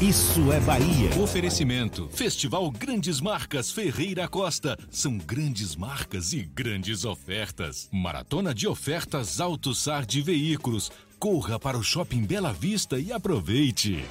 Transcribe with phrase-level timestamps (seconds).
[0.00, 1.08] Isso é Bahia.
[1.22, 2.08] Oferecimento.
[2.12, 4.76] Festival Grandes Marcas Ferreira Costa.
[4.90, 7.88] São grandes marcas e grandes ofertas.
[7.92, 10.90] Maratona de ofertas Alto Sar de Veículos.
[11.18, 14.04] Corra para o Shopping Bela Vista e aproveite.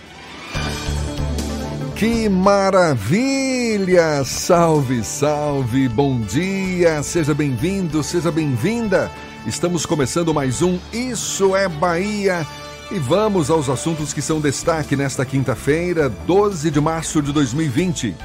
[1.98, 4.24] Que maravilha!
[4.24, 9.12] Salve, salve, bom dia, seja bem-vindo, seja bem-vinda.
[9.46, 12.48] Estamos começando mais um Isso é Bahia
[12.92, 18.16] e vamos aos assuntos que são destaque nesta quinta-feira, 12 de março de 2020.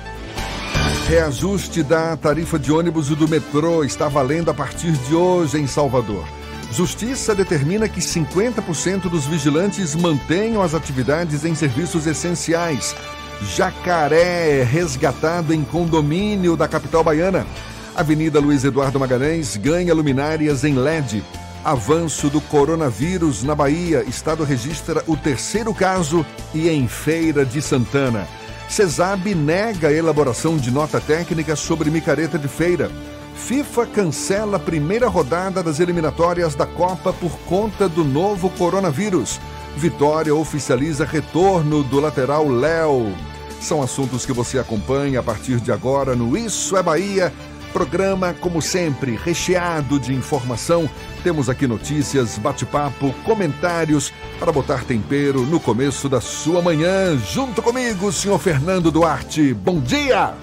[1.09, 5.67] Reajuste da tarifa de ônibus e do metrô está valendo a partir de hoje em
[5.67, 6.25] Salvador.
[6.71, 12.95] Justiça determina que 50% dos vigilantes mantenham as atividades em serviços essenciais.
[13.57, 17.47] Jacaré é resgatado em condomínio da capital baiana.
[17.97, 21.25] Avenida Luiz Eduardo Magalhães ganha luminárias em LED.
[21.69, 24.03] Avanço do coronavírus na Bahia.
[24.09, 26.25] Estado registra o terceiro caso
[26.55, 28.27] e em Feira de Santana.
[28.71, 32.91] CESAB nega a elaboração de nota técnica sobre micareta de feira.
[33.35, 39.39] FIFA cancela a primeira rodada das eliminatórias da Copa por conta do novo coronavírus.
[39.77, 43.15] Vitória oficializa retorno do lateral Léo.
[43.61, 47.31] São assuntos que você acompanha a partir de agora no Isso é Bahia.
[47.73, 50.89] Programa, como sempre, recheado de informação.
[51.23, 57.17] Temos aqui notícias, bate-papo, comentários para botar tempero no começo da sua manhã.
[57.19, 59.53] Junto comigo, senhor Fernando Duarte.
[59.55, 60.35] Bom dia!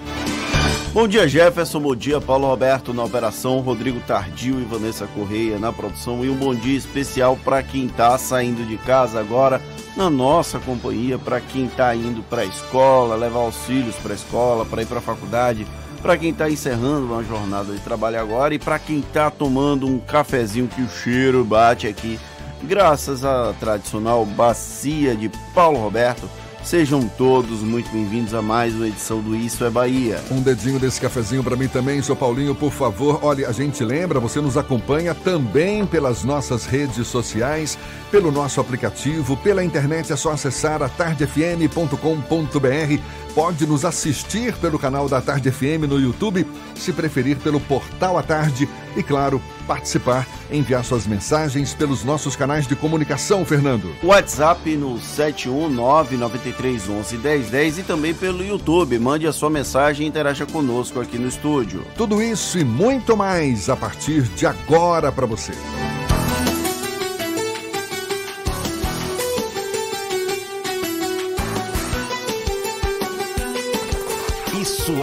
[0.95, 1.81] Bom dia, Jefferson.
[1.81, 6.23] Bom dia, Paulo Roberto na operação, Rodrigo Tardio e Vanessa Correia na produção.
[6.23, 9.61] E um bom dia especial para quem está saindo de casa agora
[9.97, 14.15] na nossa companhia, para quem está indo para a escola, levar os filhos para a
[14.15, 15.67] escola, para ir para a faculdade,
[16.05, 19.97] para quem está encerrando uma jornada de trabalho agora e para quem está tomando um
[19.97, 22.19] cafezinho que o cheiro bate aqui,
[22.61, 26.29] graças à tradicional bacia de Paulo Roberto
[26.65, 30.19] Sejam todos muito bem-vindos a mais uma edição do Isso é Bahia.
[30.31, 33.19] Um dedinho desse cafezinho para mim também, seu Paulinho, por favor.
[33.21, 37.77] Olha, a gente lembra, você nos acompanha também pelas nossas redes sociais,
[38.09, 42.99] pelo nosso aplicativo, pela internet, é só acessar a tardefm.com.br.
[43.35, 48.23] Pode nos assistir pelo canal da Tarde FM no YouTube, se preferir pelo Portal à
[48.23, 53.93] Tarde e, claro, participar, enviar suas mensagens pelos nossos canais de comunicação, Fernando.
[54.01, 58.97] WhatsApp no 71993111010 e também pelo YouTube.
[58.99, 61.85] Mande a sua mensagem e interaja conosco aqui no estúdio.
[61.97, 65.51] Tudo isso e muito mais a partir de agora para você.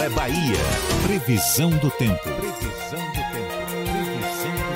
[0.03, 0.59] É Bahia.
[1.05, 2.23] Previsão do tempo.
[2.23, 3.53] Previsão do tempo.
[3.85, 4.73] Previsão do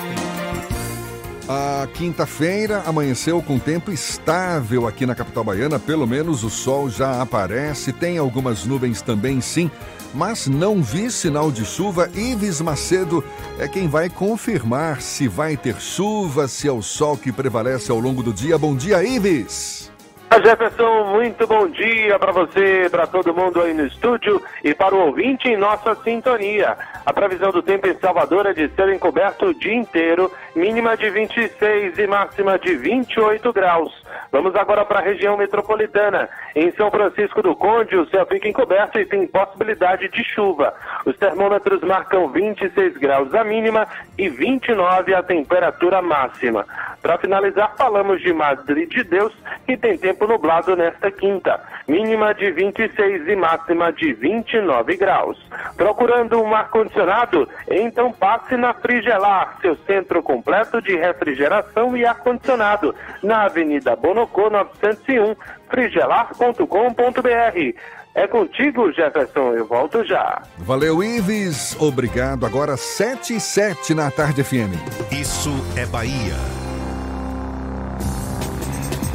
[1.41, 1.49] tempo.
[1.49, 7.21] A quinta-feira amanheceu com tempo estável aqui na capital baiana, pelo menos o sol já
[7.21, 9.69] aparece, tem algumas nuvens também sim,
[10.15, 12.09] mas não vi sinal de chuva.
[12.15, 13.25] Ives Macedo
[13.59, 17.99] é quem vai confirmar se vai ter chuva, se é o sol que prevalece ao
[17.99, 18.57] longo do dia.
[18.57, 19.96] Bom dia, Ives!
[20.35, 25.07] Jefferson, muito bom dia para você, para todo mundo aí no estúdio e para o
[25.07, 26.77] ouvinte em nossa sintonia.
[27.07, 31.09] A previsão do tempo em Salvador é de céu encoberto o dia inteiro, mínima de
[31.09, 33.93] 26 e máxima de 28 graus.
[34.33, 36.29] Vamos agora para a região metropolitana.
[36.55, 40.75] Em São Francisco do Conde, o céu fica encoberto e tem possibilidade de chuva.
[41.05, 43.87] Os termômetros marcam 26 graus a mínima
[44.19, 46.67] e 29 a temperatura máxima.
[47.01, 49.33] Para finalizar, falamos de Madrid de Deus,
[49.65, 55.37] que tem tempo nublado nesta quinta, mínima de 26 e máxima de 29 graus.
[55.77, 57.49] Procurando um ar-condicionado?
[57.69, 65.35] Então passe na Frigelar, seu centro completo de refrigeração e ar-condicionado, na Avenida Bonocô 901,
[65.69, 67.75] frigelar.com.br.
[68.15, 69.53] É contigo, Jefferson.
[69.53, 70.41] Eu volto já.
[70.57, 71.77] Valeu, Ives.
[71.79, 72.47] Obrigado.
[72.47, 74.73] Agora 7 e 7 na tarde FM.
[75.13, 76.35] Isso é Bahia.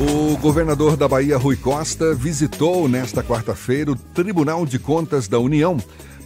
[0.02, 5.78] O governador da Bahia, Rui Costa, visitou nesta quarta-feira o Tribunal de Contas da União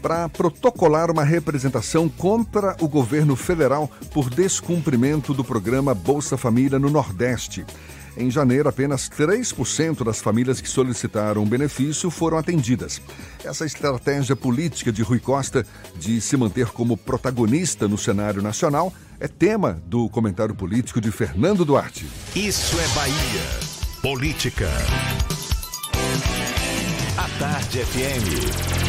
[0.01, 6.89] para protocolar uma representação contra o governo federal por descumprimento do programa Bolsa Família no
[6.89, 7.66] Nordeste.
[8.18, 13.02] Em janeiro, apenas 3% das famílias que solicitaram o benefício foram atendidas.
[13.44, 15.66] Essa estratégia política de Rui Costa
[15.98, 21.66] de se manter como protagonista no cenário nacional é tema do comentário político de Fernando
[21.66, 22.08] Duarte.
[22.36, 23.16] Isso é Bahia.
[24.02, 24.70] Política.
[27.18, 28.86] A Tarde FM.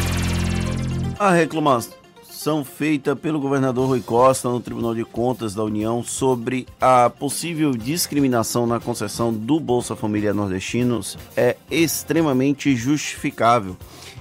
[1.19, 2.06] A reclamação
[2.63, 8.67] feita pelo governador Rui Costa no Tribunal de Contas da União sobre a possível discriminação
[8.67, 13.75] na concessão do Bolsa Família Nordestinos é extremamente justificável.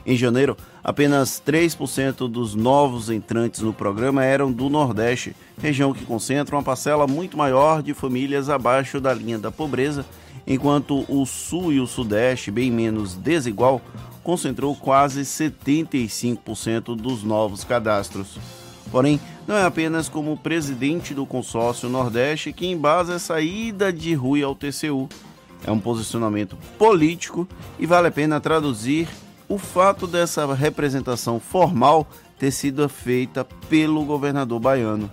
[0.04, 6.56] Em janeiro, apenas 3% dos novos entrantes no programa eram do Nordeste, região que concentra
[6.56, 10.06] uma parcela muito maior de famílias abaixo da linha da pobreza,
[10.46, 13.80] enquanto o Sul e o Sudeste, bem menos desigual,
[14.22, 18.38] concentrou quase 75% dos novos cadastros.
[18.90, 24.42] Porém, não é apenas como presidente do consórcio Nordeste que embasa a saída de Rui
[24.42, 25.08] ao TCU.
[25.64, 29.08] É um posicionamento político e vale a pena traduzir
[29.48, 32.06] o fato dessa representação formal
[32.38, 35.10] ter sido feita pelo governador baiano.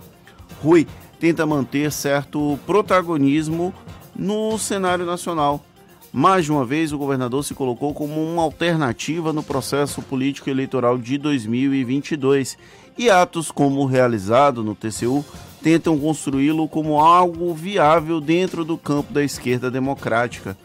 [0.62, 0.86] Rui
[1.18, 3.72] tenta manter certo protagonismo
[4.16, 5.64] no cenário nacional.
[6.12, 10.96] Mais de uma vez, o governador se colocou como uma alternativa no processo político eleitoral
[10.96, 12.56] de 2022
[12.96, 15.24] e atos como o realizado no TCU
[15.60, 20.56] tentam construí-lo como algo viável dentro do campo da esquerda democrática.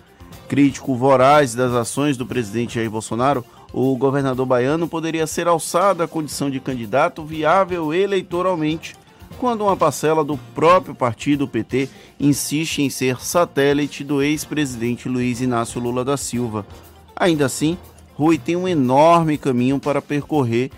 [0.48, 3.44] Crítico voraz das ações do presidente Jair Bolsonaro,
[3.74, 8.96] o governador baiano poderia ser alçado à condição de candidato viável eleitoralmente
[9.40, 11.88] quando uma parcela do próprio partido PT
[12.20, 16.68] insiste em ser satélite do ex-presidente Luiz Inácio Lula da Silva.
[17.16, 17.78] Ainda assim,
[18.16, 20.70] Rui tem um enorme caminho para percorrer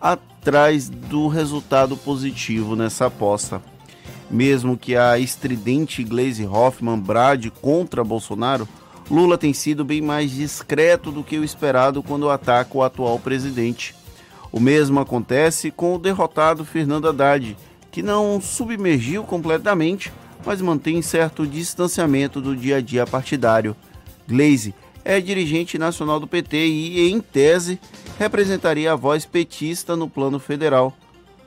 [0.00, 3.62] atrás do resultado positivo nessa aposta.
[4.28, 8.68] Mesmo que a estridente Glaze Hoffman brade contra Bolsonaro,
[9.08, 13.94] Lula tem sido bem mais discreto do que o esperado quando ataca o atual presidente.
[14.50, 17.56] O mesmo acontece com o derrotado Fernando Haddad,
[17.90, 20.12] que não submergiu completamente,
[20.44, 23.76] mas mantém certo distanciamento do dia a dia partidário.
[24.28, 27.80] Glaze é dirigente nacional do PT e, em tese,
[28.18, 30.96] representaria a voz petista no plano federal.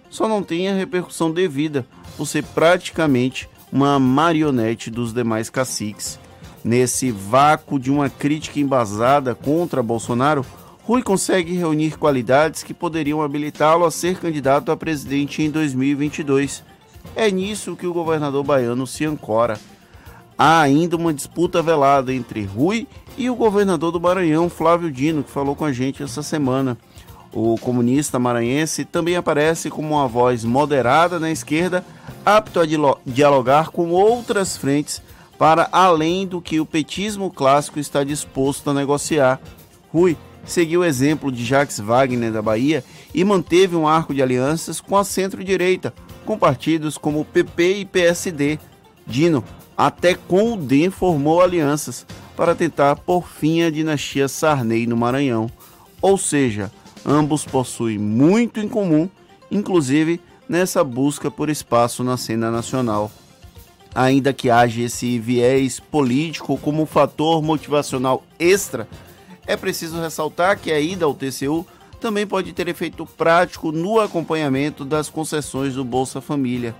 [0.09, 1.85] Só não tem a repercussão devida
[2.17, 6.19] por ser praticamente uma marionete dos demais caciques.
[6.63, 10.45] Nesse vácuo de uma crítica embasada contra Bolsonaro,
[10.85, 16.61] Rui consegue reunir qualidades que poderiam habilitá-lo a ser candidato a presidente em 2022.
[17.15, 19.57] É nisso que o governador baiano se ancora.
[20.37, 22.85] Há ainda uma disputa velada entre Rui
[23.17, 26.77] e o governador do Maranhão, Flávio Dino, que falou com a gente essa semana.
[27.31, 31.83] O comunista maranhense também aparece como uma voz moderada na esquerda,
[32.25, 32.65] apto a
[33.05, 35.01] dialogar com outras frentes
[35.37, 39.39] para além do que o petismo clássico está disposto a negociar.
[39.91, 42.83] Rui seguiu o exemplo de Jacques Wagner da Bahia
[43.13, 45.93] e manteve um arco de alianças com a centro-direita,
[46.25, 48.59] com partidos como PP e PSD.
[49.05, 49.43] Dino,
[49.77, 55.49] até com o DEM, formou alianças para tentar por fim a dinastia Sarney no Maranhão.
[56.01, 56.71] Ou seja,
[57.05, 59.09] ambos possuem muito em comum,
[59.49, 63.11] inclusive nessa busca por espaço na cena nacional.
[63.95, 68.87] Ainda que haja esse viés político como um fator motivacional extra,
[69.45, 71.65] é preciso ressaltar que a ida ao TCU
[71.99, 76.75] também pode ter efeito prático no acompanhamento das concessões do Bolsa Família.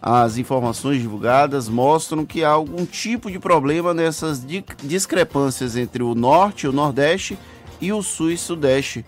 [0.00, 4.44] As informações divulgadas mostram que há algum tipo de problema nessas
[4.82, 7.38] discrepâncias entre o Norte, o Nordeste
[7.80, 9.04] e o Sul e Sudeste.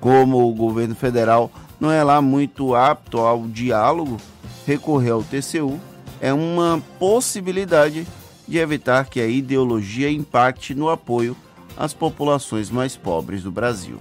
[0.00, 4.18] Como o governo federal não é lá muito apto ao diálogo,
[4.66, 5.80] recorrer ao TCU
[6.20, 8.06] é uma possibilidade
[8.46, 11.36] de evitar que a ideologia impacte no apoio
[11.76, 14.00] às populações mais pobres do Brasil.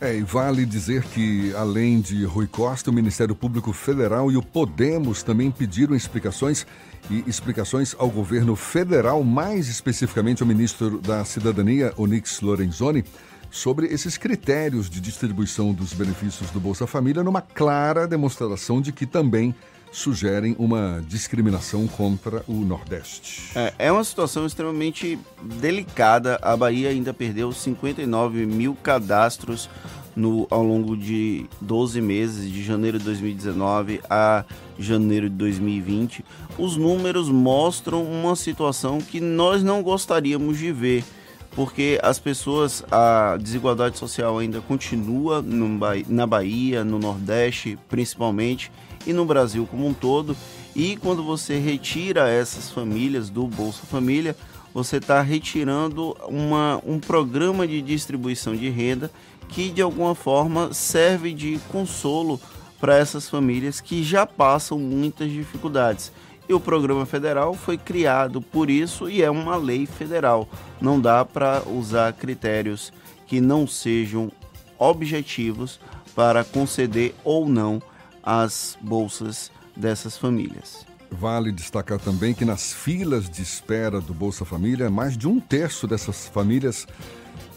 [0.00, 4.42] É, e vale dizer que, além de Rui Costa, o Ministério Público Federal e o
[4.42, 6.64] Podemos também pediram explicações
[7.10, 13.04] e explicações ao governo federal, mais especificamente ao ministro da Cidadania, Onix Lorenzoni,
[13.50, 19.06] sobre esses critérios de distribuição dos benefícios do Bolsa Família, numa clara demonstração de que
[19.06, 19.52] também
[19.90, 23.50] sugerem uma discriminação contra o Nordeste.
[23.54, 26.38] É, é, uma situação extremamente delicada.
[26.42, 29.68] A Bahia ainda perdeu 59 mil cadastros
[30.14, 34.44] no, ao longo de 12 meses, de janeiro de 2019 a
[34.78, 36.24] janeiro de 2020.
[36.58, 41.04] Os números mostram uma situação que nós não gostaríamos de ver
[41.52, 45.68] porque as pessoas, a desigualdade social ainda continua no,
[46.06, 48.70] na Bahia, no Nordeste principalmente,
[49.08, 50.36] e no Brasil como um todo.
[50.76, 54.36] E quando você retira essas famílias do Bolsa Família,
[54.72, 59.10] você está retirando uma, um programa de distribuição de renda
[59.48, 62.38] que de alguma forma serve de consolo
[62.78, 66.12] para essas famílias que já passam muitas dificuldades.
[66.46, 70.46] E o programa federal foi criado por isso e é uma lei federal.
[70.80, 72.92] Não dá para usar critérios
[73.26, 74.30] que não sejam
[74.78, 75.80] objetivos
[76.14, 77.82] para conceder ou não
[78.22, 80.86] as bolsas dessas famílias.
[81.10, 85.86] Vale destacar também que nas filas de espera do Bolsa Família, mais de um terço
[85.86, 86.86] dessas famílias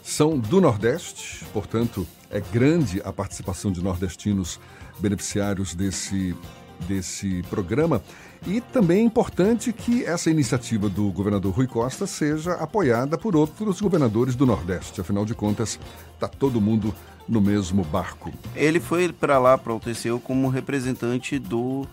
[0.03, 4.60] são do Nordeste, portanto, é grande a participação de nordestinos
[5.00, 6.36] beneficiários desse,
[6.88, 8.01] desse programa.
[8.45, 13.79] E também é importante que essa iniciativa do governador Rui Costa seja apoiada por outros
[13.79, 15.00] governadores do Nordeste.
[15.00, 15.79] Afinal de contas,
[16.13, 16.93] está todo mundo
[17.27, 18.31] no mesmo barco.
[18.55, 21.88] Ele foi para lá, para o TCU, como representante do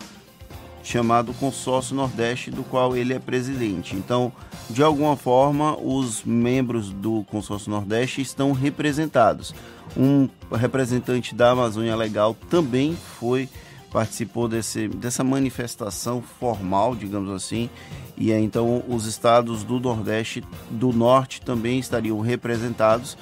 [0.82, 3.94] chamado Consórcio Nordeste, do qual ele é presidente.
[3.94, 4.32] Então,
[4.70, 9.54] de alguma forma, os membros do Consórcio Nordeste estão representados.
[9.94, 13.50] Um representante da Amazônia Legal também foi
[13.90, 17.70] participou desse, dessa manifestação formal, digamos assim,
[18.16, 23.16] e então os estados do Nordeste, do Norte também estariam representados.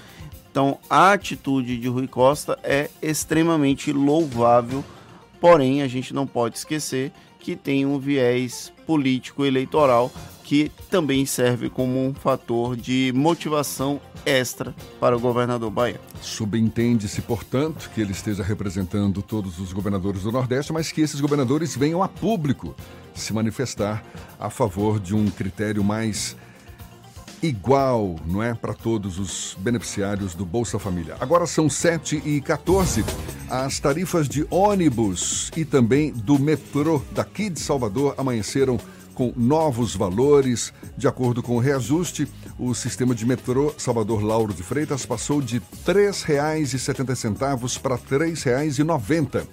[0.51, 4.85] Então a atitude de Rui Costa é extremamente louvável,
[5.41, 10.11] porém a gente não pode esquecer que tem um viés político eleitoral
[10.47, 16.01] que também serve como um fator de motivação extra para o governador Bahia.
[16.23, 21.77] Subentende-se, portanto, que ele esteja representando todos os governadores do Nordeste, mas que esses governadores
[21.77, 22.77] venham a público
[23.13, 24.05] se manifestar
[24.39, 26.37] a favor de um critério mais
[27.43, 31.17] igual, não é, para todos os beneficiários do Bolsa Família.
[31.19, 33.05] Agora são 7 e 14.
[33.51, 38.79] As tarifas de ônibus e também do metrô daqui de Salvador amanheceram
[39.17, 40.73] com novos valores.
[40.97, 45.57] De acordo com o reajuste, o sistema de metrô Salvador Lauro de Freitas passou de
[45.57, 49.47] R$ 3,70 para R$ 3,90.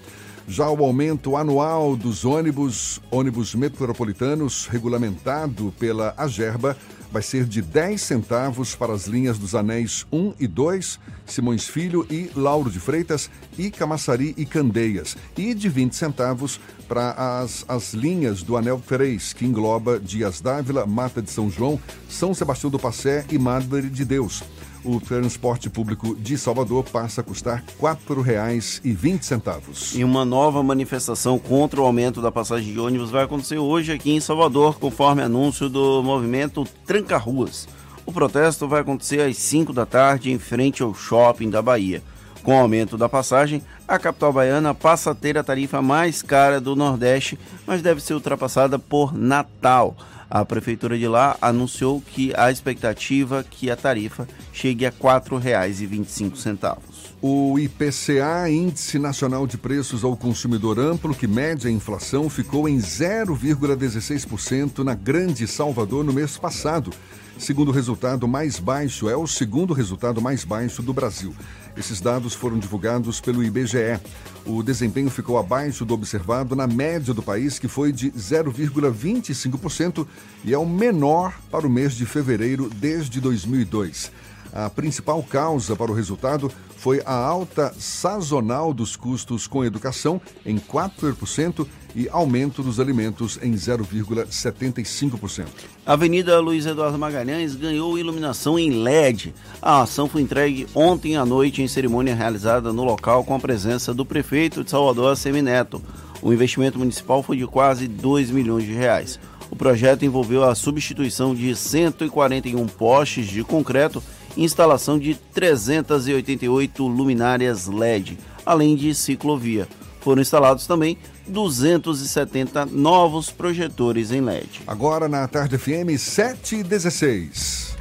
[0.48, 6.76] Já o aumento anual dos ônibus, ônibus metropolitanos, regulamentado pela Agerba,
[7.12, 12.06] vai ser de 10 centavos para as linhas dos Anéis 1 e 2, Simões Filho
[12.10, 16.60] e Lauro de Freitas, e Camaçari e Candeias, e de 20 centavos
[16.90, 21.80] para as, as linhas do Anel 3, que engloba Dias Dávila, Mata de São João,
[22.10, 24.44] São Sebastião do Passé e Madre de Deus
[24.84, 29.96] o transporte público de Salvador passa a custar R$ 4,20.
[29.96, 34.12] E uma nova manifestação contra o aumento da passagem de ônibus vai acontecer hoje aqui
[34.12, 37.68] em Salvador, conforme anúncio do movimento Tranca Ruas.
[38.06, 42.04] O protesto vai acontecer às 5 da tarde em frente ao shopping da Bahia.
[42.44, 46.60] Com o aumento da passagem, a capital baiana passa a ter a tarifa mais cara
[46.60, 49.96] do Nordeste, mas deve ser ultrapassada por Natal.
[50.34, 56.80] A prefeitura de lá anunciou que a expectativa que a tarifa chegue a R$ 4,25.
[57.22, 62.80] O IPCA, Índice Nacional de Preços ao Consumidor Amplo, que mede a inflação, ficou em
[62.80, 66.90] 0,16% na Grande Salvador no mês passado.
[67.38, 71.32] Segundo resultado mais baixo, é o segundo resultado mais baixo do Brasil.
[71.76, 74.00] Esses dados foram divulgados pelo IBGE.
[74.46, 80.06] O desempenho ficou abaixo do observado na média do país, que foi de 0,25%
[80.44, 84.12] e é o menor para o mês de fevereiro desde 2002.
[84.54, 90.60] A principal causa para o resultado foi a alta sazonal dos custos com educação em
[90.60, 95.48] 4% e aumento dos alimentos em 0,75%.
[95.86, 99.34] A Avenida Luiz Eduardo Magalhães ganhou iluminação em LED.
[99.60, 103.92] A ação foi entregue ontem à noite em cerimônia realizada no local com a presença
[103.92, 105.82] do prefeito de Salvador, Semineto.
[106.22, 109.20] O investimento municipal foi de quase 2 milhões de reais.
[109.50, 114.02] O projeto envolveu a substituição de 141 postes de concreto
[114.38, 119.68] instalação de 388 luminárias LED, além de ciclovia.
[120.02, 120.98] Foram instalados também
[121.28, 124.62] 270 novos projetores em LED.
[124.68, 127.73] Agora na Tarde FM 716.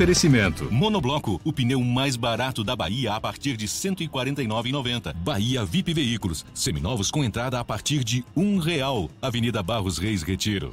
[0.00, 0.72] Oferecimento.
[0.72, 5.14] Monobloco, o pneu mais barato da Bahia a partir de R$ 149,90.
[5.14, 9.10] Bahia VIP Veículos, seminovos com entrada a partir de um real.
[9.20, 10.72] Avenida Barros Reis Retiro.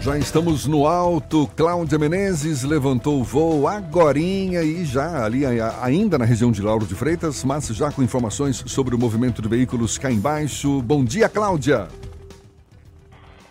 [0.00, 1.50] Já estamos no alto.
[1.56, 5.42] Cláudia Menezes levantou o voo agorinha e já ali
[5.82, 9.48] ainda na região de Lauro de Freitas, mas já com informações sobre o movimento de
[9.48, 10.80] veículos cá embaixo.
[10.82, 11.88] Bom dia, Cláudia.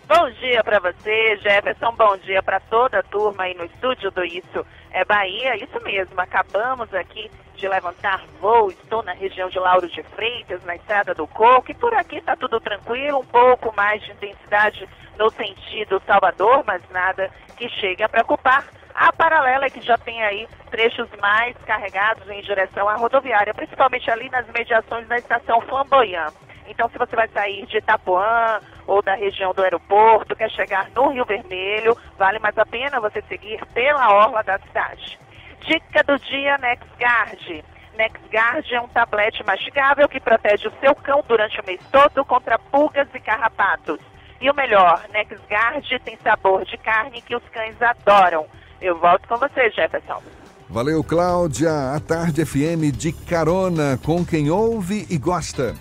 [0.08, 1.92] Bom dia para você, Jefferson.
[1.92, 5.54] Bom dia para toda a turma aí no estúdio do Isso é Bahia.
[5.62, 8.70] Isso mesmo, acabamos aqui de levantar voo.
[8.70, 12.34] Estou na região de Lauro de Freitas, na estrada do Coco, e por aqui está
[12.34, 14.88] tudo tranquilo, um pouco mais de intensidade
[15.18, 18.64] no sentido Salvador, mas nada que chegue a preocupar.
[18.94, 24.10] A paralela é que já tem aí trechos mais carregados em direção à rodoviária, principalmente
[24.10, 26.32] ali nas mediações da estação Flamboyant.
[26.68, 31.08] Então, se você vai sair de Itapuã ou da região do aeroporto, quer chegar no
[31.08, 35.18] Rio Vermelho, vale mais a pena você seguir pela orla da cidade.
[35.60, 37.64] Dica do dia NexGuard.
[37.96, 42.58] NexGuard é um tablete mastigável que protege o seu cão durante o mês todo contra
[42.58, 43.98] pulgas e carrapatos.
[44.40, 48.46] E o melhor, NexGuard tem sabor de carne que os cães adoram.
[48.80, 50.22] Eu volto com você, Jefferson.
[50.68, 51.94] Valeu, Cláudia.
[51.94, 55.74] A Tarde FM de carona com quem ouve e gosta.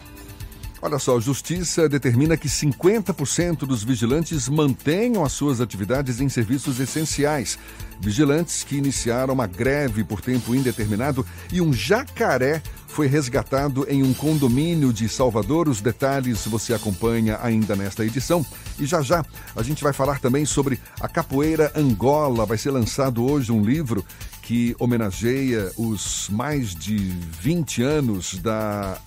[0.80, 6.80] Olha só, a Justiça determina que 50% dos vigilantes mantenham as suas atividades em serviços
[6.80, 7.58] essenciais.
[8.00, 14.14] Vigilantes que iniciaram uma greve por tempo indeterminado e um jacaré foi resgatado em um
[14.14, 15.68] condomínio de Salvador.
[15.68, 18.46] Os detalhes você acompanha ainda nesta edição.
[18.80, 22.46] E já já a gente vai falar também sobre a capoeira Angola.
[22.46, 24.06] Vai ser lançado hoje um livro
[24.44, 26.98] que homenageia os mais de
[27.42, 29.00] 20 anos da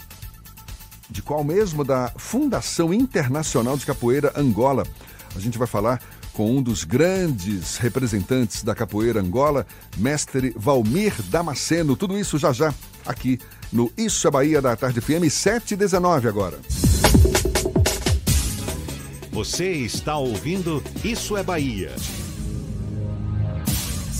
[1.11, 1.85] de qual mesmo?
[1.85, 4.87] Da Fundação Internacional de Capoeira Angola.
[5.35, 6.01] A gente vai falar
[6.33, 11.96] com um dos grandes representantes da capoeira Angola, mestre Valmir Damasceno.
[11.96, 12.73] Tudo isso já já
[13.05, 13.38] aqui
[13.73, 16.59] no Isso é Bahia da Tarde FM 719 agora.
[19.33, 21.94] Você está ouvindo Isso é Bahia.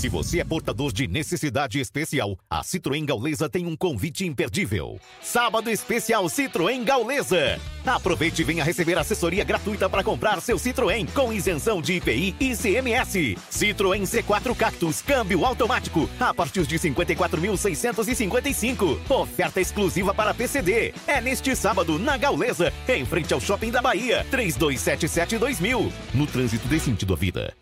[0.01, 4.99] Se você é portador de necessidade especial, a Citroën Gaulesa tem um convite imperdível.
[5.21, 7.59] Sábado especial Citroën Gaulesa.
[7.85, 12.55] Aproveite e venha receber assessoria gratuita para comprar seu Citroën com isenção de IPI e
[12.55, 13.37] CMS.
[13.51, 18.97] Citroën C4 Cactus, câmbio automático, a partir de 54.655.
[19.07, 20.95] Oferta exclusiva para PCD.
[21.05, 24.25] É neste sábado na Gaulesa, em frente ao Shopping da Bahia.
[24.31, 25.91] 3277-2000.
[26.11, 27.53] No trânsito dê sentido à vida.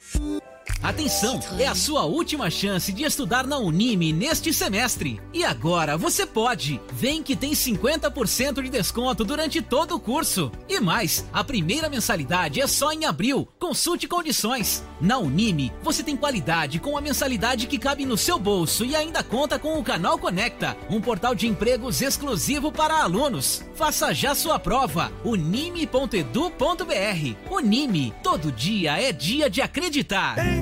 [0.81, 5.19] Atenção, é a sua última chance de estudar na Unime neste semestre.
[5.33, 6.79] E agora você pode.
[6.93, 10.49] Vem que tem 50% de desconto durante todo o curso.
[10.69, 13.45] E mais, a primeira mensalidade é só em abril.
[13.59, 14.81] Consulte condições.
[15.01, 19.21] Na Unime, você tem qualidade com a mensalidade que cabe no seu bolso e ainda
[19.21, 23.65] conta com o Canal Conecta, um portal de empregos exclusivo para alunos.
[23.75, 25.11] Faça já sua prova.
[25.25, 26.29] unime.edu.br.
[27.51, 30.37] Unime, todo dia é dia de acreditar.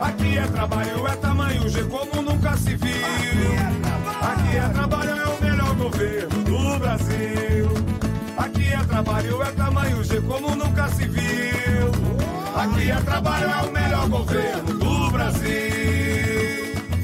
[0.00, 3.52] Aqui é trabalho, é tamanho G como nunca se viu.
[4.20, 7.70] Aqui é trabalho, é o melhor governo do Brasil.
[8.36, 11.90] Aqui é trabalho, é tamanho G como nunca se viu.
[12.54, 16.35] Aqui é trabalho, é o melhor governo do Brasil.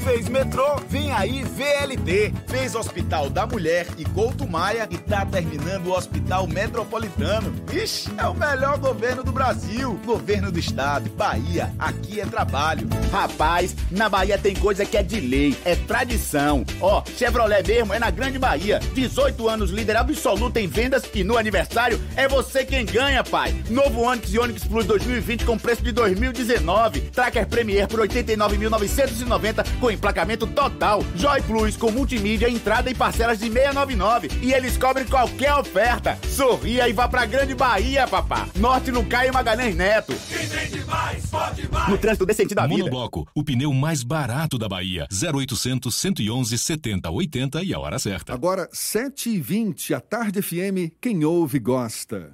[0.03, 2.33] Fez metrô, vem aí VLT.
[2.47, 7.53] Fez Hospital da Mulher e Couto Maia e tá terminando o Hospital Metropolitano.
[7.71, 9.97] Ixi, é o melhor governo do Brasil.
[10.05, 12.85] Governo do Estado, Bahia, aqui é trabalho.
[13.13, 16.65] Rapaz, na Bahia tem coisa que é de lei, é tradição.
[16.81, 18.79] Ó, Chevrolet mesmo é na Grande Bahia.
[18.93, 23.55] 18 anos líder absoluto em vendas e no aniversário é você quem ganha, pai.
[23.69, 26.99] Novo Onix e Onix Plus 2020 com preço de 2019.
[27.11, 31.03] Tracker Premier por 89.990 com emplacamento total.
[31.15, 34.29] Joy Plus com multimídia, entrada e parcelas de 699.
[34.41, 36.17] E eles cobrem qualquer oferta.
[36.29, 38.47] Sorria e vá pra Grande Bahia, papá.
[38.55, 40.13] Norte no Caio Magalhães Neto.
[40.29, 41.89] Quem vende mais, pode mais.
[41.89, 42.79] No trânsito decente da vida.
[42.79, 45.07] Monobloco, o pneu mais barato da Bahia.
[45.11, 48.33] 0800 111 70 80 e a hora certa.
[48.33, 52.33] Agora, 7h20, a Tarde FM, quem ouve gosta.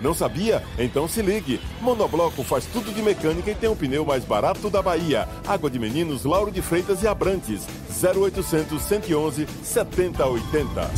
[0.00, 0.62] Não sabia?
[0.78, 1.60] Então se ligue.
[1.80, 5.28] Monobloco faz tudo de mecânica e tem o pneu mais barato da Bahia.
[5.46, 7.66] Água de Meninos, Lauro de Freitas e Abrantes.
[8.02, 10.90] 0800 111 7080.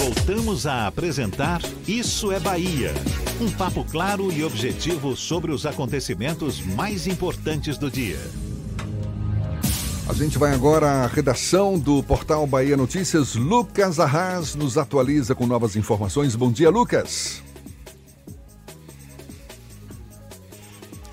[0.00, 2.92] Voltamos a apresentar Isso é Bahia.
[3.40, 8.18] Um papo claro e objetivo sobre os acontecimentos mais importantes do dia.
[10.08, 13.34] A gente vai agora à redação do portal Bahia Notícias.
[13.34, 16.36] Lucas Arras nos atualiza com novas informações.
[16.36, 17.43] Bom dia, Lucas.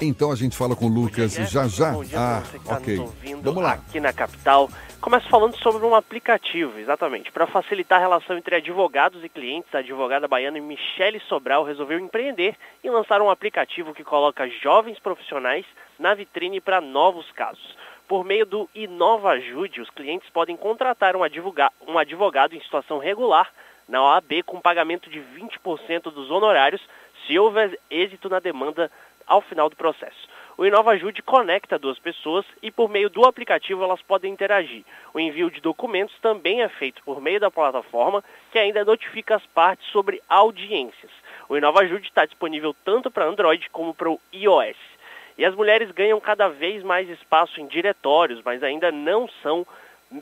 [0.04, 1.92] Então a gente fala com o Lucas dia, já já.
[1.92, 2.96] Bom dia ah, você que tá ok.
[2.96, 3.74] nos ouvindo Vamos lá.
[3.74, 4.68] aqui na capital.
[5.00, 7.32] Começo falando sobre um aplicativo, exatamente.
[7.32, 12.56] Para facilitar a relação entre advogados e clientes, a advogada baiana Michele Sobral resolveu empreender
[12.84, 15.66] e lançar um aplicativo que coloca jovens profissionais
[16.00, 17.78] na vitrine para novos casos.
[18.08, 22.98] Por meio do Inova Ajude, os clientes podem contratar um, advoga um advogado em situação
[22.98, 23.52] regular
[23.88, 26.82] na OAB com pagamento de 20% dos honorários
[27.28, 28.90] se houver êxito na demanda
[29.28, 30.30] ao final do processo.
[30.58, 34.84] O Inova Ajude conecta duas pessoas e por meio do aplicativo elas podem interagir.
[35.14, 39.46] O envio de documentos também é feito por meio da plataforma, que ainda notifica as
[39.48, 41.12] partes sobre audiências.
[41.50, 44.78] O Inova Ajude está disponível tanto para Android como para o iOS.
[45.38, 49.66] E as mulheres ganham cada vez mais espaço em diretórios, mas ainda não são,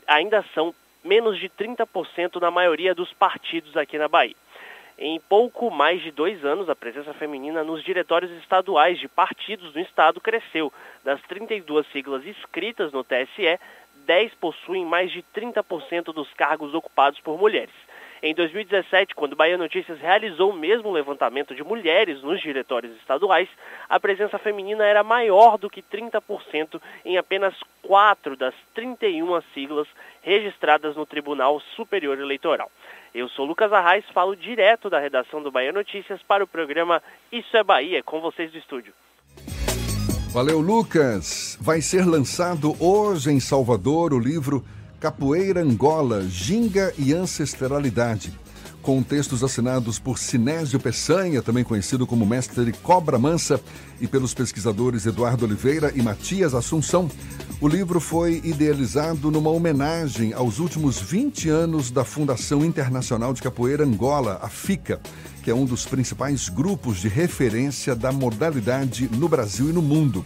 [0.06, 4.36] ainda são menos de 30% na maioria dos partidos aqui na Bahia.
[5.02, 9.80] Em pouco mais de dois anos, a presença feminina nos diretórios estaduais de partidos do
[9.80, 10.70] Estado cresceu.
[11.02, 13.58] Das 32 siglas inscritas no TSE,
[14.04, 17.72] 10 possuem mais de 30% dos cargos ocupados por mulheres.
[18.22, 23.48] Em 2017, quando Bahia Notícias realizou o mesmo levantamento de mulheres nos diretórios estaduais,
[23.88, 29.88] a presença feminina era maior do que 30% em apenas 4 das 31 siglas
[30.20, 32.70] registradas no Tribunal Superior Eleitoral.
[33.12, 37.56] Eu sou Lucas Arraes, falo direto da redação do Bahia Notícias para o programa Isso
[37.56, 38.92] é Bahia, com vocês do estúdio.
[40.32, 41.58] Valeu, Lucas.
[41.60, 44.64] Vai ser lançado hoje em Salvador o livro
[45.00, 48.32] Capoeira Angola, Ginga e Ancestralidade,
[48.82, 53.60] com textos assinados por Sinésio Peçanha, também conhecido como mestre Cobra Mansa,
[54.00, 57.10] e pelos pesquisadores Eduardo Oliveira e Matias Assunção.
[57.60, 63.84] O livro foi idealizado numa homenagem aos últimos 20 anos da Fundação Internacional de Capoeira
[63.84, 65.00] Angola, a FICA,
[65.42, 70.24] que é um dos principais grupos de referência da modalidade no Brasil e no mundo.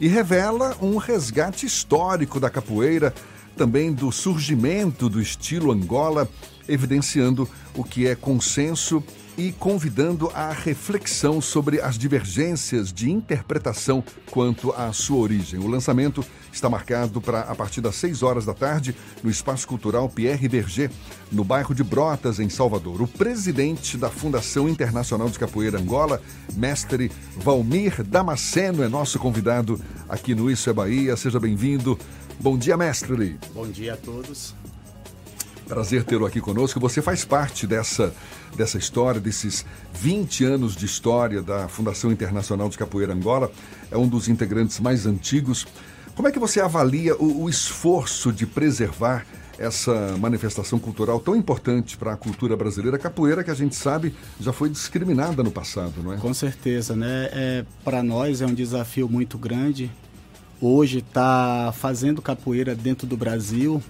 [0.00, 3.14] E revela um resgate histórico da capoeira,
[3.56, 6.28] também do surgimento do estilo Angola,
[6.68, 9.02] evidenciando o que é consenso
[9.36, 15.58] e convidando à reflexão sobre as divergências de interpretação quanto à sua origem.
[15.58, 20.08] O lançamento está marcado para a partir das 6 horas da tarde no Espaço Cultural
[20.08, 20.90] Pierre Berger,
[21.32, 23.02] no bairro de Brotas, em Salvador.
[23.02, 26.22] O presidente da Fundação Internacional de Capoeira Angola,
[26.54, 31.16] mestre Valmir Damasceno, é nosso convidado aqui no Isso é Bahia.
[31.16, 31.98] Seja bem-vindo.
[32.40, 33.36] Bom dia, mestre.
[33.52, 34.54] Bom dia a todos.
[35.74, 36.78] Prazer tê-lo aqui conosco.
[36.78, 38.14] Você faz parte dessa,
[38.56, 43.50] dessa história, desses 20 anos de história da Fundação Internacional de Capoeira Angola.
[43.90, 45.66] É um dos integrantes mais antigos.
[46.14, 49.26] Como é que você avalia o, o esforço de preservar
[49.58, 52.96] essa manifestação cultural tão importante para a cultura brasileira?
[52.96, 56.18] Capoeira, que a gente sabe, já foi discriminada no passado, não é?
[56.18, 57.28] Com certeza, né?
[57.32, 59.90] É, para nós é um desafio muito grande.
[60.60, 63.82] Hoje está fazendo capoeira dentro do Brasil,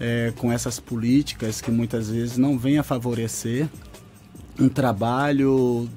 [0.00, 3.68] é, com essas políticas que muitas vezes não vêm a favorecer
[4.58, 5.88] um trabalho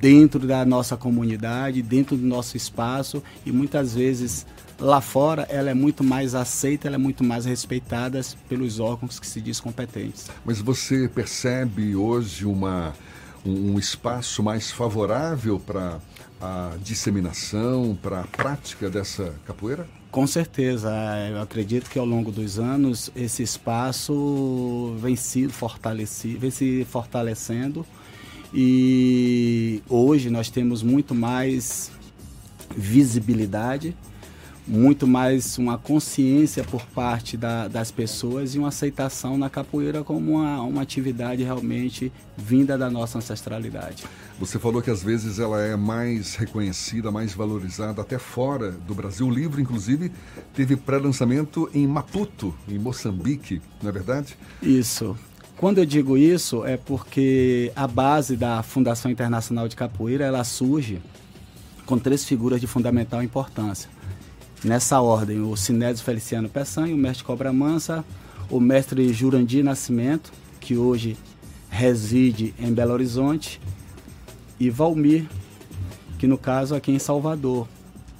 [0.00, 4.46] dentro da nossa comunidade, dentro do nosso espaço e muitas vezes
[4.78, 9.26] lá fora ela é muito mais aceita, ela é muito mais respeitada pelos órgãos que
[9.26, 10.28] se diz competentes.
[10.44, 12.94] Mas você percebe hoje uma,
[13.44, 15.98] um, espaço mais favorável para
[16.40, 19.86] a disseminação, para a prática dessa capoeira?
[20.10, 20.90] Com certeza,
[21.30, 27.86] eu acredito que ao longo dos anos esse espaço vem se vem se fortalecendo
[28.52, 31.92] e hoje nós temos muito mais
[32.76, 33.96] visibilidade,
[34.66, 40.32] muito mais uma consciência por parte da, das pessoas e uma aceitação na capoeira como
[40.32, 44.02] uma, uma atividade realmente vinda da nossa ancestralidade.
[44.40, 49.26] Você falou que às vezes ela é mais reconhecida, mais valorizada até fora do Brasil.
[49.26, 50.10] O livro, inclusive,
[50.54, 54.38] teve pré-lançamento em Maputo, em Moçambique, não é verdade?
[54.62, 55.14] Isso.
[55.58, 61.02] Quando eu digo isso é porque a base da Fundação Internacional de Capoeira ela surge
[61.84, 63.90] com três figuras de fundamental importância.
[64.64, 68.02] Nessa ordem, o Sinésio Feliciano Peçanha, o mestre Cobra Mansa,
[68.48, 71.18] o mestre Jurandir Nascimento, que hoje
[71.68, 73.60] reside em Belo Horizonte,
[74.60, 75.26] e Valmir,
[76.18, 77.66] que no caso aqui em Salvador.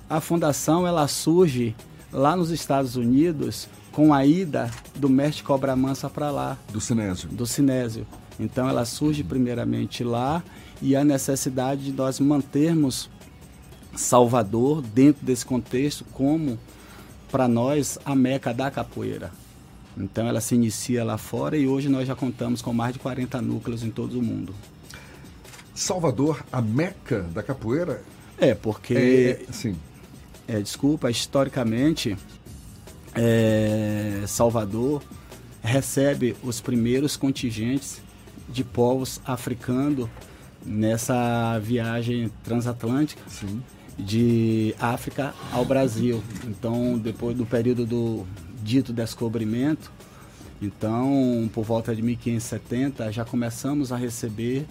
[0.08, 1.76] A fundação ela surge
[2.10, 6.56] lá nos Estados Unidos com a ida do mestre Cobra Mansa para lá.
[6.72, 7.28] Do Sinésio.
[7.28, 8.06] Do Sinésio.
[8.38, 10.42] Então ela surge primeiramente lá
[10.80, 13.10] e a necessidade de nós mantermos
[13.94, 16.58] Salvador dentro desse contexto como
[17.30, 19.30] para nós a meca da capoeira.
[19.96, 23.42] Então ela se inicia lá fora e hoje nós já contamos com mais de 40
[23.42, 24.54] núcleos em todo o mundo.
[25.74, 28.02] Salvador, a meca da capoeira?
[28.38, 28.94] É, porque.
[29.48, 29.76] É, sim.
[30.48, 32.16] É, desculpa, historicamente,
[33.14, 35.02] é, Salvador
[35.62, 38.00] recebe os primeiros contingentes
[38.48, 40.08] de povos africanos
[40.64, 43.62] nessa viagem transatlântica Sim.
[43.98, 46.22] de África ao Brasil.
[46.44, 48.26] Então, depois do período do
[48.62, 49.92] dito descobrimento,
[50.60, 54.66] então, por volta de 1570, já começamos a receber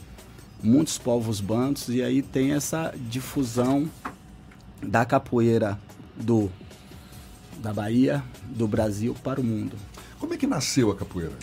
[0.62, 3.89] muitos povos bantos e aí tem essa difusão
[4.82, 5.78] da capoeira
[6.15, 6.50] do
[7.62, 9.76] da Bahia, do Brasil para o mundo.
[10.17, 11.34] Como é que nasceu a capoeira?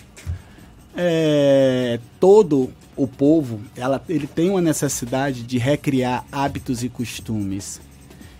[0.96, 7.80] É, todo o povo ela, ele tem uma necessidade de recriar hábitos e costumes.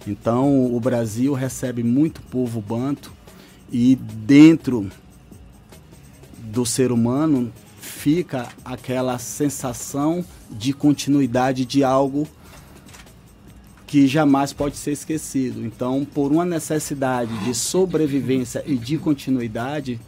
[0.07, 3.13] Então o Brasil recebe muito povo banto
[3.71, 4.91] e dentro
[6.39, 7.53] do ser humano
[7.97, 12.29] fica aquela sensação de continuidade de algo
[13.87, 15.65] que jamais pode ser esquecido.
[15.65, 19.99] Então, por uma necessidade de sobrevivência e de continuidade,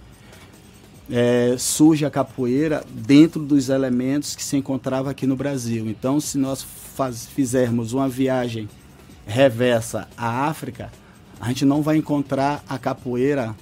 [1.10, 5.88] é, surge a capoeira dentro dos elementos que se encontrava aqui no Brasil.
[5.88, 6.62] Então, se nós
[6.94, 8.68] faz, fizermos uma viagem
[9.26, 10.92] reversa à África,
[11.40, 13.56] a gente não vai encontrar a capoeira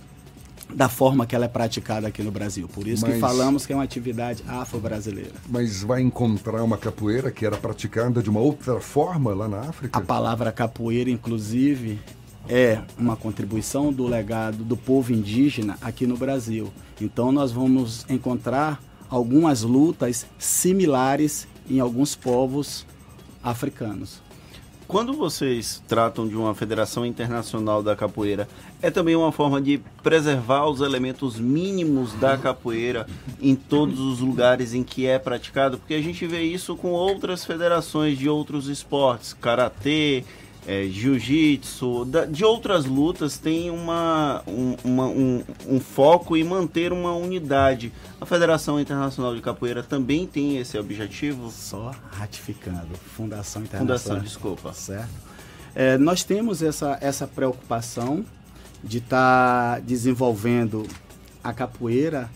[0.75, 2.69] da forma que ela é praticada aqui no Brasil.
[2.69, 5.33] Por isso Mas- que falamos que é uma atividade afro-brasileira.
[5.49, 9.99] Mas vai encontrar uma capoeira que era praticada de uma outra forma lá na África?
[9.99, 11.99] A palavra capoeira, inclusive,
[12.49, 16.73] é uma contribuição do legado do povo indígena aqui no Brasil.
[17.01, 22.87] Então, nós vamos encontrar algumas lutas similares em alguns povos
[23.43, 24.21] africanos.
[24.89, 28.49] Quando vocês tratam de uma federação internacional da capoeira,
[28.81, 33.05] é também uma forma de preservar os elementos mínimos da capoeira
[33.41, 35.77] em todos os lugares em que é praticado?
[35.77, 40.25] Porque a gente vê isso com outras federações de outros esportes, karatê,
[40.67, 47.13] é, jiu-jitsu, de outras lutas, tem uma, um, uma- um- um foco em manter uma
[47.15, 47.93] unidade.
[48.21, 51.51] A Federação Internacional de Capoeira também tem esse objetivo?
[51.51, 52.89] Só ratificando.
[53.17, 53.99] Fundação Internacional.
[53.99, 54.73] Fundação, desculpa.
[54.73, 55.09] Certo.
[55.75, 58.25] É, nós temos essa, essa preocupação
[58.83, 60.87] de estar desenvolvendo
[61.45, 62.29] a capoeira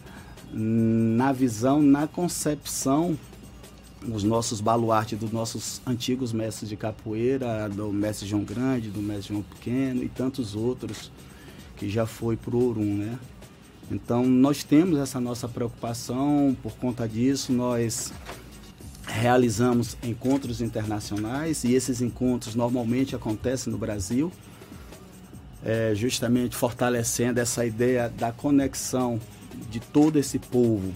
[0.53, 3.19] na visão, na concepção
[4.05, 9.35] dos nossos baluartes, dos nossos antigos mestres de capoeira, do mestre João Grande, do mestre
[9.35, 11.13] João Pequeno e tantos outros
[11.77, 13.19] que já foi para o Orum, né?
[13.91, 18.13] Então nós temos essa nossa preocupação, por conta disso nós
[19.07, 24.33] realizamos encontros internacionais e esses encontros normalmente acontecem no Brasil,
[25.65, 29.21] é, justamente fortalecendo essa ideia da conexão
[29.71, 30.93] de todo esse povo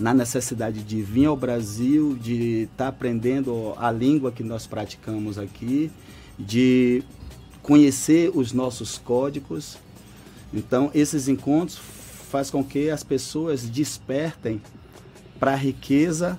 [0.00, 5.90] na necessidade de vir ao Brasil, de estar aprendendo a língua que nós praticamos aqui,
[6.38, 7.02] de
[7.62, 9.76] conhecer os nossos códigos.
[10.52, 11.78] Então, esses encontros
[12.30, 14.60] faz com que as pessoas despertem
[15.38, 16.38] para a riqueza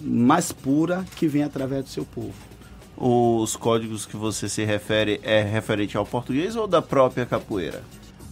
[0.00, 2.34] mais pura que vem através do seu povo.
[2.96, 7.82] Os códigos que você se refere é referente ao português ou da própria capoeira?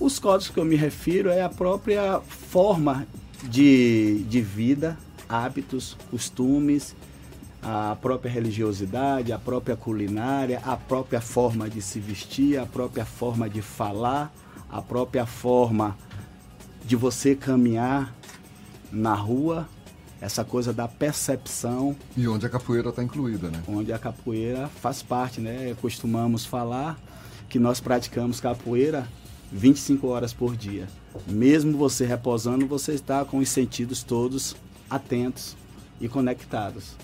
[0.00, 3.06] Os códigos que eu me refiro é a própria forma
[3.42, 4.96] de, de vida,
[5.28, 6.94] hábitos, costumes,
[7.62, 13.48] a própria religiosidade, a própria culinária, a própria forma de se vestir, a própria forma
[13.48, 14.32] de falar,
[14.70, 15.96] a própria forma
[16.84, 18.14] de você caminhar
[18.92, 19.66] na rua,
[20.20, 21.96] essa coisa da percepção.
[22.16, 23.62] E onde a capoeira está incluída, né?
[23.66, 25.74] Onde a capoeira faz parte, né?
[25.80, 26.98] Costumamos falar
[27.48, 29.06] que nós praticamos capoeira
[29.54, 30.88] 25 horas por dia.
[31.28, 34.56] Mesmo você reposando, você está com os sentidos todos
[34.90, 35.56] atentos
[36.00, 36.96] e conectados.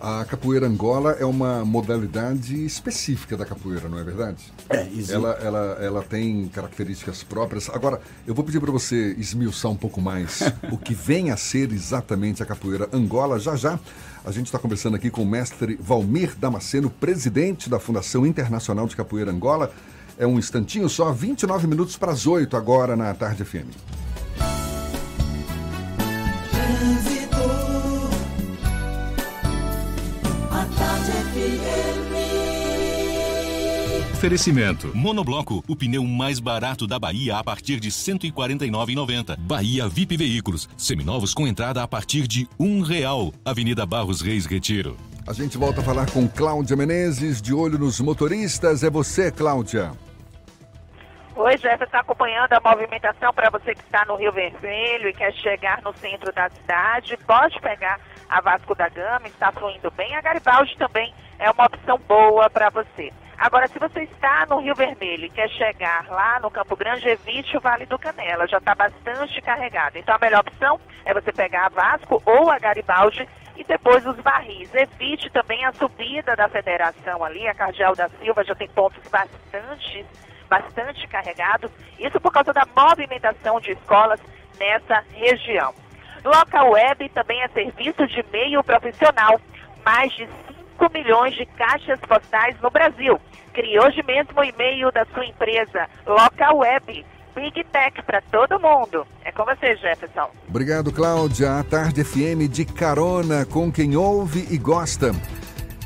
[0.00, 4.52] A capoeira Angola é uma modalidade específica da capoeira, não é verdade?
[4.68, 5.12] É, existe.
[5.12, 7.70] Ela, ela, ela tem características próprias.
[7.70, 11.72] Agora, eu vou pedir para você esmiuçar um pouco mais o que vem a ser
[11.72, 13.40] exatamente a capoeira Angola.
[13.40, 13.80] Já já,
[14.24, 18.94] a gente está conversando aqui com o mestre Valmir Damasceno, presidente da Fundação Internacional de
[18.94, 19.72] Capoeira Angola.
[20.18, 23.94] É um instantinho só, 29 minutos para as 8 agora na Tarde FM.
[34.24, 34.90] Oferecimento.
[34.94, 39.36] Monobloco, o pneu mais barato da Bahia a partir de R$ 149,90.
[39.38, 43.34] Bahia VIP Veículos, seminovos com entrada a partir de um real.
[43.44, 44.96] Avenida Barros Reis Retiro.
[45.26, 48.82] A gente volta a falar com Cláudia Menezes, de olho nos motoristas.
[48.82, 49.92] É você, Cláudia.
[51.36, 55.32] Oi, Jefferson, está acompanhando a movimentação para você que está no Rio Vermelho e quer
[55.32, 57.16] chegar no centro da cidade.
[57.26, 60.14] Pode pegar a Vasco da Gama, está fluindo bem.
[60.14, 63.12] A Garibaldi também é uma opção boa para você.
[63.36, 67.56] Agora, se você está no Rio Vermelho e quer chegar lá no Campo Grande, evite
[67.56, 69.98] o Vale do Canela, já está bastante carregado.
[69.98, 74.16] Então, a melhor opção é você pegar a Vasco ou a Garibaldi e depois os
[74.20, 74.72] barris.
[74.72, 80.06] Evite também a subida da federação ali, a Cardeal da Silva já tem pontos bastante,
[80.48, 81.70] bastante carregados.
[81.98, 84.20] Isso por causa da movimentação de escolas
[84.58, 85.74] nessa região.
[86.24, 89.40] Local Web também é serviço de meio profissional.
[89.84, 90.26] Mais de
[90.78, 93.20] 5 milhões de caixas postais no Brasil.
[93.52, 97.04] Crie hoje mesmo o e-mail da sua empresa, Local Web.
[97.34, 99.06] Big Tech para todo mundo.
[99.24, 100.30] É com você, Jefferson.
[100.48, 101.58] Obrigado, Cláudia.
[101.58, 105.10] A Tarde FM de carona com quem ouve e gosta.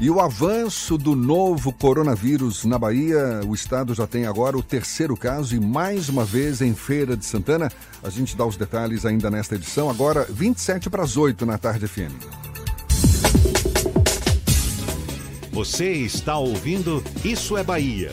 [0.00, 5.16] E o avanço do novo coronavírus na Bahia, o estado já tem agora o terceiro
[5.16, 7.68] caso e mais uma vez em Feira de Santana.
[8.00, 11.88] A gente dá os detalhes ainda nesta edição, agora 27 para as 8 na Tarde
[11.88, 12.14] FM.
[15.50, 18.12] Você está ouvindo Isso é Bahia.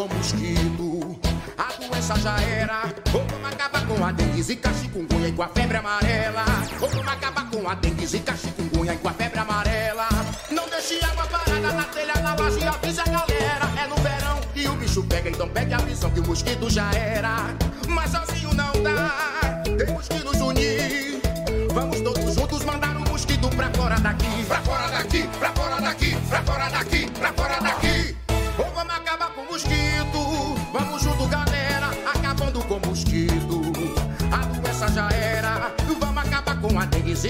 [0.00, 1.20] Com mosquito.
[1.58, 2.84] A doença já era.
[3.12, 6.44] Ou vamos acabar com a dengue, zika, chikungunya e com a febre amarela.
[6.80, 10.08] Ou vamos acabar com a dengue, zika, chikungunya e com a febre amarela.
[10.50, 13.82] Não deixe água parada na telha, na laje, avisa a galera.
[13.82, 16.90] É no verão e o bicho pega, então pegue a visão que o mosquito já
[16.92, 17.54] era.
[17.86, 21.20] Mas sozinho não dá, temos que nos unir.
[21.74, 24.44] Vamos todos juntos mandar o mosquito pra fora daqui.
[24.46, 26.49] Pra fora daqui, pra fora daqui, pra fora daqui,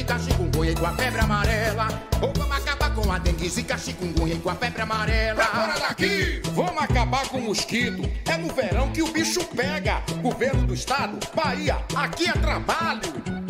[0.01, 1.89] zika, chikungunya e com a febre amarela.
[2.23, 5.35] Ou vamos acabar com a dengue, zika, chikungunya e com a febre amarela.
[5.35, 6.43] Pra fora daqui!
[6.55, 8.11] Vamos acabar com o mosquito.
[8.27, 10.03] É no verão que o bicho pega.
[10.23, 13.50] Governo do estado, Bahia, aqui é trabalho.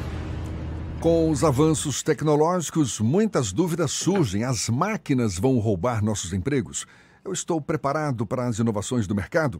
[1.01, 4.43] Com os avanços tecnológicos, muitas dúvidas surgem.
[4.43, 6.85] As máquinas vão roubar nossos empregos?
[7.25, 9.59] Eu estou preparado para as inovações do mercado?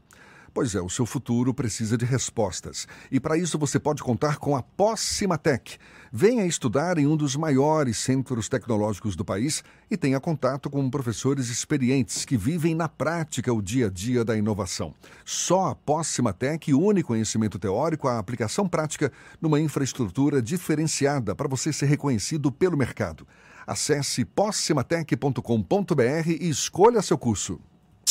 [0.54, 2.88] Pois é, o seu futuro precisa de respostas.
[3.10, 5.80] E para isso você pode contar com a Possimatec.
[6.14, 11.48] Venha estudar em um dos maiores centros tecnológicos do país e tenha contato com professores
[11.48, 14.94] experientes que vivem na prática o dia a dia da inovação.
[15.24, 19.10] Só a Possimatec une conhecimento teórico à aplicação prática
[19.40, 23.26] numa infraestrutura diferenciada para você ser reconhecido pelo mercado.
[23.66, 27.58] Acesse possimatec.com.br e escolha seu curso.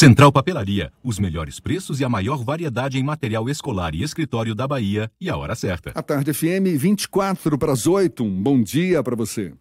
[0.01, 4.66] Central Papelaria, os melhores preços e a maior variedade em material escolar e escritório da
[4.66, 5.92] Bahia e a hora certa.
[5.94, 8.24] A tarde FM 24 para as 8.
[8.24, 9.53] Um bom dia para você.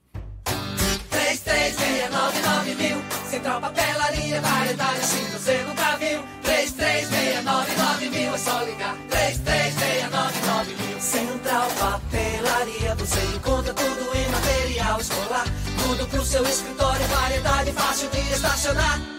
[1.10, 2.98] 3369 mil.
[3.30, 6.24] Central Papelaria, variedade assim você nunca viu.
[6.44, 8.96] 3369 mil, é só ligar.
[9.10, 11.02] 3369 mil.
[11.02, 15.46] Central Papelaria, você encontra tudo em material escolar.
[15.86, 19.19] Tudo pro seu escritório, variedade fácil de estacionar.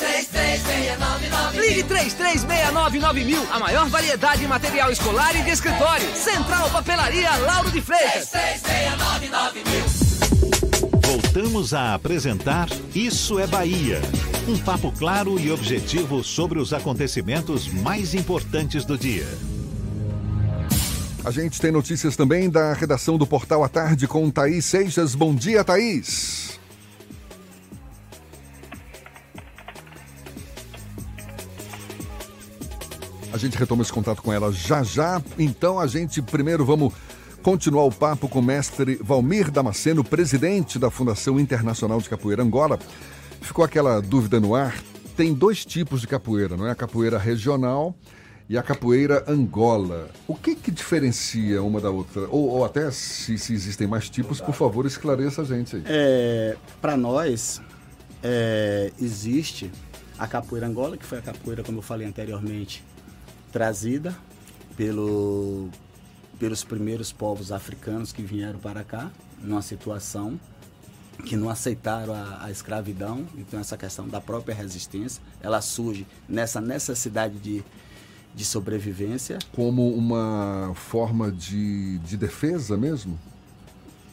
[0.00, 3.46] 3369 Ligue 3369 mil.
[3.52, 6.08] A maior variedade em material escolar e de escritório.
[6.16, 8.30] Central Papelaria Lauro de Freitas.
[8.30, 10.10] 3369 mil.
[11.02, 14.00] Voltamos a apresentar Isso é Bahia.
[14.48, 19.26] Um papo claro e objetivo sobre os acontecimentos mais importantes do dia.
[21.22, 25.14] A gente tem notícias também da redação do Portal à Tarde com Thaís Seixas.
[25.14, 26.59] Bom dia, Thaís.
[33.40, 35.20] Gente retoma esse contato com ela já já.
[35.38, 36.92] Então a gente primeiro vamos
[37.42, 42.78] continuar o papo com o mestre Valmir Damasceno, presidente da Fundação Internacional de Capoeira Angola.
[43.40, 44.76] Ficou aquela dúvida no ar.
[45.16, 46.70] Tem dois tipos de capoeira, não é?
[46.70, 47.94] A capoeira regional
[48.48, 50.10] e a capoeira Angola.
[50.26, 52.22] O que que diferencia uma da outra?
[52.28, 55.82] Ou, ou até se, se, existem mais tipos, por favor, esclareça a gente aí.
[55.86, 57.60] É, Para nós,
[58.22, 59.70] é, existe
[60.18, 62.84] a capoeira Angola, que foi a capoeira, como eu falei anteriormente,
[63.52, 64.16] trazida
[64.76, 65.68] pelo,
[66.38, 69.10] pelos primeiros povos africanos que vieram para cá,
[69.42, 70.38] numa situação
[71.20, 73.26] que não aceitaram a, a, escravidão.
[73.36, 77.62] Então, essa questão da própria resistência, ela surge nessa necessidade de,
[78.34, 79.38] de sobrevivência.
[79.52, 83.18] Como uma forma de, de defesa mesmo?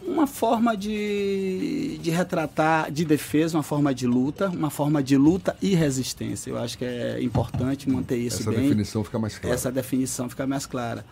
[0.07, 5.55] Uma forma de, de retratar, de defesa, uma forma de luta, uma forma de luta
[5.61, 6.49] e resistência.
[6.49, 8.59] Eu acho que é importante manter isso Essa bem.
[8.59, 9.55] Essa definição fica mais clara.
[9.55, 11.05] Essa definição fica mais clara.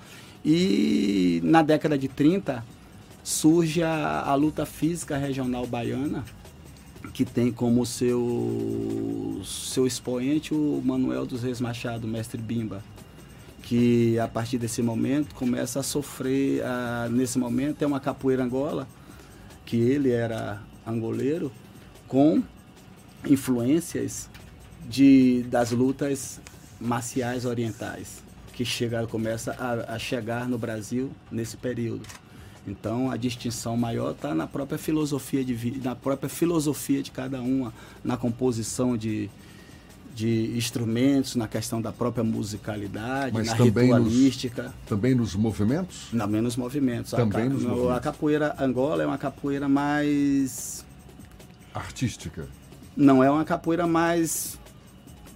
[0.43, 2.63] E na década de 30
[3.23, 6.23] surge a, a luta física regional baiana,
[7.13, 12.81] que tem como seu, seu expoente o Manuel dos Reis Machado, mestre Bimba
[13.65, 18.87] que a partir desse momento começa a sofrer, a, nesse momento é uma capoeira Angola,
[19.65, 21.51] que ele era angoleiro,
[22.07, 22.43] com
[23.27, 24.29] influências
[24.87, 26.39] de, das lutas
[26.79, 32.05] marciais orientais, que chega, começa a, a chegar no Brasil nesse período.
[32.67, 37.73] Então a distinção maior está na própria filosofia de na própria filosofia de cada uma,
[38.03, 39.29] na composição de,
[40.15, 44.63] de instrumentos, na questão da própria musicalidade, Mas na também ritualística.
[44.63, 46.07] Nos, também nos movimentos?
[46.17, 47.11] Também nos movimentos.
[47.11, 47.97] Também a, nos a, movimentos.
[47.97, 50.85] A capoeira Angola é uma capoeira mais...
[51.73, 52.47] Artística?
[52.95, 54.57] Não, é uma capoeira mais...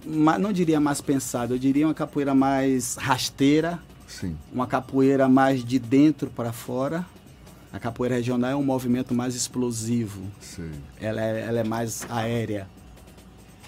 [0.06, 3.78] Não diria mais pensada, eu diria uma capoeira mais rasteira.
[4.08, 4.34] Sim.
[4.50, 7.04] Uma capoeira mais de dentro para fora.
[7.70, 10.22] A capoeira regional é um movimento mais explosivo.
[10.40, 10.70] Sim.
[10.98, 12.66] Ela é, ela é mais aérea.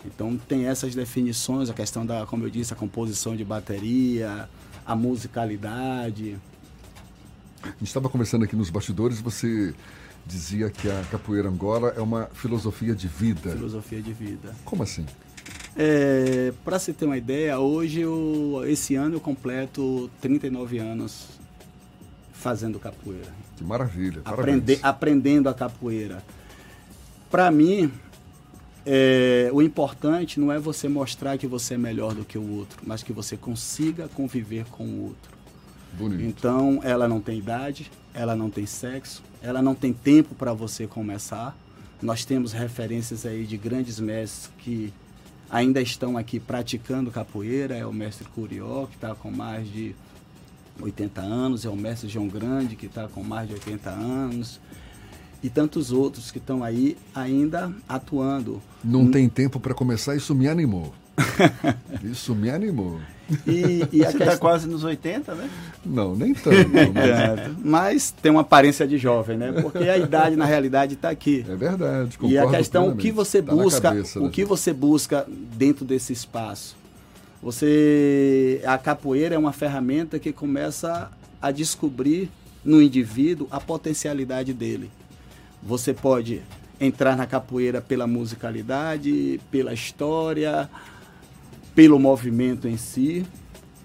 [0.05, 4.48] Então tem essas definições, a questão da, como eu disse, a composição de bateria,
[4.84, 6.36] a musicalidade.
[7.62, 9.74] A gente estava conversando aqui nos bastidores, você
[10.26, 13.50] dizia que a capoeira Angola é uma filosofia de vida.
[13.50, 14.55] Filosofia de vida.
[14.64, 15.07] Como assim?
[15.76, 21.28] É, Para se ter uma ideia, hoje, eu, esse ano eu completo 39 anos
[22.32, 23.32] fazendo capoeira.
[23.57, 24.22] Que maravilha.
[24.24, 26.22] Aprende, aprendendo a capoeira.
[27.30, 27.90] Para mim,
[28.84, 32.80] é, o importante não é você mostrar que você é melhor do que o outro,
[32.84, 35.30] mas que você consiga conviver com o outro.
[35.92, 36.22] Bonito.
[36.22, 40.86] Então, ela não tem idade, ela não tem sexo, ela não tem tempo para você
[40.86, 41.56] começar.
[42.00, 44.92] Nós temos referências aí de grandes mestres que
[45.48, 47.76] ainda estão aqui praticando capoeira.
[47.76, 49.94] É o mestre Curió, que está com mais de
[50.80, 54.60] 80 anos, é o mestre João Grande, que está com mais de 80 anos
[55.43, 58.62] e tantos outros que estão aí ainda atuando.
[58.82, 60.95] Não tem tempo para começar, isso me animou.
[62.05, 63.01] isso me animou.
[63.47, 64.38] E, e Você está questão...
[64.38, 65.51] quase nos 80, né?
[65.84, 66.68] Não, nem tanto.
[66.70, 66.97] Mas...
[66.97, 69.53] É, mas tem uma aparência de jovem, né?
[69.53, 71.45] Porque a idade, na realidade, está aqui.
[71.49, 72.18] É verdade.
[72.22, 75.26] E a questão, o que você tá busca, cabeça, o que você busca
[75.57, 76.76] dentro desse espaço?
[77.43, 82.30] Você, a capoeira é uma ferramenta que começa a descobrir
[82.64, 84.90] no indivíduo a potencialidade dele.
[85.62, 86.42] Você pode
[86.80, 90.68] entrar na capoeira pela musicalidade, pela história,
[91.74, 93.24] pelo movimento em si.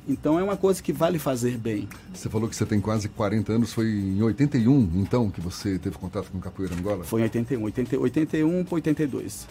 [0.08, 1.88] Então é uma coisa que vale fazer bem.
[2.14, 5.98] Você falou que você tem quase 40 anos, foi em 81 então que você teve
[5.98, 7.04] contato com capoeira Angola?
[7.04, 9.48] Foi em 81, 80, 81 para 82.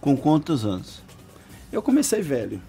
[0.00, 1.02] Com quantos anos?
[1.72, 2.60] Eu comecei velho.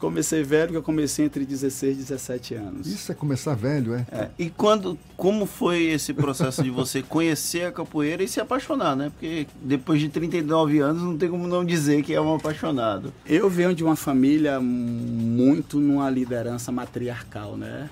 [0.00, 2.86] Comecei velho, porque eu comecei entre 16 e 17 anos.
[2.86, 4.06] Isso é começar velho, é?
[4.10, 4.30] É.
[4.38, 9.10] E quando, como foi esse processo de você conhecer a capoeira e se apaixonar, né?
[9.10, 13.12] Porque depois de 39 anos não tem como não dizer que é um apaixonado.
[13.26, 17.90] Eu venho de uma família muito numa liderança matriarcal, né?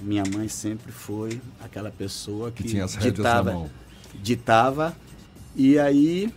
[0.00, 3.70] Minha mãe sempre foi aquela pessoa que, Que tinha as ditava,
[4.22, 4.96] ditava.
[5.54, 6.32] E aí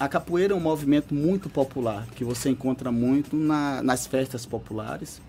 [0.00, 5.20] a capoeira é um movimento muito popular, que você encontra muito na- nas festas populares.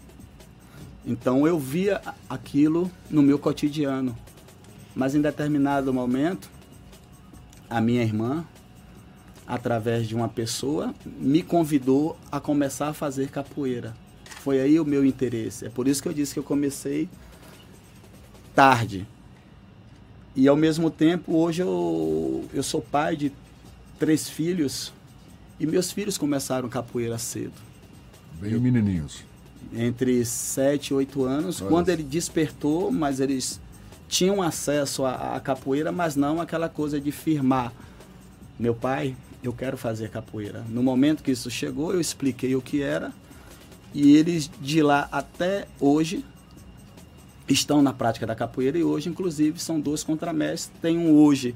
[1.05, 4.17] Então eu via aquilo no meu cotidiano.
[4.95, 6.49] Mas em determinado momento,
[7.69, 8.45] a minha irmã,
[9.45, 13.93] através de uma pessoa, me convidou a começar a fazer capoeira.
[14.39, 15.65] Foi aí o meu interesse.
[15.65, 17.09] É por isso que eu disse que eu comecei
[18.55, 19.05] tarde.
[20.33, 23.33] E ao mesmo tempo, hoje eu, eu sou pai de
[24.01, 24.91] três filhos
[25.59, 27.53] e meus filhos começaram capoeira cedo.
[28.39, 29.23] Bem menininhos.
[29.71, 33.61] Entre 7 e 8 anos, Olha quando ele despertou, mas eles
[34.09, 37.71] tinham acesso à, à capoeira, mas não aquela coisa de firmar.
[38.57, 40.65] Meu pai, eu quero fazer capoeira.
[40.67, 43.13] No momento que isso chegou, eu expliquei o que era
[43.93, 46.25] e eles de lá até hoje
[47.47, 50.71] estão na prática da capoeira e hoje, inclusive, são dois contramestres.
[50.81, 51.55] Tem um hoje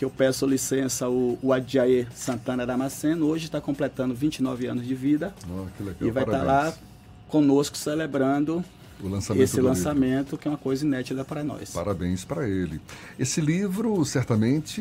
[0.00, 4.94] que eu peço licença, o, o Adjaê Santana Damasceno, hoje está completando 29 anos de
[4.94, 5.34] vida
[5.76, 6.74] que legal, e vai estar parabéns.
[6.74, 6.82] lá
[7.28, 8.64] conosco celebrando
[8.98, 9.68] O lançamento esse do livro.
[9.68, 11.72] lançamento, que é uma coisa inédita para nós.
[11.72, 12.80] Parabéns para ele.
[13.18, 14.80] Esse livro certamente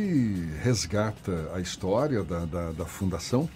[0.63, 3.49] resgata a história da, da, da fundação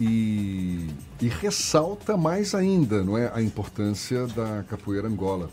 [0.00, 0.88] e,
[1.22, 5.50] e ressalta mais ainda não é, a importância da capoeira Angola.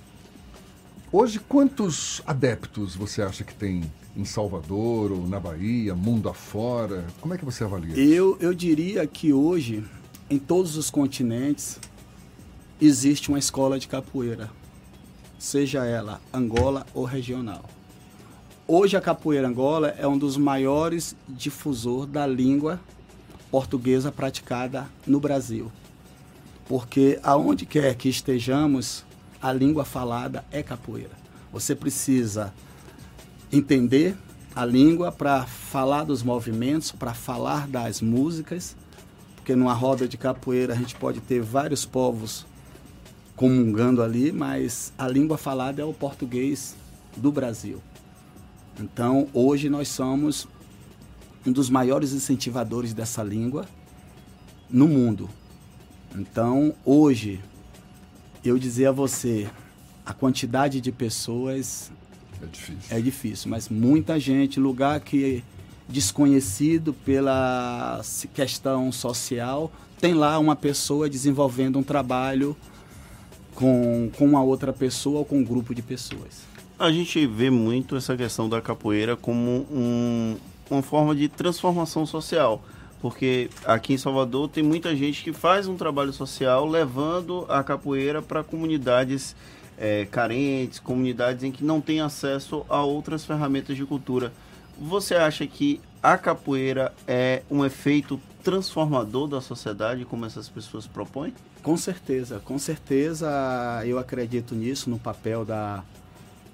[1.15, 3.83] Hoje, quantos adeptos você acha que tem
[4.17, 7.05] em Salvador ou na Bahia, mundo afora?
[7.21, 7.95] Como é que você avalia?
[7.95, 9.85] Eu, eu diria que hoje,
[10.27, 11.79] em todos os continentes,
[12.81, 14.49] existe uma escola de capoeira,
[15.37, 17.63] seja ela Angola ou regional.
[18.67, 22.81] Hoje a capoeira Angola é um dos maiores difusor da língua
[23.51, 25.71] portuguesa praticada no Brasil.
[26.67, 29.05] Porque aonde quer que estejamos,
[29.43, 31.11] a língua falada é capoeira.
[31.51, 32.53] Você precisa
[33.51, 34.17] entender
[34.55, 38.73] a língua para falar dos movimentos, para falar das músicas,
[39.35, 42.45] porque numa roda de capoeira a gente pode ter vários povos
[43.35, 46.73] comungando ali, mas a língua falada é o português
[47.17, 47.81] do Brasil.
[48.79, 50.47] Então, hoje nós somos
[51.45, 53.65] um dos maiores incentivadores dessa língua
[54.69, 55.29] no mundo.
[56.15, 57.41] Então, hoje,
[58.43, 59.47] eu dizer a você,
[60.05, 61.91] a quantidade de pessoas
[62.41, 62.97] é difícil.
[62.97, 65.53] É difícil, mas muita gente, lugar que é
[65.91, 68.01] desconhecido pela
[68.33, 72.55] questão social, tem lá uma pessoa desenvolvendo um trabalho
[73.55, 76.41] com, com uma outra pessoa ou com um grupo de pessoas.
[76.79, 80.35] A gente vê muito essa questão da capoeira como um-
[80.69, 82.61] uma forma de transformação social.
[83.03, 88.21] Porque aqui em Salvador tem muita gente que faz um trabalho social levando a capoeira
[88.21, 89.35] para comunidades
[89.77, 94.31] eh, carentes, comunidades em que não têm acesso a outras ferramentas de cultura.
[94.79, 101.33] Você acha que a capoeira é um efeito transformador da sociedade, como essas pessoas propõem?
[101.61, 103.29] Com certeza, com certeza
[103.85, 105.83] eu acredito nisso, no papel da,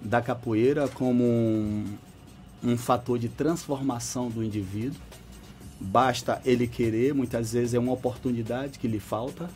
[0.02, 1.86] da capoeira como um,
[2.64, 5.00] um fator de transformação do indivíduo.
[5.80, 9.50] Basta ele querer, muitas vezes é uma oportunidade que lhe falta.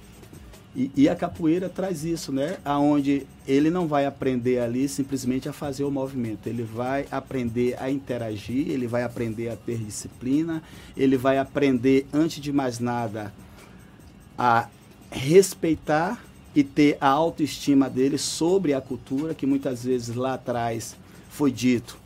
[0.76, 2.58] E, e a capoeira traz isso, né?
[2.66, 7.92] Aonde ele não vai aprender ali simplesmente a fazer o movimento, ele vai aprender a
[7.92, 10.64] interagir, ele vai aprender a ter disciplina,
[10.98, 13.32] ele vai aprender, antes de mais nada,
[14.38, 14.68] a
[15.12, 16.24] respeitar
[16.56, 20.96] e ter a autoestima dele sobre a cultura, que muitas vezes lá atrás
[21.30, 21.98] foi dito,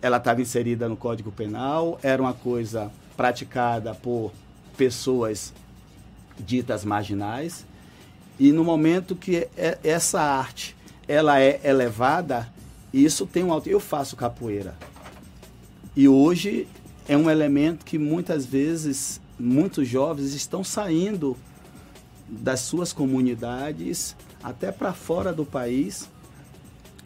[0.00, 4.32] ela estava inserida no Código Penal, era uma coisa praticada por
[4.76, 5.52] pessoas
[6.38, 7.64] ditas marginais,
[8.38, 10.74] e no momento que é- essa arte
[11.06, 12.48] ela é elevada,
[12.92, 13.68] isso tem um alto.
[13.68, 14.74] Eu faço capoeira.
[15.94, 16.66] E hoje
[17.06, 21.36] é um elemento que muitas vezes muitos jovens estão saindo
[22.28, 26.08] das suas comunidades até para fora do país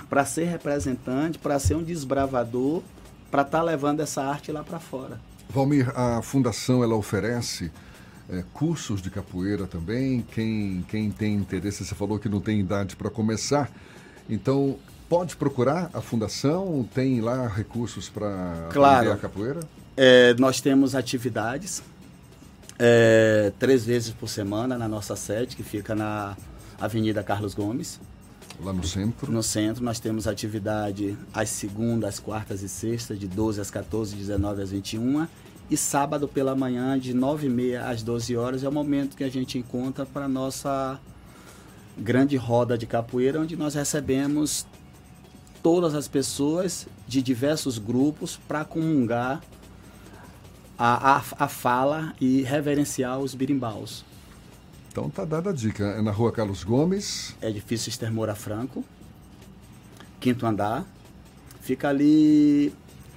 [0.09, 2.83] para ser representante, para ser um desbravador,
[3.31, 5.21] para estar levando essa arte lá para fora.
[5.57, 7.71] Valmir, a fundação ela oferece
[8.31, 10.21] eh, cursos de capoeira também.
[10.33, 13.71] Quem, quem tem interesse, você falou que não tem idade para começar,
[14.29, 14.77] então
[15.09, 16.87] pode procurar a fundação.
[16.95, 19.13] Tem lá recursos para Claro.
[19.13, 19.61] a capoeira?
[19.97, 21.83] É, nós temos atividades.
[22.79, 26.37] é, três vezes por semana na nossa sede, que fica na
[26.79, 27.99] Avenida Carlos Gomes.
[28.63, 29.33] Lá no centro?
[29.33, 34.61] No centro, nós temos atividade às segundas, quartas e sextas, de 12 às 14, 19
[34.63, 35.27] às 21.
[35.69, 39.59] E sábado pela manhã, de 9h30 às 12 horas, é o momento que a gente
[39.59, 41.01] encontra para a nossa
[41.99, 44.67] grande roda de capoeira, onde nós recebemos
[45.63, 49.43] todas as pessoas de diversos grupos para comungar
[50.79, 54.05] a, a, a fala e reverenciar os birimbaus.
[54.93, 55.85] Então tá dada a dica.
[55.85, 57.35] É na rua Carlos Gomes.
[57.41, 58.85] É difícil Esther Moura Franco,
[60.21, 60.87] quinto andar.
[61.61, 62.73] Fica ali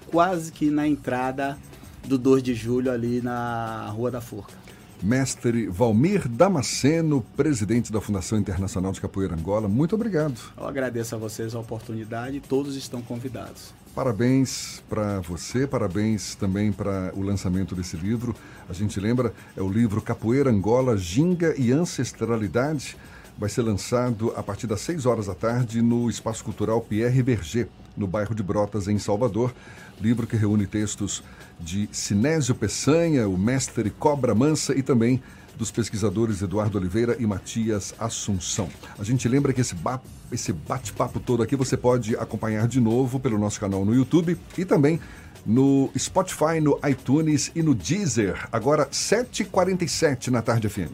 [0.07, 1.57] quase que na entrada
[2.05, 4.53] do 2 de julho, ali na Rua da Forca.
[5.01, 10.37] Mestre Valmir Damasceno, presidente da Fundação Internacional de Capoeira Angola, muito obrigado.
[10.57, 13.73] Eu agradeço a vocês a oportunidade, todos estão convidados.
[13.95, 18.35] Parabéns para você, parabéns também para o lançamento desse livro.
[18.69, 22.97] A gente lembra, é o livro Capoeira Angola, Ginga e Ancestralidade.
[23.37, 27.69] Vai ser lançado a partir das 6 horas da tarde no Espaço Cultural Pierre Berger,
[27.95, 29.53] no bairro de Brotas, em Salvador.
[30.01, 31.23] Livro que reúne textos
[31.59, 35.21] de Sinésio Peçanha, o mestre Cobra Mansa e também
[35.57, 38.69] dos pesquisadores Eduardo Oliveira e Matias Assunção.
[38.97, 43.19] A gente lembra que esse, ba esse bate-papo todo aqui você pode acompanhar de novo
[43.19, 45.01] pelo nosso canal no YouTube e também
[45.45, 48.47] no Spotify, no iTunes e no Deezer.
[48.51, 50.93] Agora, 7h47 na Tarde FM.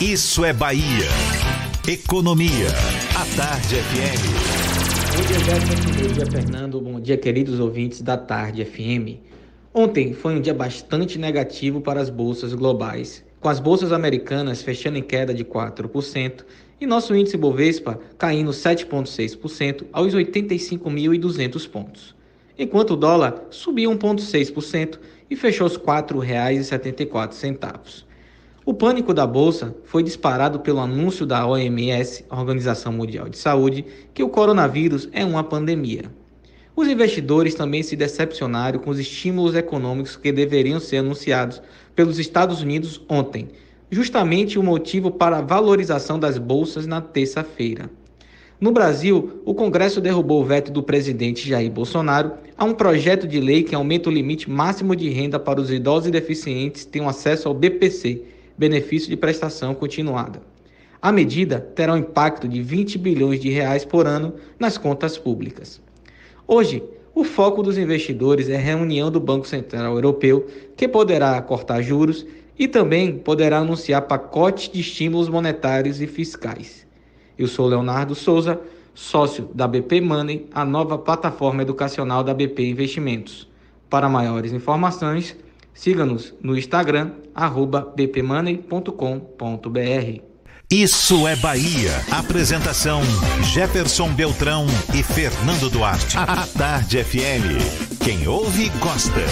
[0.00, 1.08] Isso é Bahia.
[1.88, 2.68] Economia.
[3.14, 4.65] A Tarde FM.
[5.16, 5.92] Bom dia, Jefferson.
[5.94, 6.78] Bom dia, Fernando.
[6.78, 9.16] Bom dia, queridos ouvintes da Tarde FM.
[9.72, 14.98] Ontem foi um dia bastante negativo para as bolsas globais, com as bolsas americanas fechando
[14.98, 16.44] em queda de 4%
[16.78, 22.14] e nosso índice Bovespa caindo 7,6% aos 85.200 pontos,
[22.58, 24.98] enquanto o dólar subiu 1,6%
[25.30, 28.04] e fechou aos R$ 4,74.
[28.68, 34.24] O pânico da bolsa foi disparado pelo anúncio da OMS, Organização Mundial de Saúde, que
[34.24, 36.06] o coronavírus é uma pandemia.
[36.74, 41.62] Os investidores também se decepcionaram com os estímulos econômicos que deveriam ser anunciados
[41.94, 43.46] pelos Estados Unidos ontem,
[43.88, 47.88] justamente o motivo para a valorização das bolsas na terça-feira.
[48.60, 53.38] No Brasil, o Congresso derrubou o veto do presidente Jair Bolsonaro a um projeto de
[53.38, 57.46] lei que aumenta o limite máximo de renda para os idosos e deficientes tenham acesso
[57.46, 60.40] ao BPC, benefício de prestação continuada.
[61.00, 65.80] A medida terá um impacto de 20 bilhões de reais por ano nas contas públicas.
[66.46, 66.82] Hoje,
[67.14, 70.46] o foco dos investidores é a reunião do Banco Central Europeu,
[70.76, 72.26] que poderá cortar juros
[72.58, 76.86] e também poderá anunciar pacotes de estímulos monetários e fiscais.
[77.38, 78.60] Eu sou Leonardo Souza,
[78.94, 83.48] sócio da BP Money, a nova plataforma educacional da BP Investimentos.
[83.90, 85.36] Para maiores informações,
[85.76, 87.12] siga-nos no Instagram,
[87.94, 90.36] bpmoney.com.br.
[90.68, 91.92] Isso é Bahia.
[92.10, 93.00] Apresentação:
[93.54, 96.18] Jefferson Beltrão e Fernando Duarte.
[96.18, 98.02] A Tarde FM.
[98.02, 99.22] Quem ouve, gosta.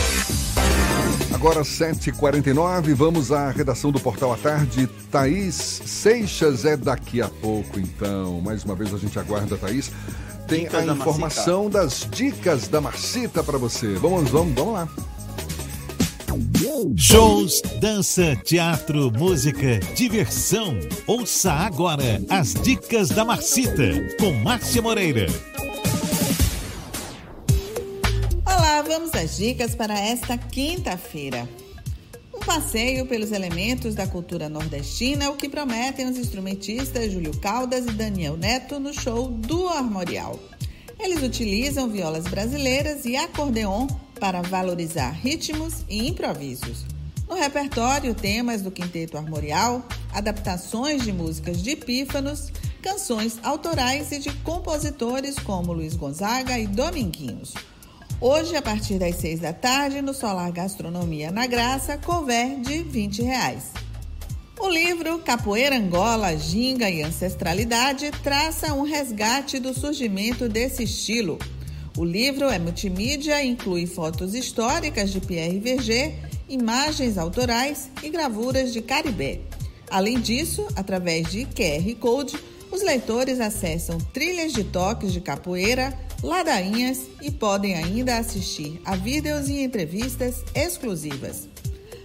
[1.34, 4.86] Agora 7h49, vamos à redação do Portal à Tarde.
[5.10, 8.40] Thaís Seixas é daqui a pouco, então.
[8.40, 9.90] Mais uma vez a gente aguarda, Thaís.
[10.46, 13.94] Tem Dicas a da informação das dicas da Marcita para você.
[13.94, 14.88] Vamos, vamos, vamos lá.
[16.96, 20.76] Shows, dança, teatro, música, diversão.
[21.06, 25.26] Ouça agora as dicas da Marcita com Márcia Moreira.
[28.44, 31.48] Olá, vamos às dicas para esta quinta-feira.
[32.34, 37.86] Um passeio pelos elementos da cultura nordestina é o que prometem os instrumentistas Júlio Caldas
[37.86, 40.40] e Daniel Neto no show do Armorial.
[40.98, 43.86] Eles utilizam violas brasileiras e acordeon
[44.24, 46.86] para valorizar ritmos e improvisos.
[47.28, 52.50] No repertório, temas do Quinteto Armorial, adaptações de músicas de Epífanos,
[52.80, 57.52] canções autorais e de compositores como Luiz Gonzaga e Dominguinhos.
[58.18, 63.20] Hoje, a partir das seis da tarde, no Solar Gastronomia na Graça, cover de 20
[63.20, 63.72] reais.
[64.58, 71.38] O livro Capoeira Angola, Ginga e Ancestralidade traça um resgate do surgimento desse estilo.
[71.96, 76.12] O livro é multimídia e inclui fotos históricas de Pierre Verger,
[76.48, 79.40] imagens autorais e gravuras de Caribé.
[79.88, 82.36] Além disso, através de QR Code,
[82.72, 89.48] os leitores acessam trilhas de toques de capoeira, ladainhas e podem ainda assistir a vídeos
[89.48, 91.48] e entrevistas exclusivas.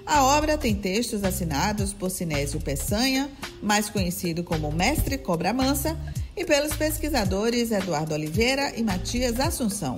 [0.06, 3.28] A obra tem textos assinados por Sinésio Peçanha,
[3.62, 5.98] mais conhecido como Mestre Cobra Mansa,
[6.40, 9.98] e pelos pesquisadores Eduardo Oliveira e Matias Assunção.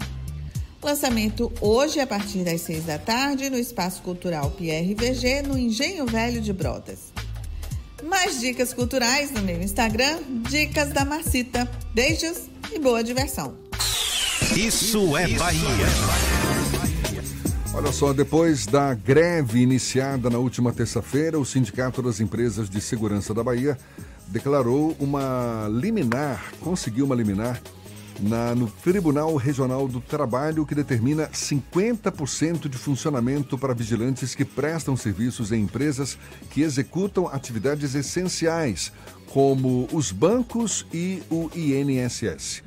[0.81, 6.07] Lançamento hoje a partir das seis da tarde no Espaço Cultural Pierre VG, no Engenho
[6.07, 7.13] Velho de Brotas.
[8.03, 10.17] Mais dicas culturais no meu Instagram,
[10.49, 11.69] Dicas da Marcita.
[11.93, 13.53] Beijos e boa diversão.
[14.57, 15.61] Isso é Bahia.
[17.75, 23.31] Olha só, depois da greve iniciada na última terça-feira, o Sindicato das Empresas de Segurança
[23.31, 23.77] da Bahia
[24.31, 27.61] declarou uma liminar, conseguiu uma liminar
[28.19, 34.95] na, no Tribunal Regional do Trabalho que determina 50% de funcionamento para vigilantes que prestam
[34.95, 36.17] serviços em empresas
[36.49, 38.91] que executam atividades essenciais,
[39.27, 42.63] como os bancos e o INSS.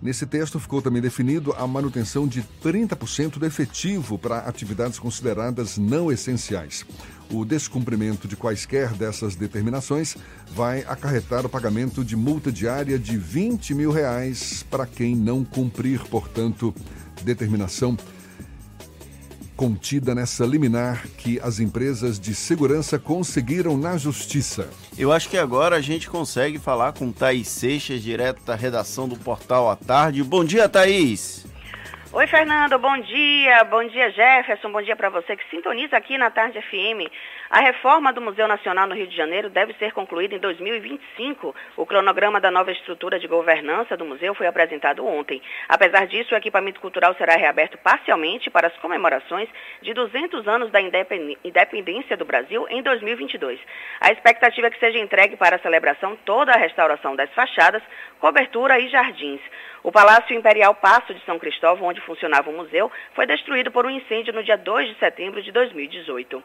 [0.00, 6.10] Nesse texto ficou também definido a manutenção de 30% do efetivo para atividades consideradas não
[6.10, 6.84] essenciais.
[7.30, 10.16] O descumprimento de quaisquer dessas determinações
[10.54, 16.00] vai acarretar o pagamento de multa diária de 20 mil reais para quem não cumprir,
[16.08, 16.74] portanto,
[17.22, 17.96] determinação
[19.56, 24.68] contida nessa liminar que as empresas de segurança conseguiram na justiça.
[24.98, 29.16] Eu acho que agora a gente consegue falar com Thaís Seixas, direto da redação do
[29.16, 30.22] Portal à Tarde.
[30.22, 31.51] Bom dia, Thaís!
[32.14, 33.64] Oi, Fernando, bom dia.
[33.64, 34.70] Bom dia, Jefferson.
[34.70, 37.08] Bom dia para você que sintoniza aqui na Tarde FM.
[37.52, 41.54] A reforma do Museu Nacional no Rio de Janeiro deve ser concluída em 2025.
[41.76, 45.42] O cronograma da nova estrutura de governança do museu foi apresentado ontem.
[45.68, 49.50] Apesar disso, o equipamento cultural será reaberto parcialmente para as comemorações
[49.82, 53.60] de 200 anos da independência do Brasil em 2022.
[54.00, 57.82] A expectativa é que seja entregue para a celebração toda a restauração das fachadas,
[58.18, 59.42] cobertura e jardins.
[59.82, 63.90] O Palácio Imperial Passo de São Cristóvão, onde funcionava o museu, foi destruído por um
[63.90, 66.42] incêndio no dia 2 de setembro de 2018.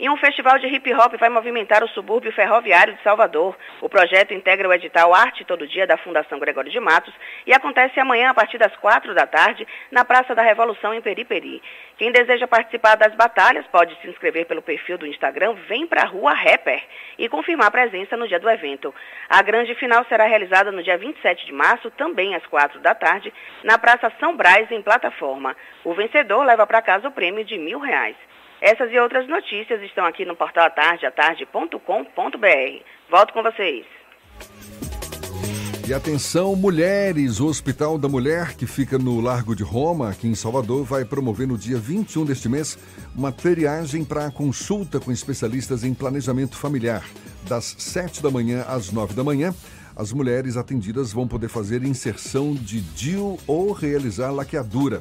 [0.00, 3.56] E um festival de hip hop vai movimentar o subúrbio ferroviário de Salvador.
[3.80, 7.12] O projeto integra o edital Arte Todo Dia da Fundação Gregório de Matos
[7.46, 11.60] e acontece amanhã a partir das quatro da tarde na Praça da Revolução em Periperi.
[11.98, 16.32] Quem deseja participar das batalhas pode se inscrever pelo perfil do Instagram Vem Pra Rua
[16.32, 16.80] Rapper
[17.18, 18.94] e confirmar presença no dia do evento.
[19.28, 23.34] A grande final será realizada no dia 27 de março, também às quatro da tarde,
[23.64, 25.56] na Praça São Brás, em plataforma.
[25.82, 28.16] O vencedor leva para casa o prêmio de mil reais.
[28.60, 32.84] Essas e outras notícias estão aqui no portal atardeatarde.com.br.
[33.08, 33.86] Volto com vocês.
[35.88, 37.40] E atenção, mulheres!
[37.40, 41.48] O Hospital da Mulher, que fica no Largo de Roma, aqui em Salvador, vai promover
[41.48, 42.78] no dia 21 deste mês
[43.16, 47.02] uma triagem para consulta com especialistas em planejamento familiar.
[47.48, 49.54] Das 7 da manhã às 9 da manhã,
[49.96, 55.00] as mulheres atendidas vão poder fazer inserção de DIU ou realizar laqueadura.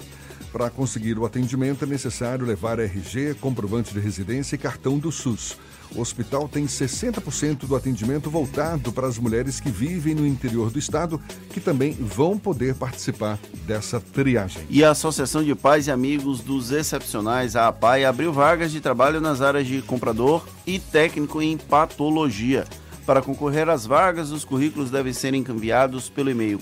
[0.52, 5.58] Para conseguir o atendimento é necessário levar RG, comprovante de residência e cartão do SUS.
[5.96, 10.80] O hospital tem 60% do atendimento voltado para as mulheres que vivem no interior do
[10.80, 14.64] estado, que também vão poder participar dessa triagem.
[14.70, 19.22] E a Associação de Pais e Amigos dos Excepcionais, a APAI, abriu vagas de trabalho
[19.22, 22.66] nas áreas de comprador e técnico em patologia.
[23.06, 26.60] Para concorrer às vagas, os currículos devem ser encaminhados pelo e-mail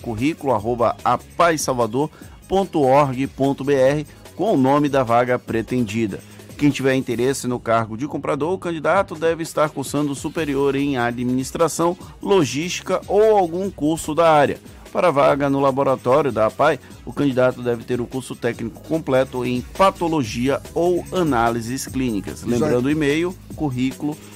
[2.47, 6.19] currículo@apaisalvador.org.br com o nome da vaga pretendida.
[6.57, 11.97] Quem tiver interesse no cargo de comprador, o candidato deve estar cursando superior em administração,
[12.21, 14.59] logística ou algum curso da área.
[14.91, 19.45] Para a vaga no laboratório da APAI, o candidato deve ter o curso técnico completo
[19.45, 22.43] em patologia ou análises clínicas.
[22.43, 23.35] Lembrando o e-mail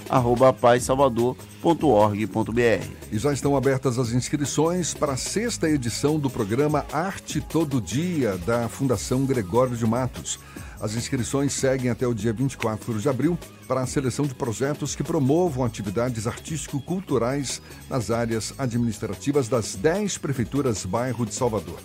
[0.10, 2.88] currículo@apaisalvador.org.br.
[3.12, 8.36] E já estão abertas as inscrições para a sexta edição do programa Arte Todo Dia
[8.38, 10.40] da Fundação Gregório de Matos.
[10.82, 13.38] As inscrições seguem até o dia 24 de abril
[13.68, 20.86] para a seleção de projetos que promovam atividades artístico-culturais nas áreas administrativas das 10 prefeituras
[20.86, 21.80] bairro de Salvador.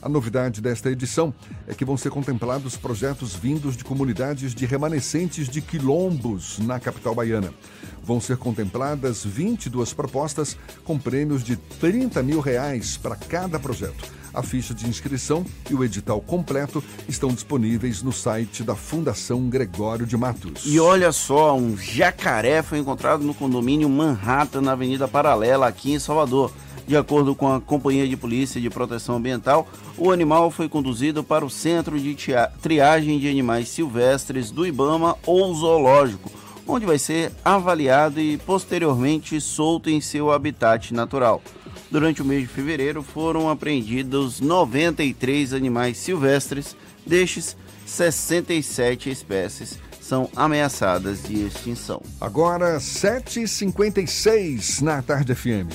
[0.00, 1.34] A novidade desta edição
[1.66, 7.14] é que vão ser contemplados projetos vindos de comunidades de remanescentes de quilombos na capital
[7.14, 7.52] baiana.
[8.02, 14.18] Vão ser contempladas 22 propostas com prêmios de 30 mil reais para cada projeto.
[14.32, 20.06] A ficha de inscrição e o edital completo estão disponíveis no site da Fundação Gregório
[20.06, 20.62] de Matos.
[20.64, 25.98] E olha só, um jacaré foi encontrado no condomínio Manhattan, na Avenida Paralela, aqui em
[25.98, 26.52] Salvador.
[26.88, 29.68] De acordo com a Companhia de Polícia de Proteção Ambiental,
[29.98, 32.16] o animal foi conduzido para o Centro de
[32.62, 36.30] Triagem de Animais Silvestres do Ibama ou Zoológico,
[36.66, 41.42] onde vai ser avaliado e posteriormente solto em seu habitat natural.
[41.90, 46.74] Durante o mês de fevereiro foram apreendidos 93 animais silvestres,
[47.06, 52.00] destes 67 espécies são ameaçadas de extinção.
[52.18, 55.68] Agora 7h56 na Tarde FM.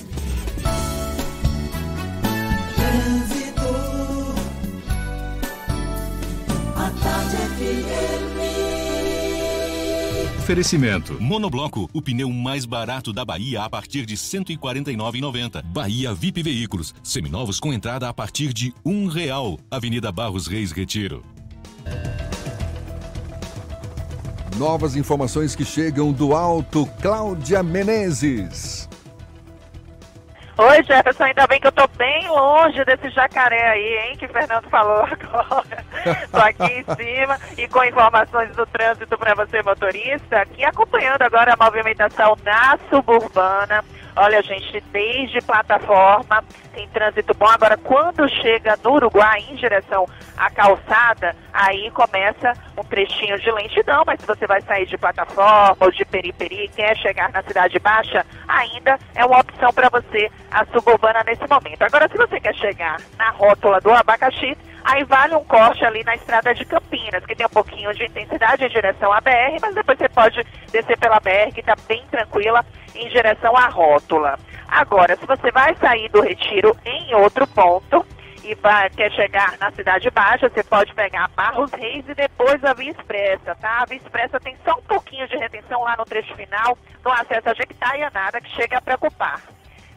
[10.43, 11.17] Oferecimento.
[11.21, 15.63] Monobloco, o pneu mais barato da Bahia a partir de R$ 149,90.
[15.63, 19.57] Bahia VIP Veículos, seminovos com entrada a partir de um real.
[19.71, 21.23] Avenida Barros Reis Retiro.
[24.57, 28.89] Novas informações que chegam do alto, Cláudia Menezes.
[30.57, 34.29] Oi, Jefferson, ainda bem que eu tô bem longe desse jacaré aí, hein, que o
[34.29, 35.82] Fernando falou agora.
[36.31, 41.53] Tô aqui em cima e com informações do trânsito para você, motorista, aqui acompanhando agora
[41.53, 43.83] a movimentação na suburbana.
[44.15, 46.43] Olha, gente, desde plataforma
[46.73, 47.47] tem trânsito bom.
[47.47, 50.05] Agora, quando chega no Uruguai em direção
[50.37, 54.03] à calçada, aí começa um trechinho de lentidão.
[54.05, 57.79] Mas se você vai sair de plataforma ou de periperi e quer chegar na Cidade
[57.79, 61.83] Baixa, ainda é uma opção para você a suburbana nesse momento.
[61.83, 66.13] Agora, se você quer chegar na rótula do abacaxi, Aí vale um corte ali na
[66.15, 69.97] estrada de Campinas, que tem um pouquinho de intensidade em direção à BR, mas depois
[69.97, 74.37] você pode descer pela BR, que está bem tranquila, em direção à rótula.
[74.67, 78.05] Agora, se você vai sair do retiro em outro ponto
[78.43, 82.73] e vai, quer chegar na Cidade Baixa, você pode pegar Barros Reis e depois a
[82.73, 83.81] Via Expressa, tá?
[83.81, 87.49] A Via Expressa tem só um pouquinho de retenção lá no trecho final, no acesso
[87.49, 89.41] a Jequitá nada que chega a preocupar.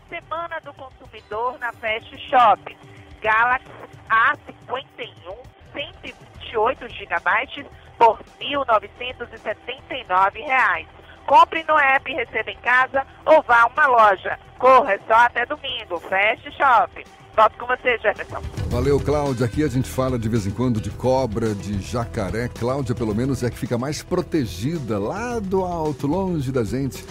[0.09, 2.79] Semana do Consumidor na Fast Shop.
[3.21, 3.67] Galaxy
[4.09, 5.37] A51,
[5.73, 7.67] 128 GB
[7.99, 10.87] por R$ 1.979.
[11.27, 14.39] Compre no app, receba em casa ou vá a uma loja.
[14.59, 15.99] Corra é só até domingo.
[15.99, 17.05] Fast Shop.
[17.37, 18.41] Volto com você, Jefferson.
[18.71, 19.45] Valeu, Cláudia.
[19.45, 22.49] Aqui a gente fala de vez em quando de cobra, de jacaré.
[22.49, 27.05] Cláudia, pelo menos, é que fica mais protegida lá do alto, longe da gente.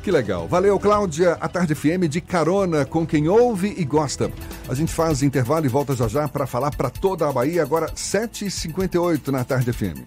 [0.00, 0.46] Que legal.
[0.46, 1.32] Valeu, Cláudia.
[1.40, 4.30] A Tarde FM de carona com quem ouve e gosta.
[4.68, 7.86] A gente faz intervalo e volta já já para falar para toda a Bahia, agora
[7.86, 9.98] 7h58 na Tarde FM.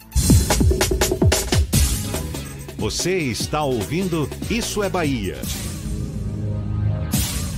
[2.78, 5.38] Você está ouvindo Isso é Bahia.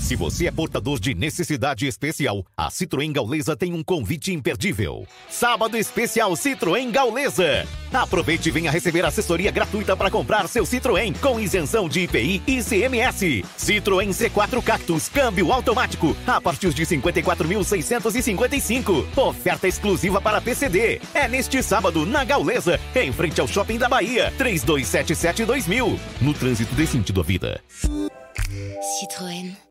[0.07, 5.05] Se você é portador de necessidade especial, a Citroën Gaulesa tem um convite imperdível.
[5.29, 7.67] Sábado especial Citroën Gaulesa.
[7.91, 12.63] Aproveite e venha receber assessoria gratuita para comprar seu Citroën com isenção de IPI e
[12.63, 13.43] CMS.
[13.57, 19.05] Citroën C4 Cactus, câmbio automático, a partir de 54.655.
[19.17, 21.01] Oferta exclusiva para PCD.
[21.13, 24.33] É neste sábado na Gaulesa, em frente ao Shopping da Bahia.
[24.39, 25.99] 3277-2000.
[26.21, 27.61] No trânsito dê sentido à vida.
[29.01, 29.66] Citroën.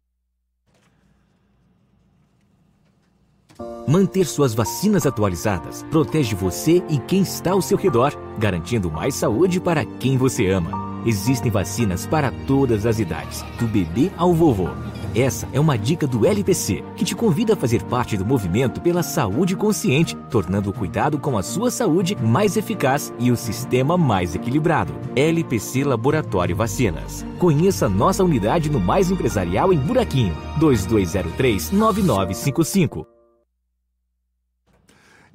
[3.86, 9.60] Manter suas vacinas atualizadas protege você e quem está ao seu redor, garantindo mais saúde
[9.60, 10.86] para quem você ama.
[11.06, 14.68] Existem vacinas para todas as idades, do bebê ao vovô.
[15.14, 19.04] Essa é uma dica do LPC, que te convida a fazer parte do movimento pela
[19.04, 24.34] saúde consciente, tornando o cuidado com a sua saúde mais eficaz e o sistema mais
[24.34, 24.92] equilibrado.
[25.14, 27.24] LPC Laboratório Vacinas.
[27.38, 33.15] Conheça nossa unidade no Mais Empresarial em Buraquinho, 2203 9955.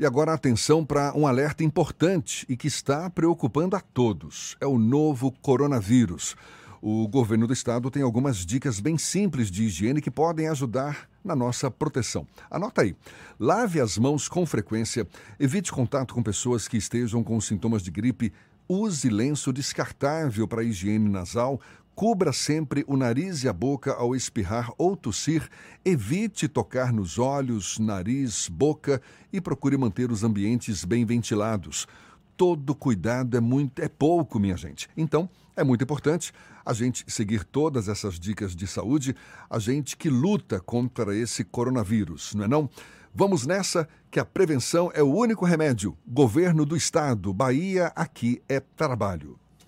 [0.01, 4.79] E agora atenção para um alerta importante e que está preocupando a todos: é o
[4.79, 6.35] novo coronavírus.
[6.81, 11.35] O governo do estado tem algumas dicas bem simples de higiene que podem ajudar na
[11.35, 12.25] nossa proteção.
[12.49, 12.95] Anota aí.
[13.39, 15.07] Lave as mãos com frequência,
[15.39, 18.33] evite contato com pessoas que estejam com sintomas de gripe,
[18.67, 21.61] use lenço descartável para higiene nasal,
[22.01, 25.47] Cubra sempre o nariz e a boca ao espirrar ou tossir.
[25.85, 28.99] Evite tocar nos olhos, nariz, boca
[29.31, 31.87] e procure manter os ambientes bem ventilados.
[32.35, 34.89] Todo cuidado é muito é pouco, minha gente.
[34.97, 36.33] Então, é muito importante
[36.65, 39.15] a gente seguir todas essas dicas de saúde,
[39.47, 42.67] a gente que luta contra esse coronavírus, não é não?
[43.13, 45.95] Vamos nessa, que a prevenção é o único remédio.
[46.07, 49.37] Governo do Estado, Bahia, aqui é trabalho.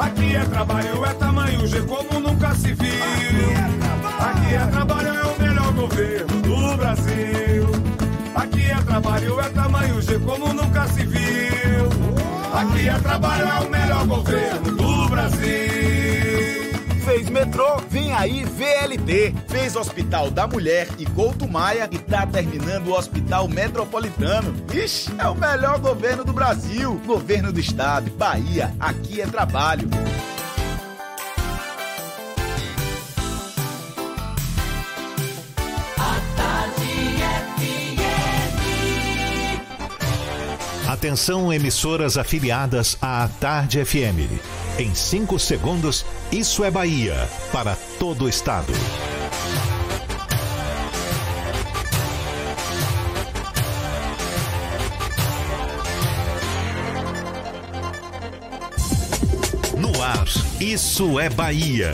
[0.00, 3.50] Aqui é trabalho, é tamanho G como nunca se viu.
[4.18, 7.66] Aqui é trabalho, é o melhor governo do Brasil.
[8.34, 11.84] Aqui é trabalho, é tamanho G como nunca se viu.
[12.54, 14.79] Aqui é trabalho, é o melhor governo.
[17.10, 19.34] Fez metrô, vem aí VLT.
[19.48, 24.54] Fez Hospital da Mulher e Couto Maia e tá terminando o Hospital Metropolitano.
[24.72, 27.00] Ixi, é o melhor governo do Brasil.
[27.04, 29.88] Governo do Estado, Bahia, aqui é trabalho.
[40.86, 44.69] Atenção, emissoras afiliadas à Tarde FM.
[44.80, 48.72] Em 5 segundos, isso é Bahia para todo o estado.
[59.76, 60.26] No ar,
[60.58, 61.92] isso é Bahia.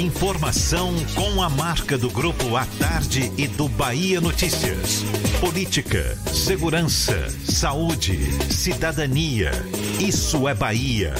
[0.00, 5.04] Informação com a marca do Grupo A Tarde e do Bahia Notícias.
[5.42, 8.16] Política, segurança, saúde,
[8.48, 9.50] cidadania.
[9.98, 11.12] Isso é Bahia.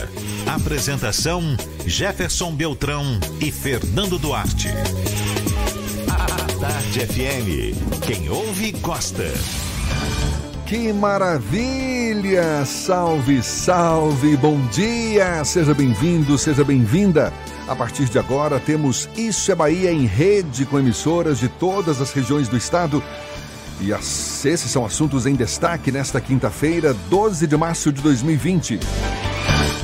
[0.47, 1.43] Apresentação:
[1.85, 4.69] Jefferson Beltrão e Fernando Duarte.
[6.09, 8.01] A Tarde FM.
[8.07, 9.29] Quem ouve, gosta.
[10.67, 12.65] Que maravilha!
[12.65, 15.45] Salve, salve, bom dia!
[15.45, 17.33] Seja bem-vindo, seja bem-vinda.
[17.67, 22.13] A partir de agora temos Isso é Bahia em rede com emissoras de todas as
[22.13, 23.03] regiões do estado.
[23.83, 28.79] E esses são assuntos em destaque nesta quinta-feira, 12 de março de 2020.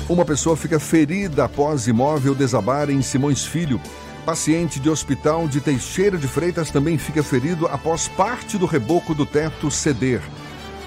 [0.09, 3.81] Uma pessoa fica ferida após imóvel desabar em Simões Filho.
[4.25, 9.27] Paciente de hospital de Teixeira de Freitas também fica ferido após parte do reboco do
[9.27, 10.21] teto ceder.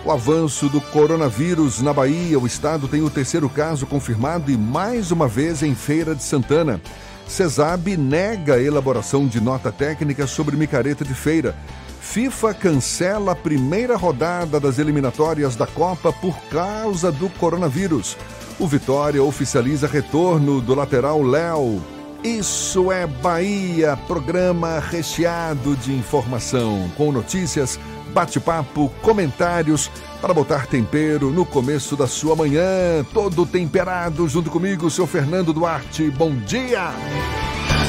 [0.05, 5.12] O avanço do coronavírus na Bahia, o estado tem o terceiro caso confirmado e mais
[5.12, 6.80] uma vez em Feira de Santana.
[7.28, 11.53] CESAB nega a elaboração de nota técnica sobre micareta de feira.
[12.02, 18.18] FIFA cancela a primeira rodada das eliminatórias da Copa por causa do coronavírus.
[18.60, 21.82] O Vitória oficializa retorno do lateral Léo.
[22.24, 27.80] Isso é Bahia, programa recheado de informação, com notícias
[28.14, 29.89] bate-papo, comentários
[30.22, 33.06] para botar tempero no começo da sua manhã.
[33.14, 36.10] Todo temperado junto comigo, seu Fernando Duarte.
[36.10, 36.91] Bom dia!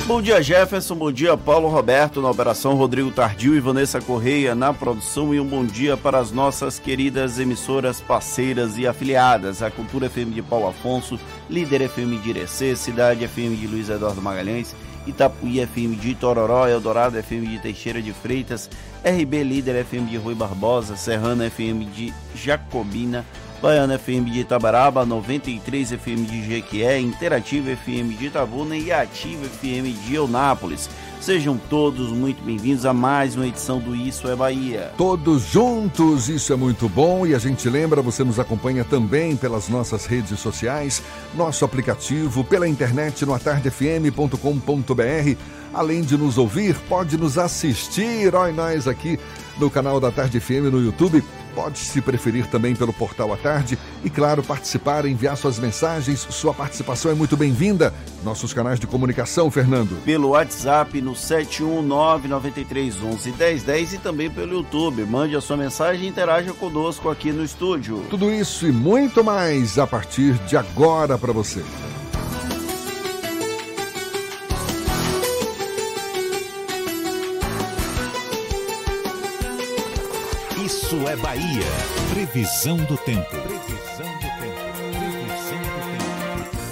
[0.04, 0.96] Bom dia, Jefferson.
[0.96, 5.32] Bom dia, Paulo Roberto na operação, Rodrigo Tardio e Vanessa Correia na produção.
[5.32, 10.34] E um bom dia para as nossas queridas emissoras parceiras e afiliadas: a Cultura FM
[10.34, 14.74] de Paulo Afonso, Líder FM de Irecê, Cidade FM de Luiz Eduardo Magalhães,
[15.06, 18.68] Itapuí FM de Itororó, Eldorado FM de Teixeira de Freitas,
[19.04, 23.24] RB Líder FM de Rui Barbosa, Serrana FM de Jacobina,
[23.62, 30.04] Baiana FM de Itabaraba, 93 FM de Jequié, Interativa FM de Itabuna e Ativa FM
[30.04, 30.90] de Eunápolis.
[31.20, 34.90] Sejam todos muito bem-vindos a mais uma edição do Isso é Bahia.
[34.98, 39.68] Todos juntos, isso é muito bom e a gente lembra, você nos acompanha também pelas
[39.68, 41.00] nossas redes sociais,
[41.32, 45.36] nosso aplicativo, pela internet no atardefm.com.br.
[45.72, 49.20] Além de nos ouvir, pode nos assistir, olha nós aqui
[49.56, 51.22] no canal da Tarde FM no YouTube.
[51.54, 53.78] Pode, se preferir, também pelo portal à tarde.
[54.04, 56.26] E, claro, participar, enviar suas mensagens.
[56.30, 57.92] Sua participação é muito bem-vinda.
[58.24, 59.96] Nossos canais de comunicação, Fernando.
[60.04, 65.04] Pelo WhatsApp no 71993111010 e também pelo YouTube.
[65.04, 68.04] Mande a sua mensagem e interaja conosco aqui no estúdio.
[68.08, 71.62] Tudo isso e muito mais a partir de agora para você.
[80.72, 81.66] Isso é Bahia.
[82.14, 83.28] Previsão do tempo.
[83.28, 84.56] Previsão do tempo.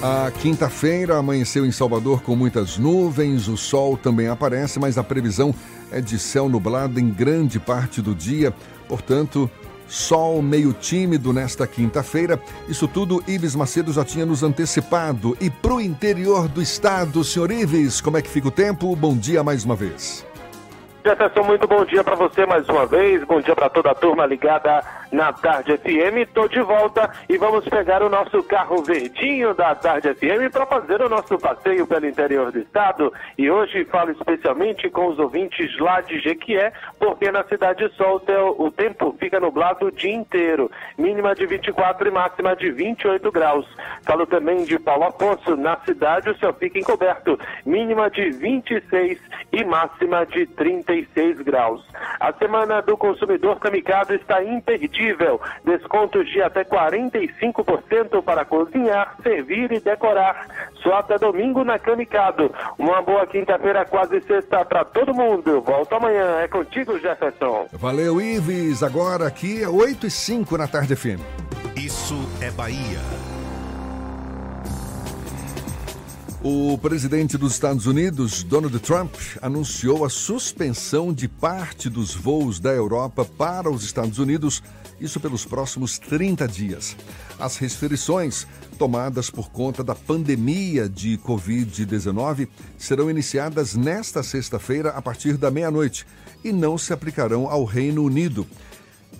[0.03, 5.55] A quinta-feira amanheceu em Salvador com muitas nuvens, o sol também aparece, mas a previsão
[5.93, 8.55] é de céu nublado em grande parte do dia,
[8.89, 9.51] portanto,
[9.87, 12.43] sol meio tímido nesta quinta-feira.
[12.67, 15.37] Isso tudo Ives Macedo já tinha nos antecipado.
[15.39, 18.97] E para o interior do estado, senhor Ives, como é que fica o tempo?
[18.97, 20.25] Bom dia mais uma vez.
[21.05, 23.25] Jefferson, muito bom dia para você mais uma vez.
[23.25, 26.19] Bom dia para toda a turma ligada na Tarde FM.
[26.23, 31.03] Estou de volta e vamos pegar o nosso carro verdinho da Tarde FM para fazer
[31.03, 33.13] o nosso passeio pelo interior do estado.
[33.37, 38.23] E hoje falo especialmente com os ouvintes lá de Jequié, porque na Cidade Sol
[38.59, 40.71] o tempo fica nublado o dia inteiro.
[40.97, 43.67] Mínima de 24 e máxima de 28 graus.
[44.03, 45.57] Falo também de Paulo Afonso.
[45.57, 47.39] Na cidade o céu fica encoberto.
[47.65, 49.19] Mínima de 26
[49.53, 51.85] e máxima de 36 graus.
[52.19, 55.00] A semana do consumidor Kamikado está imperdível.
[55.65, 60.47] Descontos de até 45% para cozinhar, servir e decorar.
[60.83, 62.53] Só até domingo na Kamikado.
[62.79, 65.61] Uma boa quinta-feira, quase sexta para todo mundo.
[65.61, 66.41] Volto amanhã.
[66.41, 67.67] É contigo, Jefferson.
[67.73, 68.83] Valeu, Ives.
[68.83, 71.21] Agora aqui é 8 e 5 na tarde FM.
[71.77, 73.30] Isso é Bahia.
[76.43, 82.71] O presidente dos Estados Unidos, Donald Trump, anunciou a suspensão de parte dos voos da
[82.71, 84.63] Europa para os Estados Unidos,
[84.99, 86.97] isso pelos próximos 30 dias.
[87.39, 88.47] As restrições
[88.79, 96.07] tomadas por conta da pandemia de Covid-19 serão iniciadas nesta sexta-feira a partir da meia-noite
[96.43, 98.47] e não se aplicarão ao Reino Unido.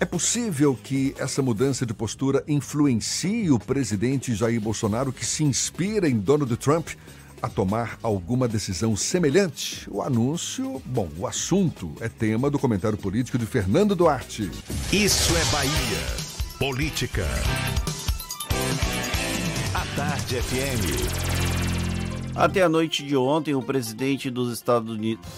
[0.01, 6.09] É possível que essa mudança de postura influencie o presidente Jair Bolsonaro, que se inspira
[6.09, 6.89] em Donald Trump,
[7.41, 9.89] a tomar alguma decisão semelhante?
[9.89, 14.51] O anúncio, bom, o assunto é tema do comentário político de Fernando Duarte.
[14.93, 16.31] Isso é Bahia.
[16.59, 17.25] Política.
[19.73, 21.31] A Tarde FM.
[22.35, 24.63] Até a noite de ontem, o presidente dos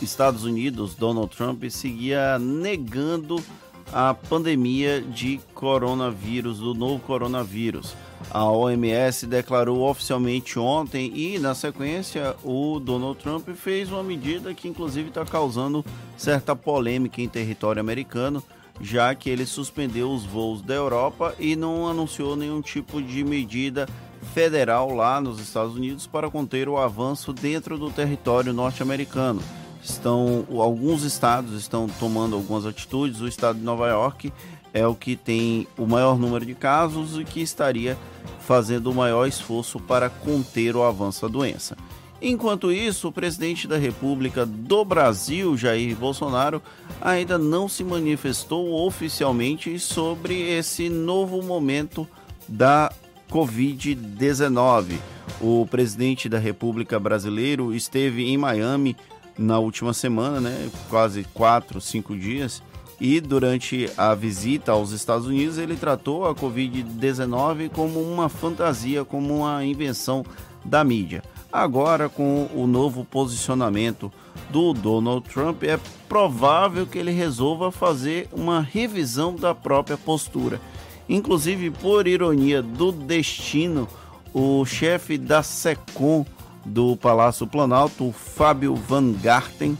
[0.01, 3.43] Estados Unidos, Donald Trump, seguia negando
[3.91, 7.95] a pandemia de coronavírus, do novo coronavírus.
[8.31, 14.67] A OMS declarou oficialmente ontem e, na sequência, o Donald Trump fez uma medida que,
[14.67, 15.85] inclusive, está causando
[16.17, 18.43] certa polêmica em território americano,
[18.81, 23.87] já que ele suspendeu os voos da Europa e não anunciou nenhum tipo de medida
[24.33, 29.41] federal lá nos Estados Unidos para conter o avanço dentro do território norte-americano.
[29.83, 33.19] Estão alguns estados estão tomando algumas atitudes.
[33.19, 34.31] O estado de Nova York
[34.73, 37.97] é o que tem o maior número de casos e que estaria
[38.39, 41.77] fazendo o maior esforço para conter o avanço da doença.
[42.21, 46.61] Enquanto isso, o presidente da República do Brasil, Jair Bolsonaro,
[47.01, 52.07] ainda não se manifestou oficialmente sobre esse novo momento
[52.47, 52.91] da
[53.29, 54.97] Covid-19.
[55.41, 58.95] O presidente da República Brasileiro esteve em Miami
[59.37, 62.63] na última semana, né, quase quatro, cinco dias,
[63.03, 69.39] e durante a visita aos Estados Unidos ele tratou a Covid-19 como uma fantasia, como
[69.39, 70.23] uma invenção
[70.63, 71.21] da mídia.
[71.51, 74.09] Agora, com o novo posicionamento
[74.49, 75.77] do Donald Trump, é
[76.07, 80.61] provável que ele resolva fazer uma revisão da própria postura.
[81.09, 83.85] Inclusive, por ironia do destino,
[84.33, 86.25] o chefe da SECOM
[86.63, 89.77] do Palácio Planalto, Fábio Van Garten,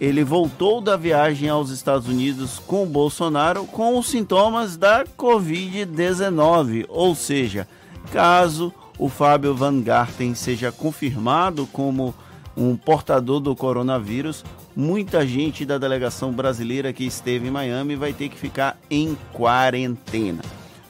[0.00, 7.14] ele voltou da viagem aos Estados Unidos com Bolsonaro com os sintomas da Covid-19, ou
[7.14, 7.68] seja,
[8.10, 12.14] caso o Fábio Van Garten seja confirmado como
[12.56, 14.44] um portador do coronavírus,
[14.74, 20.42] muita gente da delegação brasileira que esteve em Miami vai ter que ficar em quarentena.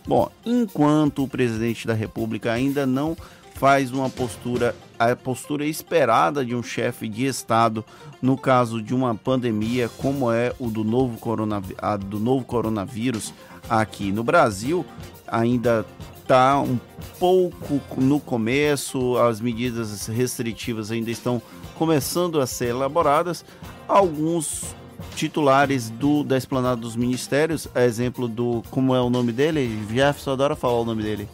[0.06, 3.16] Bom, enquanto o presidente da República ainda não
[3.54, 7.84] faz uma postura, a postura esperada de um chefe de Estado
[8.20, 11.18] no caso de uma pandemia como é o do novo,
[11.78, 13.32] a do novo coronavírus
[13.68, 14.84] aqui no Brasil,
[15.26, 15.86] ainda
[16.20, 16.78] está um
[17.18, 21.42] pouco no começo, as medidas restritivas ainda estão
[21.76, 23.44] começando a ser elaboradas.
[23.88, 24.74] Alguns
[25.16, 30.32] titulares do da esplanada dos ministérios, a exemplo do como é o nome dele, Jefferson
[30.32, 31.28] adora falar o nome dele.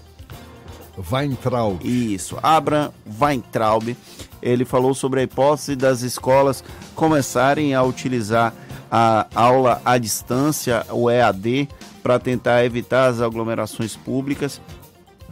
[1.11, 1.79] Weintraub.
[1.85, 3.95] Isso, Abraham Weintraub.
[4.47, 6.63] Ele falou sobre a hipótese das escolas
[6.95, 8.55] começarem a utilizar
[8.89, 11.69] a aula à distância, o EAD,
[12.01, 14.61] para tentar evitar as aglomerações públicas.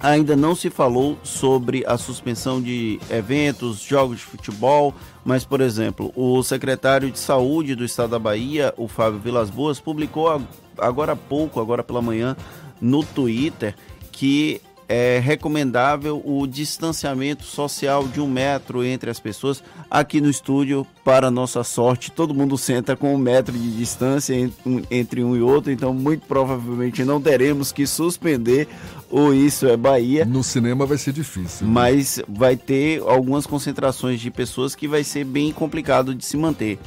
[0.00, 4.92] Ainda não se falou sobre a suspensão de eventos, jogos de futebol,
[5.24, 9.78] mas, por exemplo, o secretário de Saúde do Estado da Bahia, o Fábio Vilas Boas,
[9.78, 10.42] publicou
[10.76, 12.36] agora há pouco, agora pela manhã,
[12.80, 13.76] no Twitter,
[14.10, 19.62] que é recomendável o distanciamento social de um metro entre as pessoas.
[19.90, 24.34] Aqui no estúdio, para nossa sorte, todo mundo senta com um metro de distância
[24.90, 28.68] entre um e outro, então muito provavelmente não teremos que suspender
[29.10, 30.24] o Isso é Bahia.
[30.24, 31.66] No cinema vai ser difícil.
[31.66, 31.72] Né?
[31.72, 36.78] Mas vai ter algumas concentrações de pessoas que vai ser bem complicado de se manter.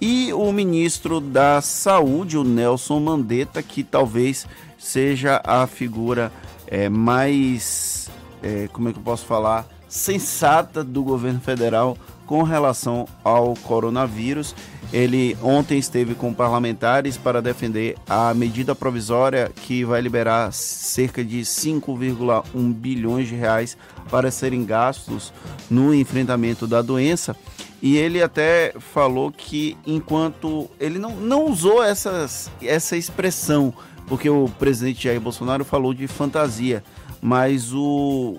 [0.00, 4.46] E o ministro da Saúde, o Nelson Mandetta, que talvez
[4.76, 6.32] seja a figura
[6.72, 8.08] é, mais,
[8.42, 14.54] é, como é que eu posso falar, sensata do governo federal com relação ao coronavírus.
[14.90, 21.42] Ele ontem esteve com parlamentares para defender a medida provisória que vai liberar cerca de
[21.42, 23.76] 5,1 bilhões de reais
[24.10, 25.30] para serem gastos
[25.70, 27.36] no enfrentamento da doença.
[27.82, 33.74] E ele até falou que enquanto ele não, não usou essas, essa expressão,
[34.12, 36.84] porque o presidente Jair Bolsonaro falou de fantasia,
[37.18, 38.36] mas o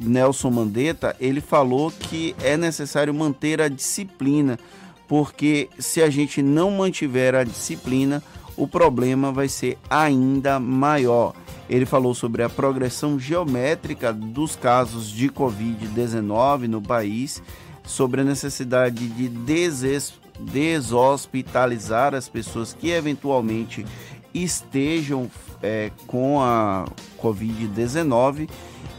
[0.00, 4.58] Nelson Mandetta, ele falou que é necessário manter a disciplina,
[5.06, 8.22] porque se a gente não mantiver a disciplina,
[8.56, 11.34] o problema vai ser ainda maior.
[11.68, 17.42] Ele falou sobre a progressão geométrica dos casos de Covid-19 no país,
[17.84, 19.28] sobre a necessidade de
[20.40, 23.84] deshospitalizar as pessoas que eventualmente
[24.34, 25.30] estejam
[25.62, 26.84] é, com a
[27.22, 28.48] Covid-19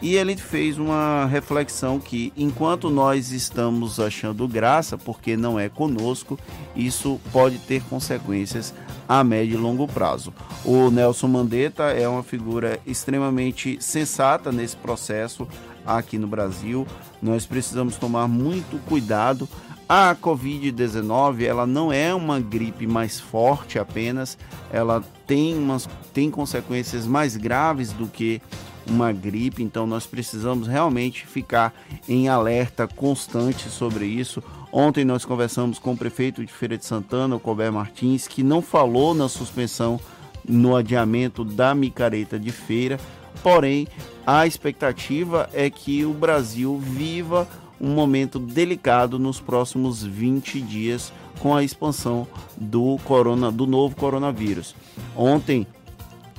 [0.02, 6.38] e ele fez uma reflexão que enquanto nós estamos achando graça, porque não é conosco,
[6.76, 8.74] isso pode ter consequências
[9.08, 10.34] a médio e longo prazo.
[10.64, 15.48] O Nelson Mandetta é uma figura extremamente sensata nesse processo
[15.86, 16.86] aqui no Brasil.
[17.22, 19.48] Nós precisamos tomar muito cuidado.
[19.88, 24.36] A Covid-19 ela não é uma gripe mais forte apenas,
[24.72, 28.42] ela tem, umas, tem consequências mais graves do que
[28.90, 31.74] uma gripe, então nós precisamos realmente ficar
[32.10, 34.42] em alerta constante sobre isso.
[34.72, 38.62] Ontem nós conversamos com o prefeito de Feira de Santana, o Colbert Martins, que não
[38.62, 40.00] falou na suspensão
[40.48, 43.00] no adiamento da micareta de feira,
[43.42, 43.88] porém
[44.26, 47.48] a expectativa é que o Brasil viva
[47.80, 54.76] um momento delicado nos próximos 20 dias com a expansão do corona do novo coronavírus.
[55.16, 55.68] Ontem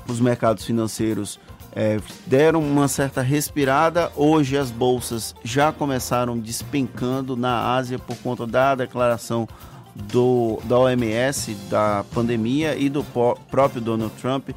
[0.08, 1.38] os mercados financeiros
[1.72, 4.10] é, deram uma certa respirada.
[4.16, 9.46] Hoje as bolsas já começaram despencando na Ásia por conta da declaração
[9.94, 13.04] do, da OMS da pandemia e do
[13.50, 14.50] próprio Donald Trump.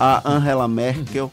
[0.00, 1.30] A Angela Merkel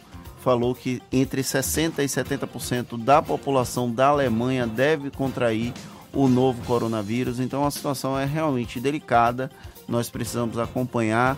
[0.49, 5.71] falou que entre 60% e 70% da população da Alemanha deve contrair
[6.11, 7.39] o novo coronavírus.
[7.39, 9.51] Então a situação é realmente delicada.
[9.88, 11.38] Nós precisamos acompanhar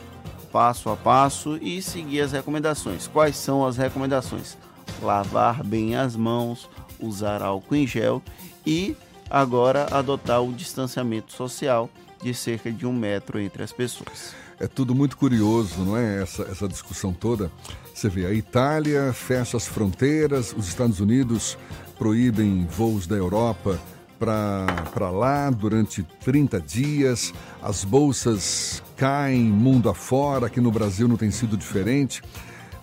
[0.50, 3.06] passo a passo e seguir as recomendações.
[3.06, 4.58] Quais são as recomendações?
[5.02, 8.22] Lavar bem as mãos, usar álcool em gel
[8.66, 8.96] e
[9.30, 11.90] agora adotar o distanciamento social
[12.24, 14.34] de cerca de um metro entre as pessoas.
[14.58, 16.22] É tudo muito curioso, não é?
[16.22, 17.52] Essa, essa discussão toda.
[17.94, 21.58] Você vê, a Itália fecha as fronteiras, os Estados Unidos
[21.98, 23.80] proíbem voos da Europa
[24.22, 31.32] para lá durante 30 dias, as bolsas caem mundo afora, aqui no Brasil não tem
[31.32, 32.22] sido diferente.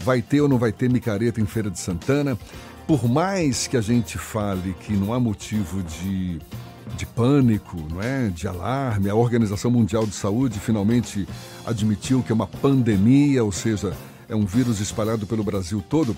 [0.00, 2.36] Vai ter ou não vai ter micareta em Feira de Santana?
[2.86, 6.40] Por mais que a gente fale que não há motivo de,
[6.96, 8.28] de pânico, não é?
[8.28, 11.28] de alarme, a Organização Mundial de Saúde finalmente
[11.64, 13.92] admitiu que é uma pandemia, ou seja,
[14.28, 16.16] é um vírus espalhado pelo Brasil todo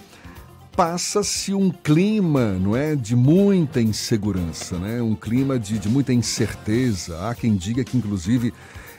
[0.81, 5.03] passa-se um clima, não é, de muita insegurança, né?
[5.03, 7.29] Um clima de, de muita incerteza.
[7.29, 8.55] Há quem diga que inclusive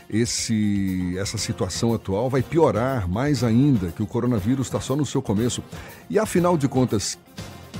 [0.09, 5.21] esse essa situação atual vai piorar mais ainda, que o coronavírus está só no seu
[5.21, 5.63] começo.
[6.09, 7.17] E afinal de contas,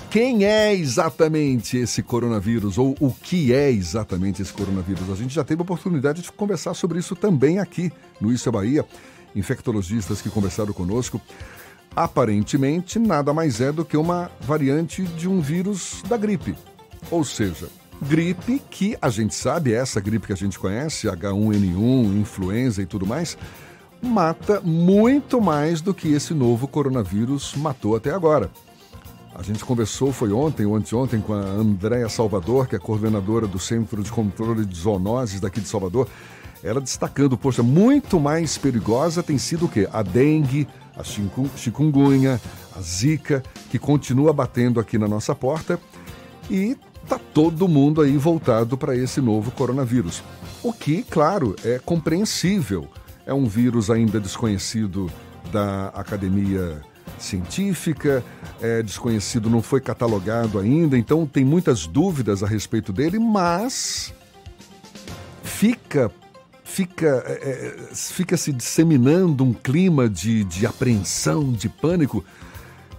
[0.09, 5.09] quem é exatamente esse coronavírus ou o que é exatamente esse coronavírus?
[5.11, 8.51] A gente já teve a oportunidade de conversar sobre isso também aqui no Isso é
[8.51, 8.85] Bahia.
[9.35, 11.21] Infectologistas que conversaram conosco
[11.95, 16.55] aparentemente nada mais é do que uma variante de um vírus da gripe.
[17.09, 17.67] Ou seja,
[18.01, 23.05] gripe que a gente sabe, essa gripe que a gente conhece, H1N1, influenza e tudo
[23.05, 23.37] mais,
[24.01, 28.49] mata muito mais do que esse novo coronavírus matou até agora.
[29.33, 33.57] A gente conversou, foi ontem ou anteontem, com a Andréa Salvador, que é coordenadora do
[33.57, 36.07] Centro de Controle de Zoonoses daqui de Salvador.
[36.63, 39.87] Ela destacando, poxa, muito mais perigosa tem sido o quê?
[39.91, 42.39] A dengue, a chikungunya,
[42.75, 45.79] a zika, que continua batendo aqui na nossa porta
[46.49, 46.77] e
[47.07, 50.23] tá todo mundo aí voltado para esse novo coronavírus.
[50.61, 52.87] O que, claro, é compreensível.
[53.25, 55.09] É um vírus ainda desconhecido
[55.51, 56.81] da academia
[57.17, 58.23] científica,
[58.61, 64.13] é desconhecido, não foi catalogado ainda, então tem muitas dúvidas a respeito dele, mas
[65.43, 66.11] fica
[66.71, 72.23] fica, é, é, fica se disseminando um clima de, de apreensão, de pânico,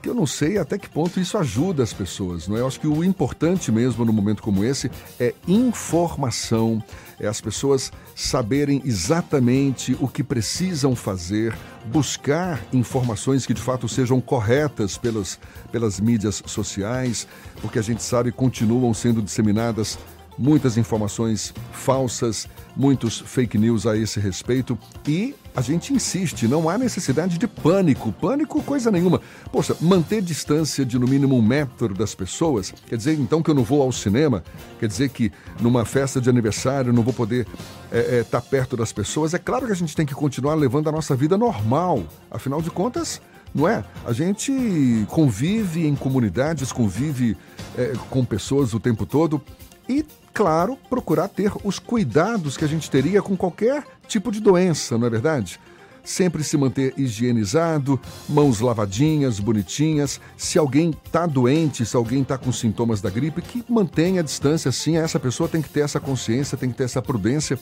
[0.03, 2.49] que eu não sei até que ponto isso ajuda as pessoas.
[2.49, 2.61] Não é?
[2.61, 6.82] Eu acho que o importante mesmo num momento como esse é informação,
[7.20, 14.20] é as pessoas saberem exatamente o que precisam fazer, buscar informações que de fato sejam
[14.20, 15.39] corretas pelas,
[15.70, 17.28] pelas mídias sociais,
[17.61, 19.99] porque a gente sabe continuam sendo disseminadas
[20.38, 26.78] muitas informações falsas, muitos fake news a esse respeito e a gente insiste, não há
[26.78, 28.10] necessidade de pânico.
[28.10, 29.20] Pânico, coisa nenhuma.
[29.50, 33.54] Poxa, manter distância de no mínimo um metro das pessoas, quer dizer então que eu
[33.54, 34.42] não vou ao cinema,
[34.80, 35.30] quer dizer que
[35.60, 37.46] numa festa de aniversário não vou poder
[37.90, 39.34] estar é, é, tá perto das pessoas.
[39.34, 42.02] É claro que a gente tem que continuar levando a nossa vida normal.
[42.30, 43.20] Afinal de contas,
[43.54, 43.84] não é?
[44.06, 47.36] A gente convive em comunidades, convive
[47.76, 49.40] é, com pessoas o tempo todo
[49.86, 54.96] e claro, procurar ter os cuidados que a gente teria com qualquer tipo de doença,
[54.96, 55.60] não é verdade?
[56.04, 60.20] Sempre se manter higienizado, mãos lavadinhas, bonitinhas.
[60.36, 64.72] Se alguém está doente, se alguém está com sintomas da gripe, que mantenha a distância,
[64.72, 64.96] sim.
[64.96, 67.56] Essa pessoa tem que ter essa consciência, tem que ter essa prudência.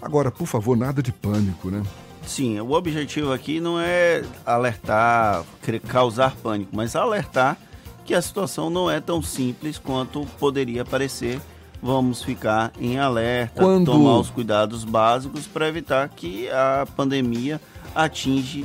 [0.00, 1.82] Agora, por favor, nada de pânico, né?
[2.24, 5.44] Sim, o objetivo aqui não é alertar,
[5.88, 7.58] causar pânico, mas alertar
[8.04, 11.40] que a situação não é tão simples quanto poderia parecer
[11.82, 13.90] vamos ficar em alerta, Quando...
[13.90, 17.60] tomar os cuidados básicos para evitar que a pandemia
[17.94, 18.64] atinge,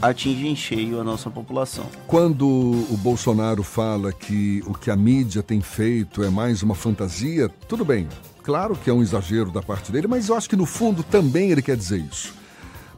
[0.00, 1.86] atinge em cheio a nossa população.
[2.06, 7.48] Quando o Bolsonaro fala que o que a mídia tem feito é mais uma fantasia,
[7.66, 8.06] tudo bem.
[8.42, 11.50] Claro que é um exagero da parte dele, mas eu acho que no fundo também
[11.50, 12.34] ele quer dizer isso.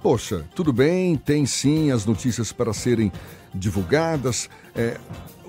[0.02, 3.12] Poxa, tudo bem, tem sim as notícias para serem
[3.54, 4.98] divulgadas, é,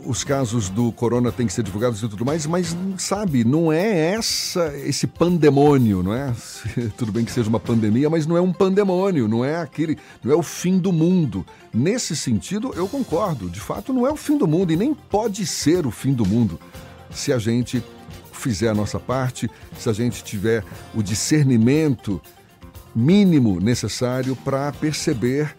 [0.06, 4.14] os casos do corona têm que ser divulgados e tudo mais, mas sabe, não é
[4.14, 6.34] essa esse pandemônio, não é?
[6.98, 10.32] tudo bem que seja uma pandemia, mas não é um pandemônio, não é aquele, não
[10.32, 11.46] é o fim do mundo.
[11.74, 13.50] Nesse sentido, eu concordo.
[13.50, 16.26] De fato, não é o fim do mundo e nem pode ser o fim do
[16.26, 16.60] mundo
[17.10, 17.84] se a gente
[18.32, 20.64] fizer a nossa parte, se a gente tiver
[20.94, 22.22] o discernimento
[22.96, 25.56] mínimo necessário para perceber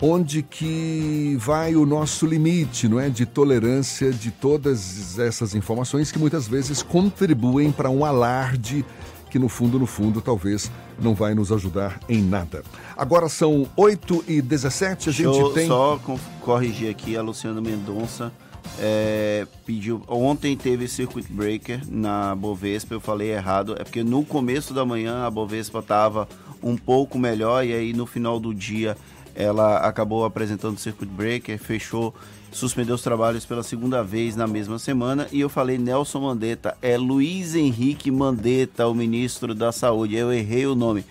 [0.00, 6.18] onde que vai o nosso limite, não é, de tolerância de todas essas informações que
[6.18, 8.84] muitas vezes contribuem para um alarde
[9.30, 10.70] que no fundo, no fundo, talvez
[11.00, 12.64] não vai nos ajudar em nada.
[12.96, 15.68] Agora são 8 e 17 a gente eu tem...
[15.68, 16.00] só
[16.40, 18.32] corrigir aqui, a Luciana Mendonça
[18.78, 20.02] é, pediu...
[20.08, 25.24] Ontem teve Circuit Breaker na Bovespa, eu falei errado, é porque no começo da manhã
[25.24, 26.28] a Bovespa estava
[26.62, 28.96] um pouco melhor e aí no final do dia
[29.40, 32.14] ela acabou apresentando o Circuit Breaker, fechou,
[32.52, 35.26] suspendeu os trabalhos pela segunda vez na mesma semana.
[35.32, 40.16] E eu falei Nelson Mandetta, é Luiz Henrique Mandetta, o ministro da Saúde.
[40.16, 41.04] Eu errei o nome.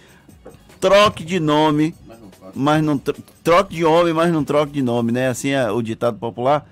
[0.79, 1.93] Troque de nome,
[2.53, 2.97] mas não
[3.43, 5.27] troque de homem, mas não troque de nome, né?
[5.27, 6.65] Assim é o ditado popular.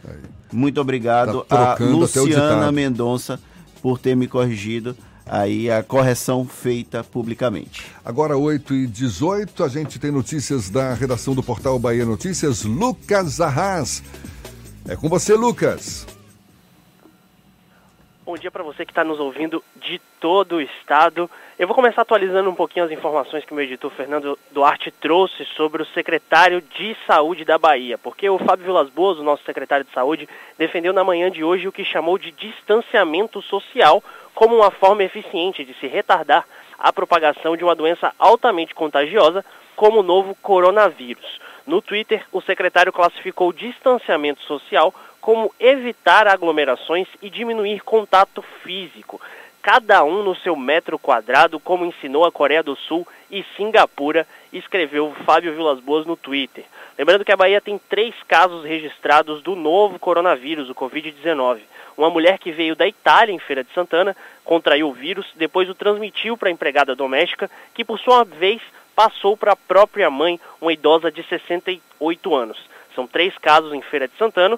[0.52, 3.40] Muito obrigado tá a Luciana Mendonça
[3.82, 4.96] por ter me corrigido
[5.30, 7.86] aí a correção feita publicamente.
[8.04, 13.42] Agora 8 e 18 a gente tem notícias da redação do portal Bahia Notícias, Lucas
[13.42, 14.04] Arras.
[14.88, 16.08] É com você, Lucas.
[18.26, 21.30] Bom dia para você que está nos ouvindo de todo o estado.
[21.60, 25.44] Eu vou começar atualizando um pouquinho as informações que o meu editor Fernando Duarte trouxe
[25.56, 29.84] sobre o secretário de Saúde da Bahia, porque o Fábio Vilas Boas, o nosso secretário
[29.84, 34.04] de Saúde, defendeu na manhã de hoje o que chamou de distanciamento social
[34.36, 36.46] como uma forma eficiente de se retardar
[36.78, 39.44] a propagação de uma doença altamente contagiosa
[39.76, 41.40] como o novo coronavírus.
[41.66, 49.20] No Twitter, o secretário classificou o distanciamento social como evitar aglomerações e diminuir contato físico,
[49.68, 55.14] cada um no seu metro quadrado, como ensinou a Coreia do Sul e Singapura, escreveu
[55.26, 56.64] Fábio Vilas Boas no Twitter.
[56.98, 61.60] Lembrando que a Bahia tem três casos registrados do novo coronavírus, o Covid-19.
[61.98, 64.16] Uma mulher que veio da Itália, em Feira de Santana,
[64.46, 68.62] contraiu o vírus, depois o transmitiu para a empregada doméstica, que por sua vez
[68.96, 72.58] passou para a própria mãe, uma idosa de 68 anos.
[72.96, 74.58] São três casos em Feira de Santana.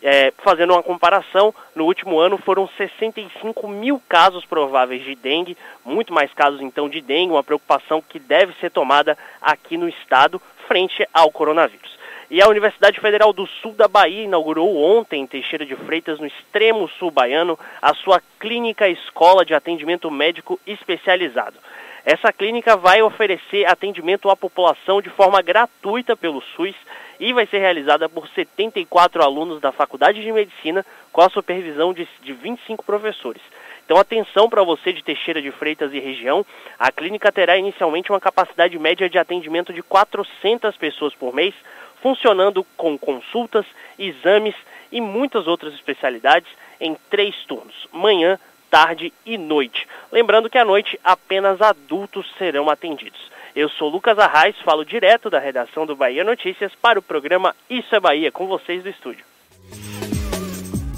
[0.00, 6.12] É, fazendo uma comparação, no último ano foram 65 mil casos prováveis de dengue, muito
[6.12, 11.06] mais casos então de dengue, uma preocupação que deve ser tomada aqui no estado frente
[11.12, 11.98] ao coronavírus.
[12.30, 16.26] E a Universidade Federal do Sul da Bahia inaugurou ontem, em Teixeira de Freitas, no
[16.26, 21.56] extremo sul baiano, a sua clínica escola de atendimento médico especializado.
[22.04, 26.74] Essa clínica vai oferecer atendimento à população de forma gratuita pelo SUS
[27.18, 32.08] e vai ser realizada por 74 alunos da Faculdade de Medicina com a supervisão de,
[32.22, 33.42] de 25 professores.
[33.84, 36.44] Então, atenção para você de Teixeira de Freitas e região.
[36.78, 41.54] A clínica terá inicialmente uma capacidade média de atendimento de 400 pessoas por mês,
[42.02, 43.64] funcionando com consultas,
[43.98, 44.54] exames
[44.92, 48.38] e muitas outras especialidades em três turnos: manhã,
[48.70, 49.88] tarde e noite.
[50.12, 53.30] Lembrando que à noite apenas adultos serão atendidos.
[53.58, 57.92] Eu sou Lucas Arraes, falo direto da redação do Bahia Notícias para o programa Isso
[57.92, 59.24] é Bahia, com vocês do estúdio.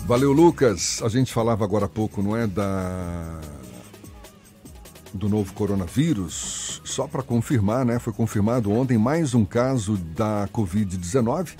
[0.04, 1.02] Valeu, Lucas.
[1.02, 3.40] A gente falava agora há pouco, não é, da
[5.14, 6.82] do novo coronavírus.
[6.84, 7.98] Só para confirmar, né?
[7.98, 11.56] Foi confirmado ontem mais um caso da Covid-19.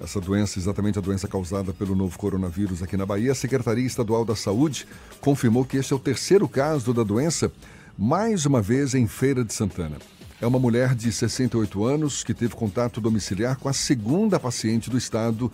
[0.00, 3.30] Essa doença, exatamente a doença causada pelo novo coronavírus aqui na Bahia.
[3.30, 4.88] A Secretaria Estadual da Saúde
[5.20, 7.52] confirmou que este é o terceiro caso da doença,
[7.96, 9.98] mais uma vez em Feira de Santana.
[10.42, 14.98] É uma mulher de 68 anos que teve contato domiciliar com a segunda paciente do
[14.98, 15.52] estado,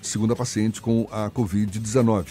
[0.00, 2.28] segunda paciente com a Covid-19.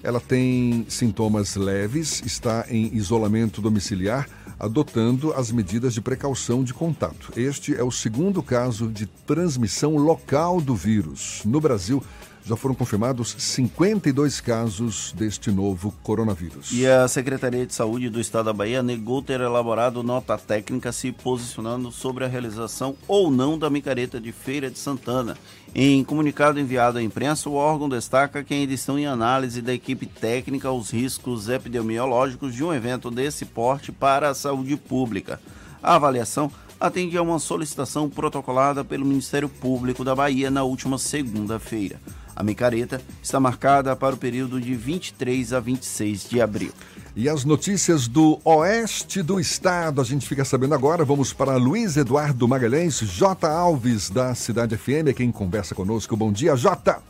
[0.00, 4.28] Ela tem sintomas leves, está em isolamento domiciliar,
[4.60, 7.32] adotando as medidas de precaução de contato.
[7.36, 11.42] Este é o segundo caso de transmissão local do vírus.
[11.44, 12.00] No Brasil,
[12.44, 16.70] já foram confirmados 52 casos deste novo coronavírus.
[16.72, 21.10] E a Secretaria de Saúde do Estado da Bahia negou ter elaborado nota técnica se
[21.10, 25.38] posicionando sobre a realização ou não da micareta de Feira de Santana.
[25.74, 30.06] Em comunicado enviado à imprensa, o órgão destaca que ainda estão em análise da equipe
[30.06, 35.40] técnica os riscos epidemiológicos de um evento desse porte para a saúde pública.
[35.82, 41.98] A avaliação atende a uma solicitação protocolada pelo Ministério Público da Bahia na última segunda-feira.
[42.36, 46.72] A micareta está marcada para o período de 23 a 26 de abril.
[47.16, 51.04] E as notícias do oeste do estado, a gente fica sabendo agora.
[51.04, 53.46] Vamos para Luiz Eduardo Magalhães, J.
[53.46, 56.16] Alves, da Cidade FM, é quem conversa conosco.
[56.16, 57.00] Bom dia, J.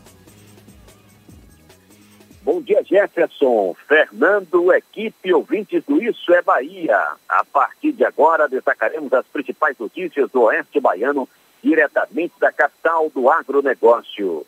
[2.42, 7.00] Bom dia, Jefferson, Fernando, equipe ouvintes do Isso é Bahia.
[7.26, 11.26] A partir de agora, destacaremos as principais notícias do Oeste Baiano,
[11.62, 14.44] diretamente da capital do agronegócio.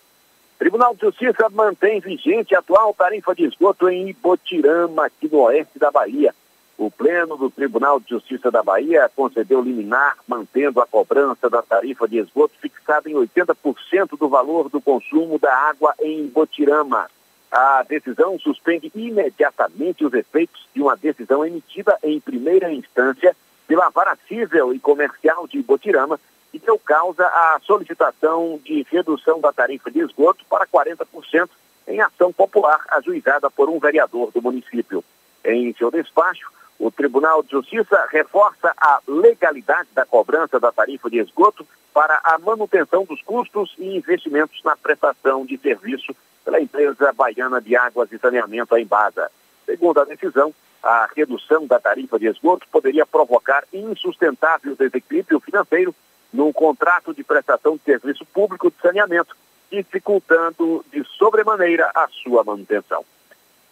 [0.58, 5.78] Tribunal de Justiça mantém vigente a atual tarifa de esgoto em Ibotirama, aqui no oeste
[5.78, 6.34] da Bahia.
[6.78, 12.08] O Pleno do Tribunal de Justiça da Bahia concedeu liminar, mantendo a cobrança da tarifa
[12.08, 17.10] de esgoto fixada em 80% do valor do consumo da água em Ibotirama.
[17.52, 24.16] A decisão suspende imediatamente os efeitos de uma decisão emitida em primeira instância pela Vara
[24.26, 26.18] Civil e Comercial de Ibotirama,
[26.58, 31.48] que deu causa à solicitação de redução da tarifa de esgoto para 40%
[31.86, 35.04] em ação popular ajuizada por um vereador do município.
[35.44, 41.18] Em seu despacho, o Tribunal de Justiça reforça a legalidade da cobrança da tarifa de
[41.18, 47.60] esgoto para a manutenção dos custos e investimentos na prestação de serviço pela empresa baiana
[47.60, 49.30] de águas e saneamento, a Embasa.
[49.66, 55.94] Segundo a decisão, a redução da tarifa de esgoto poderia provocar insustentável desequilíbrio financeiro
[56.36, 59.34] no contrato de prestação de serviço público de saneamento,
[59.72, 63.02] dificultando de sobremaneira a sua manutenção.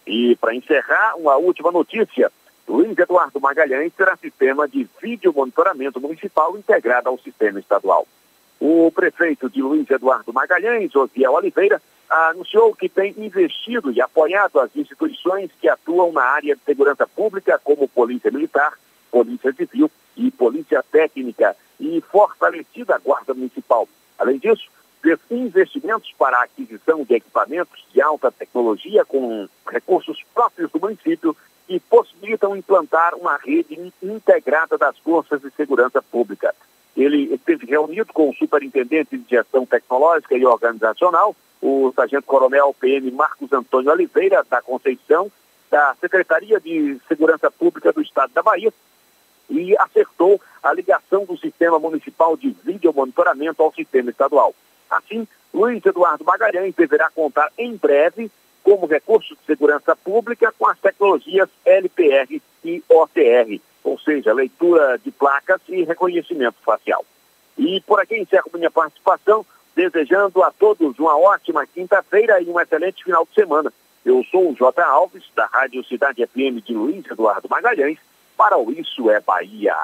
[0.05, 2.31] E para encerrar, uma última notícia.
[2.67, 8.07] Luiz Eduardo Magalhães terá sistema de vídeo monitoramento municipal integrado ao sistema estadual.
[8.59, 11.79] O prefeito de Luiz Eduardo Magalhães, Osiel Oliveira,
[12.09, 17.61] anunciou que tem investido e apoiado as instituições que atuam na área de segurança pública,
[17.63, 18.73] como Polícia Militar,
[19.15, 23.87] Polícia Civil e Polícia Técnica, e fortalecido a Guarda Municipal.
[24.19, 24.67] Além disso,
[25.01, 31.33] fez investimentos para a aquisição de equipamentos de alta tecnologia com recursos próprios do município
[31.65, 36.53] que possibilitam implantar uma rede integrada das forças de segurança pública.
[36.93, 43.53] Ele esteve reunido com o superintendente de gestão tecnológica e organizacional, o sargento-coronel PM Marcos
[43.53, 45.31] Antônio Oliveira, da Conceição,
[45.71, 48.73] da Secretaria de Segurança Pública do Estado da Bahia,
[49.49, 54.53] e acertou a ligação do Sistema Municipal de Vídeo Monitoramento ao Sistema Estadual.
[54.89, 58.31] Assim, Luiz Eduardo Magalhães deverá contar em breve,
[58.63, 65.11] como recurso de segurança pública, com as tecnologias LPR e OTR, ou seja, leitura de
[65.11, 67.05] placas e reconhecimento facial.
[67.57, 69.45] E por aqui encerro minha participação,
[69.75, 73.71] desejando a todos uma ótima quinta-feira e um excelente final de semana.
[74.03, 74.81] Eu sou o J.
[74.83, 77.97] Alves, da Rádio Cidade FM de Luiz Eduardo Magalhães,
[78.37, 79.75] para o Isso é Bahia.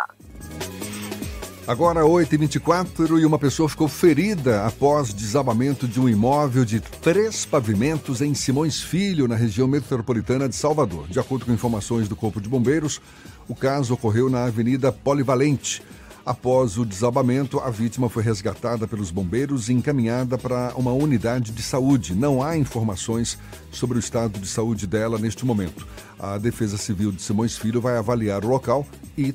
[1.68, 8.20] Agora 8h24 e uma pessoa ficou ferida após desabamento de um imóvel de três pavimentos
[8.20, 11.08] em Simões Filho, na região metropolitana de Salvador.
[11.08, 13.00] De acordo com informações do Corpo de Bombeiros,
[13.48, 15.84] o caso ocorreu na Avenida Polivalente.
[16.26, 21.64] Após o desabamento, a vítima foi resgatada pelos bombeiros e encaminhada para uma unidade de
[21.64, 22.14] saúde.
[22.14, 23.40] Não há informações
[23.72, 25.88] sobre o estado de saúde dela neste momento.
[26.20, 28.86] A Defesa Civil de Simões Filho vai avaliar o local
[29.18, 29.34] e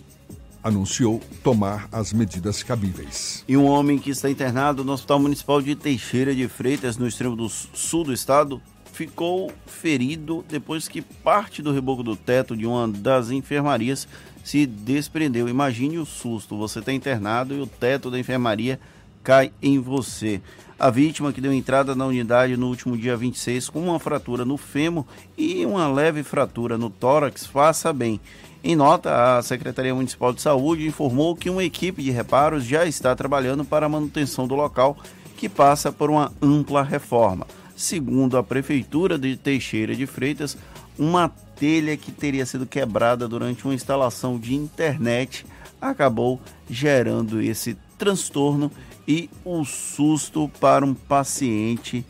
[0.62, 3.44] anunciou tomar as medidas cabíveis.
[3.48, 7.34] E um homem que está internado no Hospital Municipal de Teixeira de Freitas, no extremo
[7.34, 8.60] do sul do estado,
[8.92, 14.08] ficou ferido depois que parte do reboco do teto de uma das enfermarias
[14.46, 15.48] se desprendeu.
[15.48, 18.78] Imagine o susto, você está internado e o teto da enfermaria
[19.20, 20.40] cai em você.
[20.78, 24.56] A vítima que deu entrada na unidade no último dia 26 com uma fratura no
[24.56, 25.04] fêmur
[25.36, 28.20] e uma leve fratura no tórax, faça bem.
[28.62, 33.16] Em nota, a Secretaria Municipal de Saúde informou que uma equipe de reparos já está
[33.16, 34.96] trabalhando para a manutenção do local,
[35.36, 37.48] que passa por uma ampla reforma.
[37.74, 40.56] Segundo a Prefeitura de Teixeira de Freitas,
[40.96, 45.44] uma telha que teria sido quebrada durante uma instalação de internet
[45.80, 48.70] acabou gerando esse transtorno
[49.06, 52.04] e o susto para um paciente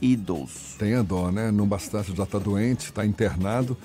[0.00, 0.76] idoso.
[0.78, 1.50] Tem a dó, né?
[1.50, 3.76] Não bastasse já estar tá doente, está internado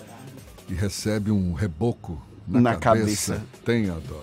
[0.68, 3.36] e recebe um reboco na, na cabeça.
[3.36, 3.48] cabeça.
[3.64, 4.22] Tem a dó.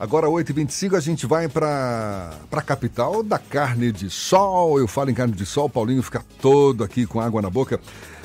[0.00, 4.78] Agora, 8h25, a gente vai para a capital da carne de sol.
[4.78, 7.80] Eu falo em carne de sol, Paulinho fica todo aqui com água na boca.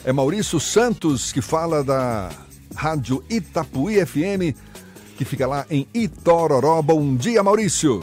[0.05, 2.30] É Maurício Santos que fala da
[2.75, 4.51] Rádio Itapuí FM,
[5.17, 6.81] que fica lá em Itororó.
[6.81, 8.01] Bom dia, Maurício.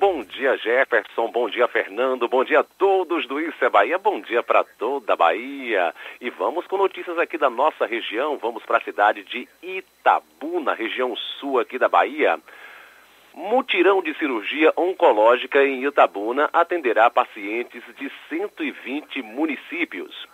[0.00, 4.20] Bom dia, Jefferson, bom dia Fernando, bom dia a todos do Isso é Bahia, bom
[4.20, 5.94] dia para toda a Bahia.
[6.20, 11.14] E vamos com notícias aqui da nossa região, vamos para a cidade de Itabuna, região
[11.38, 12.36] sul aqui da Bahia.
[13.34, 20.33] Mutirão de cirurgia oncológica em Itabuna atenderá pacientes de 120 municípios.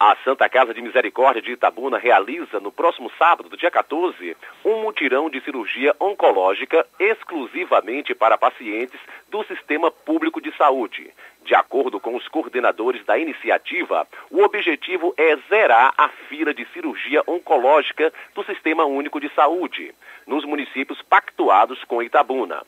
[0.00, 4.82] A Santa Casa de Misericórdia de Itabuna realiza no próximo sábado, do dia 14, um
[4.82, 11.12] mutirão de cirurgia oncológica exclusivamente para pacientes do Sistema Público de Saúde.
[11.44, 17.24] De acordo com os coordenadores da iniciativa, o objetivo é zerar a fila de cirurgia
[17.26, 19.92] oncológica do Sistema Único de Saúde,
[20.28, 22.62] nos municípios pactuados com Itabuna.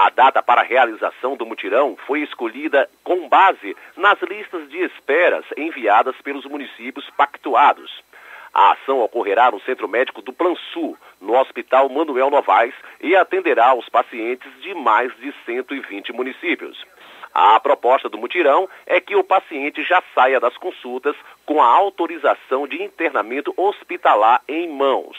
[0.00, 5.44] A data para a realização do mutirão foi escolhida com base nas listas de esperas
[5.56, 8.00] enviadas pelos municípios pactuados.
[8.54, 10.54] A ação ocorrerá no Centro Médico do Plan
[11.20, 16.80] no Hospital Manuel Novaes, e atenderá aos pacientes de mais de 120 municípios.
[17.34, 22.68] A proposta do mutirão é que o paciente já saia das consultas com a autorização
[22.68, 25.18] de internamento hospitalar em mãos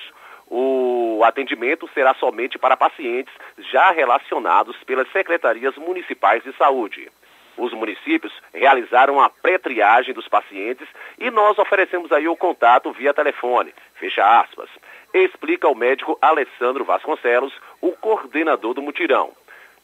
[0.50, 3.34] o atendimento será somente para pacientes
[3.72, 7.10] já relacionados pelas secretarias municipais de saúde.
[7.58, 13.74] Os municípios realizaram a pré-triagem dos pacientes e nós oferecemos aí o contato via telefone.
[13.96, 14.70] Fecha aspas.
[15.14, 19.34] Explica o médico Alessandro Vasconcelos, o coordenador do mutirão.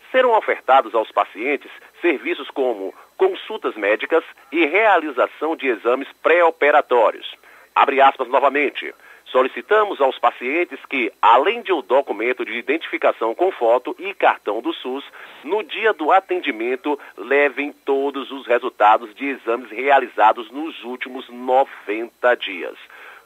[0.09, 1.69] Serão ofertados aos pacientes
[1.99, 7.35] serviços como consultas médicas e realização de exames pré-operatórios.
[7.75, 8.93] Abre aspas novamente.
[9.35, 14.61] Solicitamos aos pacientes que, além de o um documento de identificação com foto e cartão
[14.61, 15.03] do SUS,
[15.43, 22.77] no dia do atendimento levem todos os resultados de exames realizados nos últimos 90 dias.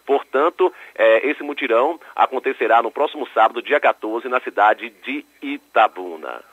[0.03, 6.43] Portanto, eh, esse mutirão acontecerá no próximo sábado, dia 14, na cidade de Itabuna.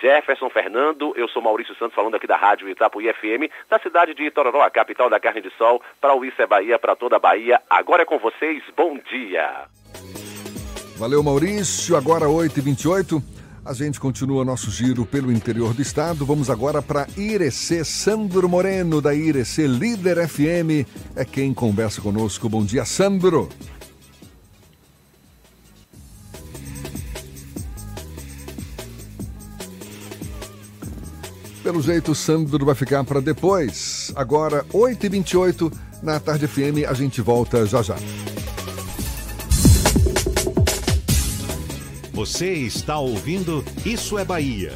[0.00, 4.24] Jefferson Fernando, eu sou Maurício Santos falando aqui da Rádio Itapuí FM, da cidade de
[4.24, 7.18] Itororó, a capital da carne de sol, para o Isso é Bahia, para toda a
[7.18, 7.60] Bahia.
[7.68, 9.66] Agora é com vocês, bom dia.
[10.96, 11.96] Valeu, Maurício.
[11.96, 13.20] Agora 8h28.
[13.64, 16.26] A gente continua nosso giro pelo interior do estado.
[16.26, 17.82] Vamos agora para Irecê.
[17.82, 20.86] Sandro Moreno, da Irecê Líder FM,
[21.16, 22.46] é quem conversa conosco.
[22.46, 23.48] Bom dia, Sandro.
[31.64, 34.12] Pelo jeito, o Sandro vai ficar para depois.
[34.14, 35.72] Agora, 8h28,
[36.02, 37.96] na Tarde FM, a gente volta já já.
[42.12, 44.74] Você está ouvindo Isso é Bahia.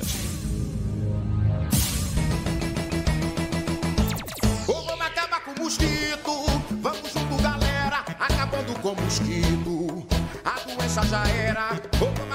[4.67, 6.47] vamos acabar com o mosquito.
[6.81, 10.07] Vamos junto, galera, acabando com o mosquito.
[10.43, 11.79] A doença já era.
[11.99, 12.28] vamos acabar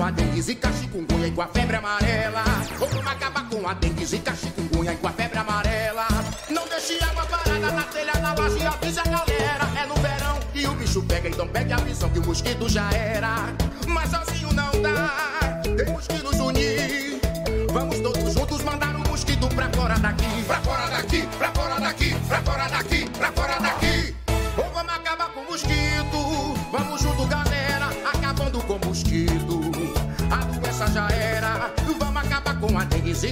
[0.00, 2.42] com a dengue, zika, chikungunya e com a febre amarela.
[2.78, 6.06] vamos acabar com a dengue, zika, chikungunya e com a febre amarela.
[6.48, 9.68] Não deixe água parada na telha, na laje, avise a galera.
[9.78, 12.90] É no verão que o bicho pega, então pegue a visão que o mosquito já
[12.92, 13.54] era.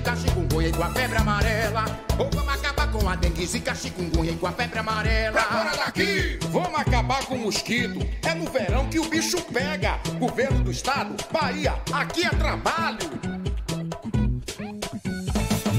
[0.09, 1.85] Zika, chikungunya e com a febre amarela.
[2.19, 5.33] Ou vamos acabar com a dengue, zika, chikungunya e com a febre amarela.
[5.33, 6.39] Pra fora daqui!
[6.51, 7.99] Vamos acabar com o mosquito.
[8.23, 9.99] É no verão que o bicho pega.
[10.19, 12.99] Governo do estado, Bahia, aqui é trabalho.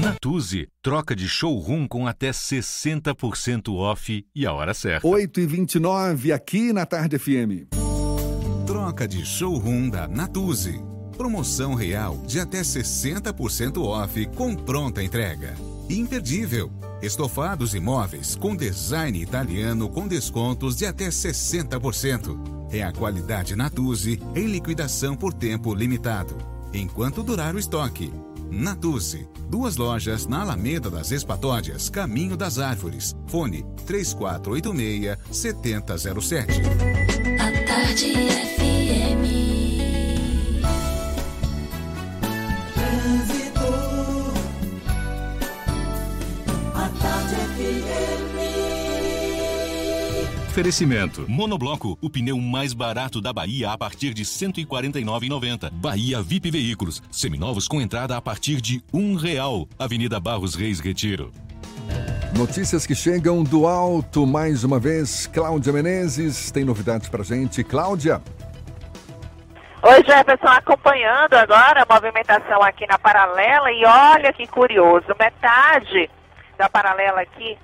[0.00, 5.06] Natuzzi, troca de showroom com até 60% off e a hora certa.
[5.06, 7.68] 8h29 aqui na Tarde FM.
[8.66, 10.80] Troca de showroom da Natuzzi.
[11.20, 15.54] Promoção real de até 60% off com pronta entrega.
[15.86, 16.72] Imperdível.
[17.02, 22.70] Estofados e móveis com design italiano com descontos de até 60%.
[22.72, 26.38] É a qualidade Natuzzi em liquidação por tempo limitado.
[26.72, 28.10] Enquanto durar o estoque.
[28.50, 29.28] Natuzzi.
[29.46, 33.14] Duas lojas na Alameda das Espatódias, Caminho das Árvores.
[33.26, 36.46] Fone 3486-7007.
[37.38, 38.14] A Tarde
[38.56, 39.19] FM.
[50.50, 51.24] Oferecimento.
[51.28, 55.70] Monobloco, o pneu mais barato da Bahia a partir de R$ 149,90.
[55.72, 59.68] Bahia VIP Veículos, seminovos com entrada a partir de um real.
[59.78, 61.32] Avenida Barros Reis Retiro.
[62.36, 65.28] Notícias que chegam do alto mais uma vez.
[65.28, 67.62] Cláudia Menezes tem novidades pra gente.
[67.62, 68.20] Cláudia.
[69.82, 76.10] Oi, Jefferson, acompanhando agora a movimentação aqui na paralela e olha que curioso, metade
[76.60, 77.58] da paralela aqui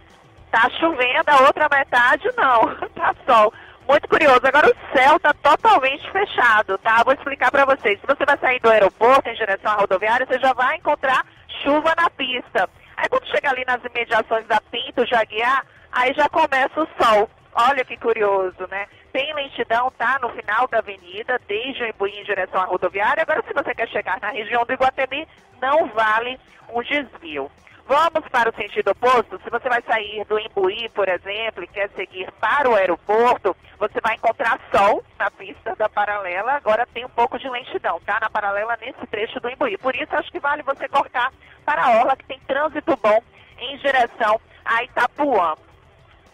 [0.51, 3.53] tá chovendo, a outra metade não, tá sol.
[3.87, 4.41] Muito curioso.
[4.43, 7.05] Agora o céu tá totalmente fechado, tá?
[7.05, 8.01] Vou explicar para vocês.
[8.01, 11.25] Se você vai sair do aeroporto em direção à rodoviária, você já vai encontrar
[11.63, 12.69] chuva na pista.
[12.97, 17.31] Aí quando chega ali nas imediações da Pinto, Jaguiar, aí já começa o sol.
[17.55, 18.87] Olha que curioso, né?
[19.13, 20.19] Tem lentidão, tá?
[20.21, 23.23] No final da avenida, desde o Imbuí em direção à rodoviária.
[23.23, 25.29] Agora, se você quer chegar na região do Iguatemi,
[25.61, 26.41] não vale
[26.73, 27.51] um desvio.
[27.87, 29.41] Vamos para o sentido oposto.
[29.45, 34.01] Se você vai sair do Imbuí, por exemplo, e quer seguir para o aeroporto, você
[34.01, 36.55] vai encontrar sol na pista da paralela.
[36.55, 38.19] Agora tem um pouco de lentidão, tá?
[38.21, 39.79] Na paralela nesse trecho do Imbuí.
[39.79, 41.33] Por isso, acho que vale você cortar
[41.65, 43.23] para a orla, que tem trânsito bom
[43.59, 45.55] em direção a Itapuã.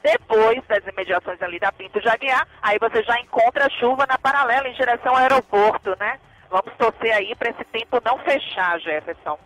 [0.03, 4.74] Depois das imediações ali da Pinto Jaguiar, aí você já encontra chuva na paralela em
[4.74, 6.19] direção ao aeroporto, né?
[6.51, 9.39] Vamos torcer aí para esse tempo não fechar, Jefferson.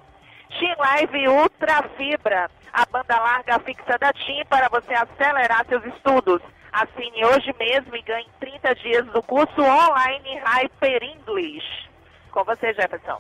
[0.51, 6.41] TIM Live Ultra Fibra, a banda larga fixa da TIM para você acelerar seus estudos.
[6.73, 11.89] Assine hoje mesmo e ganhe 30 dias do curso online Hyper English.
[12.31, 13.19] Com você, Jefferson.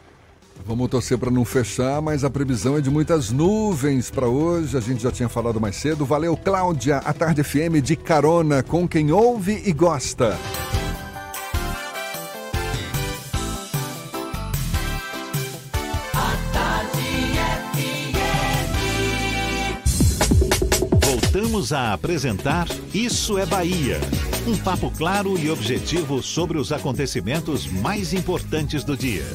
[0.64, 4.76] Vamos torcer para não fechar, mas a previsão é de muitas nuvens para hoje.
[4.76, 6.04] A gente já tinha falado mais cedo.
[6.04, 6.98] Valeu, Cláudia.
[6.98, 10.36] A Tarde FM de carona com quem ouve e gosta.
[21.36, 24.00] Voltamos a apresentar Isso é Bahia.
[24.46, 29.26] Um papo claro e objetivo sobre os acontecimentos mais importantes do dia.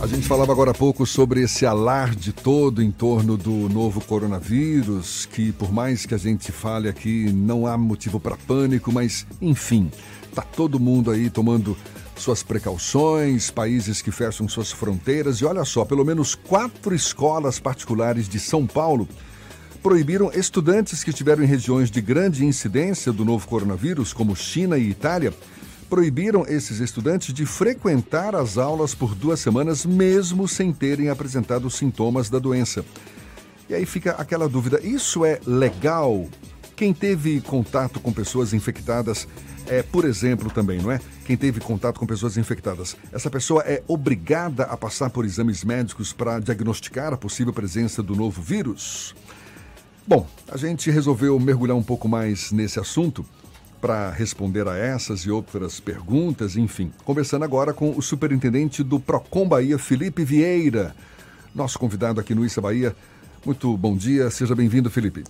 [0.00, 5.26] A gente falava agora há pouco sobre esse alarde todo em torno do novo coronavírus,
[5.26, 9.88] que por mais que a gente fale aqui, não há motivo para pânico, mas enfim,
[10.34, 11.76] tá todo mundo aí tomando
[12.16, 18.28] suas precauções, países que fecham suas fronteiras e olha só, pelo menos quatro escolas particulares
[18.28, 19.08] de São Paulo
[19.82, 24.90] proibiram estudantes que estiveram em regiões de grande incidência do novo coronavírus, como China e
[24.90, 25.32] Itália,
[25.88, 32.28] proibiram esses estudantes de frequentar as aulas por duas semanas, mesmo sem terem apresentado sintomas
[32.28, 32.84] da doença.
[33.68, 36.28] E aí fica aquela dúvida: isso é legal?
[36.76, 39.26] Quem teve contato com pessoas infectadas,
[39.66, 41.00] é, por exemplo, também, não é?
[41.26, 46.12] Quem teve contato com pessoas infectadas, essa pessoa é obrigada a passar por exames médicos
[46.12, 49.14] para diagnosticar a possível presença do novo vírus?
[50.10, 53.24] Bom, a gente resolveu mergulhar um pouco mais nesse assunto
[53.80, 56.90] para responder a essas e outras perguntas, enfim.
[57.04, 60.96] Conversando agora com o superintendente do Procon Bahia, Felipe Vieira,
[61.54, 62.92] nosso convidado aqui no Issa Bahia.
[63.46, 65.22] Muito bom dia, seja bem-vindo, Felipe.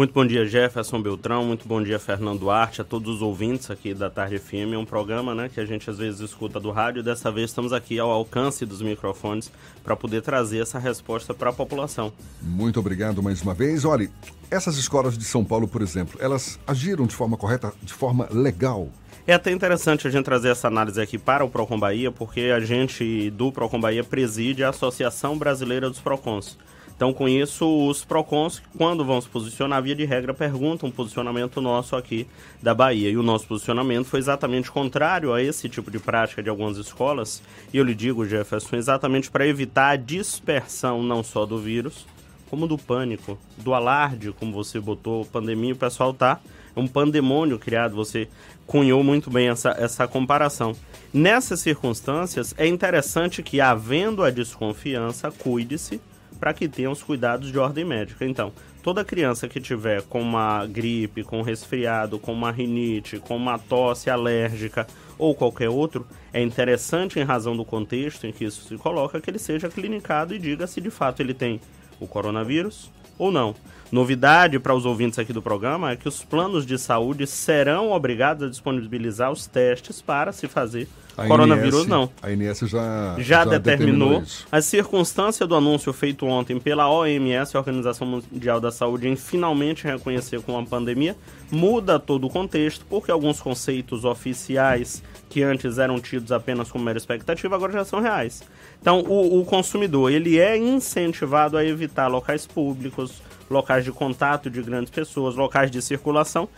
[0.00, 1.44] Muito bom dia, Jefferson Beltrão.
[1.44, 4.72] Muito bom dia, Fernando Duarte, a todos os ouvintes aqui da Tarde FM.
[4.72, 7.02] É um programa né, que a gente às vezes escuta do rádio.
[7.02, 9.52] Dessa vez estamos aqui ao alcance dos microfones
[9.84, 12.10] para poder trazer essa resposta para a população.
[12.40, 13.84] Muito obrigado mais uma vez.
[13.84, 14.10] Olha,
[14.50, 18.88] essas escolas de São Paulo, por exemplo, elas agiram de forma correta, de forma legal?
[19.26, 22.60] É até interessante a gente trazer essa análise aqui para o Procon Bahia, porque a
[22.60, 26.56] gente do Procon Bahia preside a Associação Brasileira dos Procons.
[27.00, 31.58] Então, com isso, os PROCONs, quando vão se posicionar, via de regra, perguntam o posicionamento
[31.58, 32.26] nosso aqui
[32.62, 33.08] da Bahia.
[33.08, 37.42] E o nosso posicionamento foi exatamente contrário a esse tipo de prática de algumas escolas.
[37.72, 42.04] E eu lhe digo, Jefferson, exatamente para evitar a dispersão não só do vírus,
[42.50, 46.38] como do pânico, do alarde, como você botou, pandemia, o pessoal tá.
[46.76, 48.28] É um pandemônio criado, você
[48.66, 50.76] cunhou muito bem essa, essa comparação.
[51.14, 55.98] Nessas circunstâncias, é interessante que, havendo a desconfiança, cuide-se
[56.40, 58.24] para que tenham os cuidados de ordem médica.
[58.24, 58.50] Então,
[58.82, 63.58] toda criança que tiver com uma gripe, com um resfriado, com uma rinite, com uma
[63.58, 64.86] tosse alérgica
[65.18, 69.28] ou qualquer outro, é interessante, em razão do contexto em que isso se coloca, que
[69.28, 71.60] ele seja clinicado e diga se de fato ele tem
[72.00, 73.54] o coronavírus ou não.
[73.90, 78.46] Novidade para os ouvintes aqui do programa é que os planos de saúde serão obrigados
[78.46, 82.10] a disponibilizar os testes para se fazer a coronavírus INS, não.
[82.22, 84.20] A INS já, já, já determinou.
[84.20, 89.16] determinou a circunstância do anúncio feito ontem pela OMS, a Organização Mundial da Saúde, em
[89.16, 91.16] finalmente reconhecer como uma pandemia,
[91.50, 96.98] muda todo o contexto, porque alguns conceitos oficiais que antes eram tidos apenas como mera
[96.98, 98.42] expectativa, agora já são reais.
[98.80, 104.62] Então, o, o consumidor ele é incentivado a evitar locais públicos, locais de contato de
[104.62, 106.48] grandes pessoas, locais de circulação,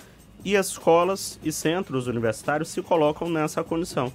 [0.44, 4.12] e as escolas e centros universitários se colocam nessa condição.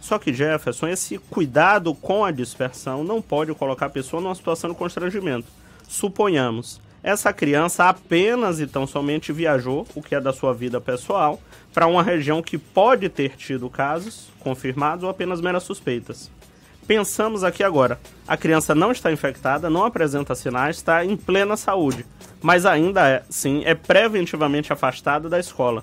[0.00, 4.70] Só que, Jefferson, esse cuidado com a dispersão não pode colocar a pessoa numa situação
[4.70, 5.46] de constrangimento.
[5.88, 11.40] Suponhamos, essa criança apenas e tão somente viajou, o que é da sua vida pessoal,
[11.72, 16.30] para uma região que pode ter tido casos confirmados ou apenas meras suspeitas.
[16.86, 17.98] Pensamos aqui agora,
[18.28, 22.04] a criança não está infectada, não apresenta sinais, está em plena saúde,
[22.42, 25.82] mas ainda é, sim, é preventivamente afastada da escola.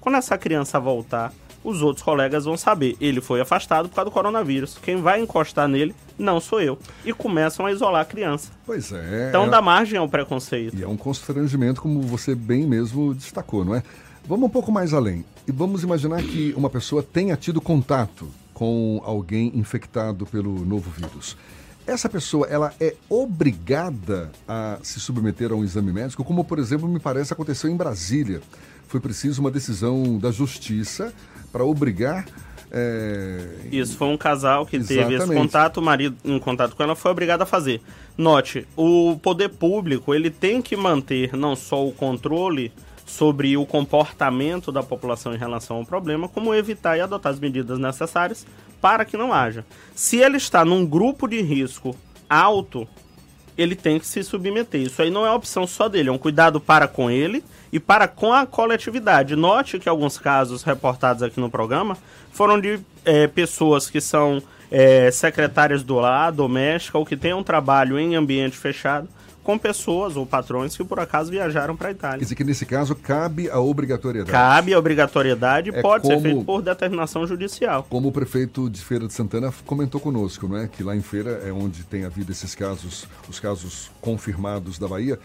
[0.00, 1.32] Quando essa criança voltar,
[1.62, 4.76] os outros colegas vão saber, ele foi afastado por causa do coronavírus.
[4.82, 6.76] Quem vai encostar nele não sou eu.
[7.04, 8.50] E começam a isolar a criança.
[8.66, 9.28] Pois é.
[9.28, 9.48] Então é...
[9.48, 10.76] dá margem ao preconceito.
[10.76, 13.82] E é um constrangimento, como você bem mesmo destacou, não é?
[14.26, 15.24] Vamos um pouco mais além.
[15.46, 18.28] E vamos imaginar que uma pessoa tenha tido contato
[18.62, 21.36] com alguém infectado pelo novo vírus.
[21.84, 26.86] Essa pessoa, ela é obrigada a se submeter a um exame médico, como por exemplo
[26.86, 28.40] me parece aconteceu em Brasília.
[28.86, 31.12] Foi preciso uma decisão da justiça
[31.50, 32.24] para obrigar.
[32.70, 33.66] É...
[33.72, 35.08] Isso, foi um casal que Exatamente.
[35.08, 37.82] teve esse contato, o marido em contato com ela foi obrigado a fazer.
[38.16, 42.70] Note, o poder público ele tem que manter não só o controle
[43.12, 47.78] sobre o comportamento da população em relação ao problema, como evitar e adotar as medidas
[47.78, 48.46] necessárias
[48.80, 49.66] para que não haja.
[49.94, 51.94] Se ele está num grupo de risco
[52.28, 52.88] alto,
[53.56, 54.80] ele tem que se submeter.
[54.80, 58.08] Isso aí não é opção só dele, é um cuidado para com ele e para
[58.08, 59.36] com a coletividade.
[59.36, 61.98] Note que alguns casos reportados aqui no programa
[62.32, 67.42] foram de é, pessoas que são é, secretárias do lar, doméstica, ou que têm um
[67.42, 69.06] trabalho em ambiente fechado,
[69.42, 72.18] com pessoas ou patrões que por acaso viajaram para a Itália.
[72.18, 74.30] Quer dizer que nesse caso cabe a obrigatoriedade.
[74.30, 77.86] Cabe a obrigatoriedade e é pode como, ser feito por determinação judicial.
[77.88, 80.68] Como o prefeito de Feira de Santana comentou conosco, não é?
[80.68, 85.18] Que lá em Feira é onde tem havido esses casos, os casos confirmados da Bahia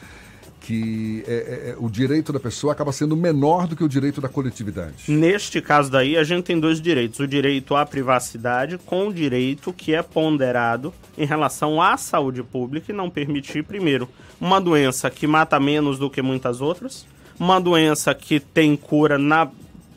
[0.61, 4.19] que é, é, é, o direito da pessoa acaba sendo menor do que o direito
[4.19, 5.09] da coletividade.
[5.09, 9.71] Neste caso daí, a gente tem dois direitos: o direito à privacidade com o direito
[9.71, 14.09] que é ponderado em relação à saúde pública e não permitir, primeiro,
[14.39, 17.05] uma doença que mata menos do que muitas outras,
[17.39, 19.49] uma doença que tem cura na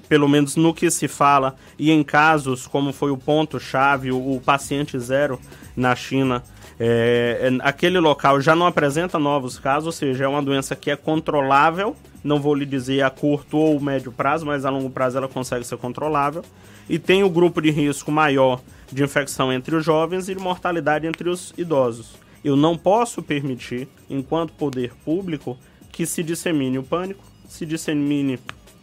[0.09, 4.41] pelo menos no que se fala, e em casos como foi o ponto-chave, o, o
[4.41, 5.39] paciente zero
[5.77, 6.43] na China,
[6.83, 10.91] é, é, aquele local já não apresenta novos casos, ou seja, é uma doença que
[10.91, 11.95] é controlável,
[12.25, 15.67] não vou lhe dizer a curto ou médio prazo, mas a longo prazo ela consegue
[15.67, 16.43] ser controlável.
[16.89, 21.07] E tem o grupo de risco maior de infecção entre os jovens e de mortalidade
[21.07, 22.15] entre os idosos.
[22.43, 25.59] Eu não posso permitir, enquanto poder público,
[25.93, 28.39] que se dissemine o pânico, se dissemine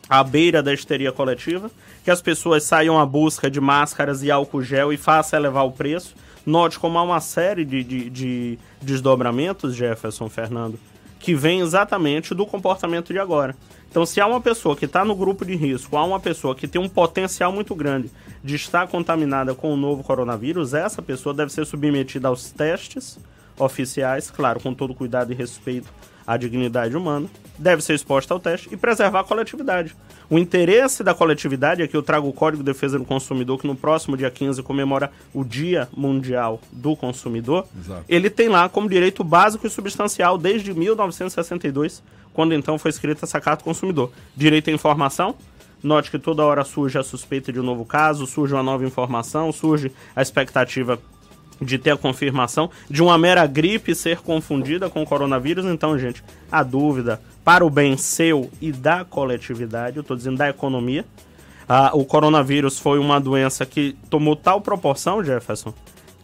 [0.07, 1.71] a beira da histeria coletiva,
[2.03, 5.71] que as pessoas saiam à busca de máscaras e álcool gel e faça elevar o
[5.71, 6.15] preço
[6.47, 10.79] Note como há uma série de, de, de desdobramentos, Jefferson Fernando,
[11.19, 13.53] que vem exatamente do comportamento de agora.
[13.91, 16.65] Então, se há uma pessoa que está no grupo de risco, há uma pessoa que
[16.65, 18.09] tem um potencial muito grande
[18.41, 23.19] de estar contaminada com o novo coronavírus, essa pessoa deve ser submetida aos testes
[23.59, 25.91] oficiais, claro, com todo cuidado e respeito
[26.27, 27.27] à dignidade humana,
[27.57, 29.95] deve ser exposta ao teste e preservar a coletividade.
[30.29, 33.65] O interesse da coletividade é que eu trago o Código de Defesa do Consumidor, que
[33.65, 37.65] no próximo dia 15 comemora o Dia Mundial do Consumidor.
[37.79, 38.03] Exato.
[38.09, 43.39] Ele tem lá como direito básico e substancial desde 1962, quando então foi escrita essa
[43.39, 44.11] Carta do Consumidor.
[44.35, 45.33] Direito à informação,
[45.81, 49.51] Note que toda hora surge a suspeita de um novo caso, surge uma nova informação,
[49.51, 50.99] surge a expectativa
[51.61, 55.65] de ter a confirmação de uma mera gripe ser confundida com coronavírus.
[55.65, 60.49] Então, gente, a dúvida para o bem seu e da coletividade, eu estou dizendo da
[60.49, 61.05] economia.
[61.67, 65.73] Ah, o coronavírus foi uma doença que tomou tal proporção, Jefferson,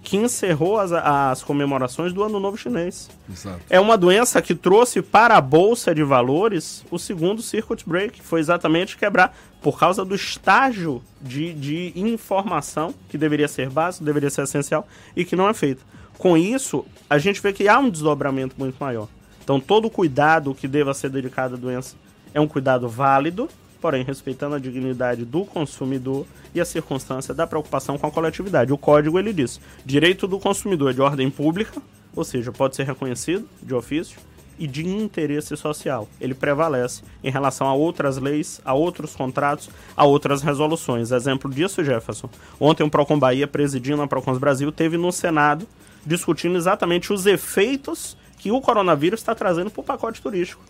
[0.03, 3.09] que encerrou as, as comemorações do Ano Novo Chinês.
[3.29, 3.59] Exato.
[3.69, 8.21] É uma doença que trouxe para a Bolsa de Valores o segundo circuit break.
[8.21, 14.29] Foi exatamente quebrar por causa do estágio de, de informação que deveria ser básico, deveria
[14.29, 14.85] ser essencial
[15.15, 15.83] e que não é feito.
[16.17, 19.07] Com isso, a gente vê que há um desdobramento muito maior.
[19.41, 21.95] Então, todo cuidado que deva ser dedicado à doença
[22.33, 23.49] é um cuidado válido,
[23.79, 28.73] porém respeitando a dignidade do consumidor e a circunstância da preocupação com a coletividade.
[28.73, 31.81] O código ele diz: direito do consumidor é de ordem pública,
[32.13, 34.19] ou seja, pode ser reconhecido de ofício
[34.63, 36.07] e de interesse social.
[36.21, 41.11] Ele prevalece em relação a outras leis, a outros contratos, a outras resoluções.
[41.11, 42.29] Exemplo disso, Jefferson.
[42.57, 45.67] Ontem o Procon Bahia, presidindo a Procons Brasil, teve no Senado
[46.05, 50.63] discutindo exatamente os efeitos que o coronavírus está trazendo para o pacote turístico.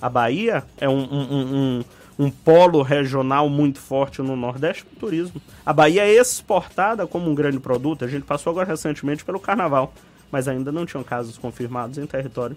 [0.00, 1.84] A Bahia é um, um, um,
[2.20, 5.42] um, polo regional muito forte no Nordeste do turismo.
[5.66, 8.04] A Bahia é exportada como um grande produto.
[8.04, 9.92] A gente passou agora recentemente pelo Carnaval,
[10.30, 12.56] mas ainda não tinham casos confirmados em território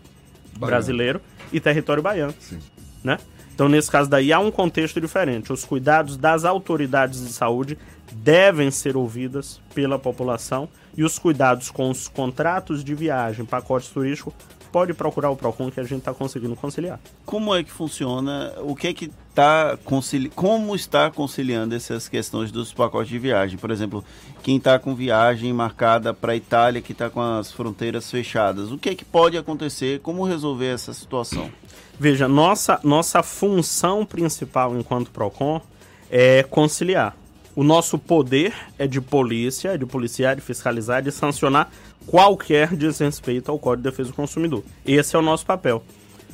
[0.54, 0.68] baiano.
[0.68, 1.22] brasileiro
[1.52, 2.34] e território baiano.
[2.40, 2.60] Sim.
[3.04, 3.18] Né?
[3.54, 5.54] Então, nesse caso daí, há um contexto diferente.
[5.54, 7.78] Os cuidados das autoridades de saúde
[8.12, 10.68] devem ser ouvidas pela população
[10.98, 14.34] e os cuidados com os contratos de viagem, pacotes turísticos,
[14.74, 17.00] pode procurar o PROCON que a gente está conseguindo conciliar.
[17.28, 18.52] Como é que funciona?
[18.64, 20.30] O que é que está concili...
[20.30, 23.56] como está conciliando essas questões dos pacotes de viagem?
[23.60, 24.04] Por exemplo,
[24.42, 28.78] quem está com viagem marcada para a Itália, que está com as fronteiras fechadas, o
[28.80, 30.00] que é que pode acontecer?
[30.00, 31.52] Como resolver essa situação?
[32.00, 35.62] Veja, nossa, nossa função principal enquanto PROCON
[36.10, 37.16] é conciliar.
[37.56, 41.72] O nosso poder é de polícia, é de policiar, de fiscalizar, de sancionar
[42.08, 44.64] qualquer desrespeito ao Código de Defesa do Consumidor.
[44.86, 45.84] Esse é o nosso papel.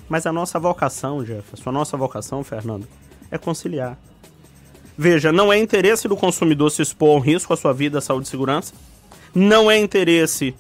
[0.07, 2.87] Mas a nossa vocação, Jefferson, a nossa vocação, Fernando,
[3.29, 3.97] é conciliar.
[4.97, 8.29] Veja, não é interesse do consumidor se expor ao risco à sua vida, saúde e
[8.29, 8.73] segurança.
[9.33, 10.53] Não é interesse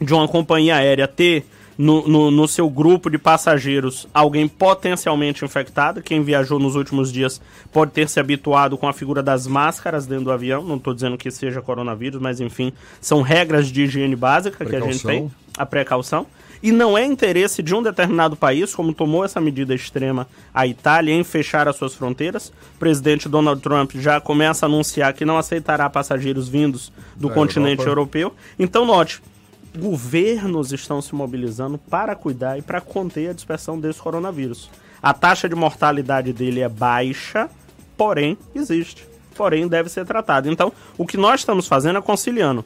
[0.00, 1.46] de uma companhia aérea ter
[1.80, 6.02] no, no, no, seu grupo de passageiros alguém potencialmente infectado.
[6.02, 7.40] Quem viajou nos últimos dias
[7.72, 10.62] pode ter se habituado com a figura das máscaras dentro do avião.
[10.62, 12.70] Não estou dizendo que seja coronavírus, mas enfim,
[13.00, 14.80] são regras de higiene básica precaução.
[14.82, 16.26] que a gente tem, a precaução.
[16.62, 21.14] E não é interesse de um determinado país, como tomou essa medida extrema a Itália,
[21.14, 22.52] em fechar as suas fronteiras.
[22.76, 27.34] O presidente Donald Trump já começa a anunciar que não aceitará passageiros vindos do da
[27.34, 28.18] continente Europa.
[28.18, 28.34] europeu.
[28.58, 29.22] Então, note,
[29.76, 34.70] governos estão se mobilizando para cuidar e para conter a dispersão desse coronavírus.
[35.02, 37.48] A taxa de mortalidade dele é baixa,
[37.96, 39.06] porém existe.
[39.34, 40.50] Porém deve ser tratado.
[40.50, 42.64] Então, o que nós estamos fazendo é conciliando.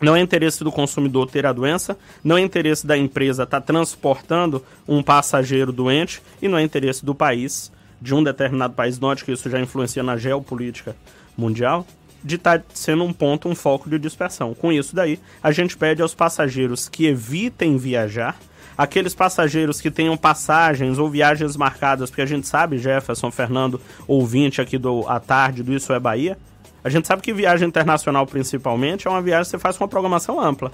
[0.00, 3.66] Não é interesse do consumidor ter a doença, não é interesse da empresa estar tá
[3.66, 9.24] transportando um passageiro doente e não é interesse do país, de um determinado país, note
[9.24, 10.94] que isso já influencia na geopolítica
[11.36, 11.86] mundial,
[12.26, 14.52] de estar tá sendo um ponto, um foco de dispersão.
[14.52, 18.36] Com isso daí, a gente pede aos passageiros que evitem viajar,
[18.76, 24.60] aqueles passageiros que tenham passagens ou viagens marcadas, porque a gente sabe, Jefferson, Fernando, ouvinte
[24.60, 26.36] aqui do à tarde do Isso é Bahia,
[26.82, 29.88] a gente sabe que viagem internacional principalmente é uma viagem que você faz com uma
[29.88, 30.72] programação ampla,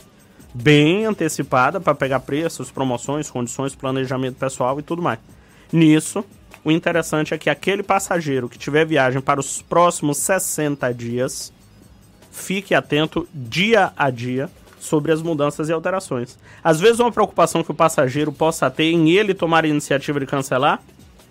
[0.55, 5.19] bem antecipada para pegar preços, promoções, condições, planejamento pessoal e tudo mais.
[5.71, 6.25] Nisso,
[6.65, 11.53] o interessante é que aquele passageiro que tiver viagem para os próximos 60 dias,
[12.31, 14.49] fique atento dia a dia
[14.79, 16.39] sobre as mudanças e alterações.
[16.63, 20.27] Às vezes, uma preocupação que o passageiro possa ter em ele tomar a iniciativa de
[20.27, 20.81] cancelar,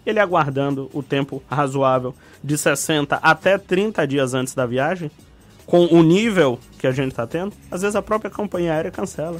[0.05, 5.11] ele aguardando o tempo razoável de 60 até 30 dias antes da viagem,
[5.65, 9.39] com o nível que a gente está tendo, às vezes a própria companhia aérea cancela.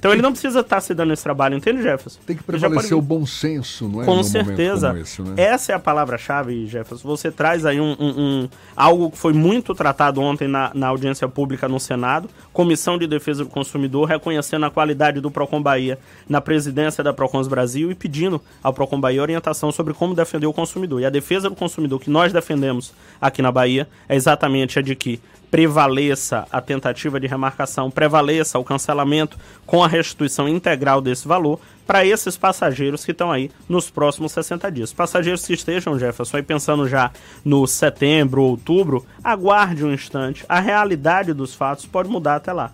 [0.00, 2.18] Então ele não precisa estar tá se dando esse trabalho, entende, Jefferson?
[2.26, 2.94] Tem que prevalecer pode...
[2.94, 4.06] o bom senso, não é?
[4.06, 4.98] Com certeza.
[4.98, 5.34] Esse, né?
[5.36, 7.06] Essa é a palavra-chave, Jefferson.
[7.06, 11.28] Você traz aí um, um, um, algo que foi muito tratado ontem na, na audiência
[11.28, 16.40] pública no Senado, Comissão de Defesa do Consumidor, reconhecendo a qualidade do Procon Bahia na
[16.40, 21.02] presidência da Procons Brasil e pedindo ao Procon Bahia orientação sobre como defender o consumidor.
[21.02, 24.96] E a defesa do consumidor que nós defendemos aqui na Bahia é exatamente a de
[24.96, 25.20] que
[25.50, 29.36] prevaleça a tentativa de remarcação, prevaleça o cancelamento
[29.66, 34.70] com a restituição integral desse valor para esses passageiros que estão aí nos próximos 60
[34.70, 34.92] dias.
[34.92, 37.10] Passageiros que estejam, Jefferson, aí pensando já
[37.44, 40.44] no setembro, outubro, aguarde um instante.
[40.48, 42.72] A realidade dos fatos pode mudar até lá.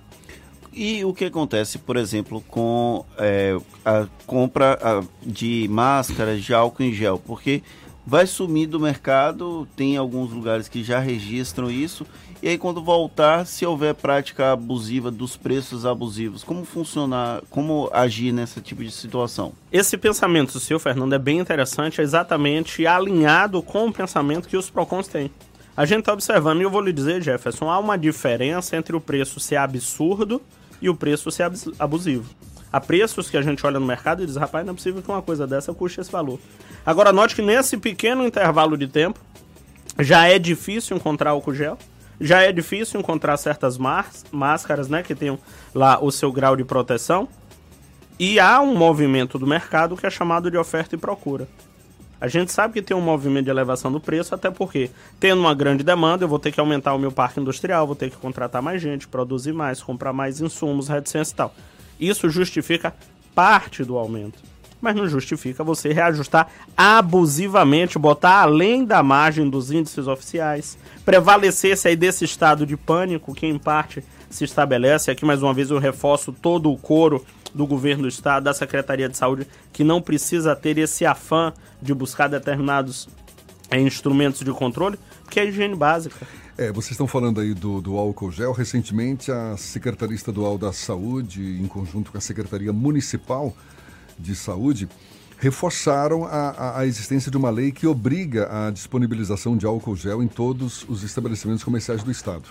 [0.70, 4.78] E o que acontece, por exemplo, com é, a compra
[5.22, 7.18] de máscaras de álcool em gel?
[7.18, 7.62] Porque
[8.06, 12.06] vai sumir do mercado, tem alguns lugares que já registram isso
[12.46, 18.30] e aí quando voltar, se houver prática abusiva dos preços abusivos, como funcionar, como agir
[18.30, 19.52] nesse tipo de situação?
[19.72, 24.70] Esse pensamento seu, Fernando, é bem interessante, é exatamente alinhado com o pensamento que os
[24.70, 25.28] PROCONs têm.
[25.76, 29.00] A gente está observando, e eu vou lhe dizer, Jefferson, há uma diferença entre o
[29.00, 30.40] preço ser absurdo
[30.80, 31.50] e o preço ser
[31.80, 32.30] abusivo.
[32.72, 35.10] Há preços que a gente olha no mercado e diz, rapaz, não é possível que
[35.10, 36.38] uma coisa dessa custe esse valor.
[36.86, 39.18] Agora, note que nesse pequeno intervalo de tempo,
[39.98, 41.76] já é difícil encontrar álcool gel,
[42.20, 43.78] já é difícil encontrar certas
[44.32, 45.38] máscaras, né, que tenham
[45.74, 47.28] lá o seu grau de proteção.
[48.18, 51.46] E há um movimento do mercado que é chamado de oferta e procura.
[52.18, 54.90] A gente sabe que tem um movimento de elevação do preço, até porque,
[55.20, 58.08] tendo uma grande demanda, eu vou ter que aumentar o meu parque industrial, vou ter
[58.08, 61.54] que contratar mais gente, produzir mais, comprar mais insumos, reticência e tal.
[62.00, 62.94] Isso justifica
[63.34, 64.38] parte do aumento
[64.80, 71.96] mas não justifica você reajustar abusivamente, botar além da margem dos índices oficiais, prevalecer-se aí
[71.96, 75.10] desse estado de pânico que em parte se estabelece.
[75.10, 77.24] Aqui mais uma vez eu reforço todo o coro
[77.54, 81.94] do governo do estado, da Secretaria de Saúde, que não precisa ter esse afã de
[81.94, 83.08] buscar determinados
[83.70, 86.26] é, instrumentos de controle, porque é higiene básica.
[86.58, 88.52] É, vocês estão falando aí do, do álcool gel.
[88.52, 93.54] Recentemente, a Secretaria Estadual da Saúde, em conjunto com a Secretaria Municipal,
[94.18, 94.88] de Saúde
[95.38, 100.28] reforçaram a, a, existência de uma lei que obriga a disponibilização de álcool gel em
[100.28, 102.44] todos os estabelecimentos comerciais do Estado.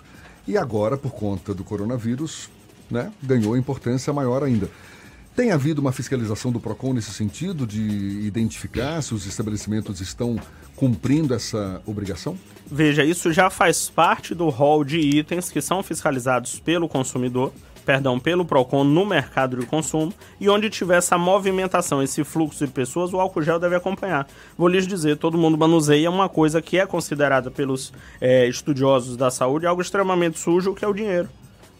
[0.47, 2.49] E agora, por conta do coronavírus,
[2.89, 4.69] né, ganhou importância maior ainda.
[5.35, 10.39] Tem havido uma fiscalização do PROCON nesse sentido, de identificar se os estabelecimentos estão
[10.75, 12.37] cumprindo essa obrigação?
[12.65, 17.51] Veja, isso já faz parte do rol de itens que são fiscalizados pelo consumidor,
[17.85, 22.71] perdão, pelo PROCON no mercado de consumo e onde tiver essa movimentação, esse fluxo de
[22.71, 24.27] pessoas, o álcool gel deve acompanhar.
[24.57, 29.29] Vou lhes dizer, todo mundo manuseia uma coisa que é considerada pelos é, estudiosos da
[29.29, 31.29] saúde algo extremamente sujo, que é o dinheiro.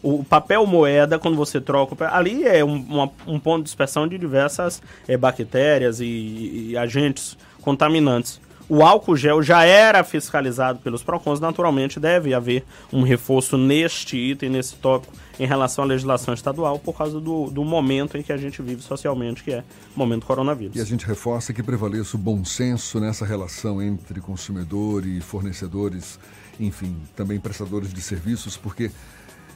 [0.02, 4.16] O papel moeda, quando você troca, ali é um, uma, um ponto de dispersão de
[4.16, 8.40] diversas é, bactérias e, e agentes contaminantes.
[8.68, 14.50] O álcool gel já era fiscalizado pelos PROCONs, naturalmente deve haver um reforço neste item,
[14.50, 18.36] nesse tópico, em relação à legislação estadual, por causa do, do momento em que a
[18.36, 19.64] gente vive socialmente, que é
[19.94, 20.76] o momento coronavírus.
[20.76, 26.18] E a gente reforça que prevaleça o bom senso nessa relação entre consumidor e fornecedores,
[26.58, 28.90] enfim, também prestadores de serviços, porque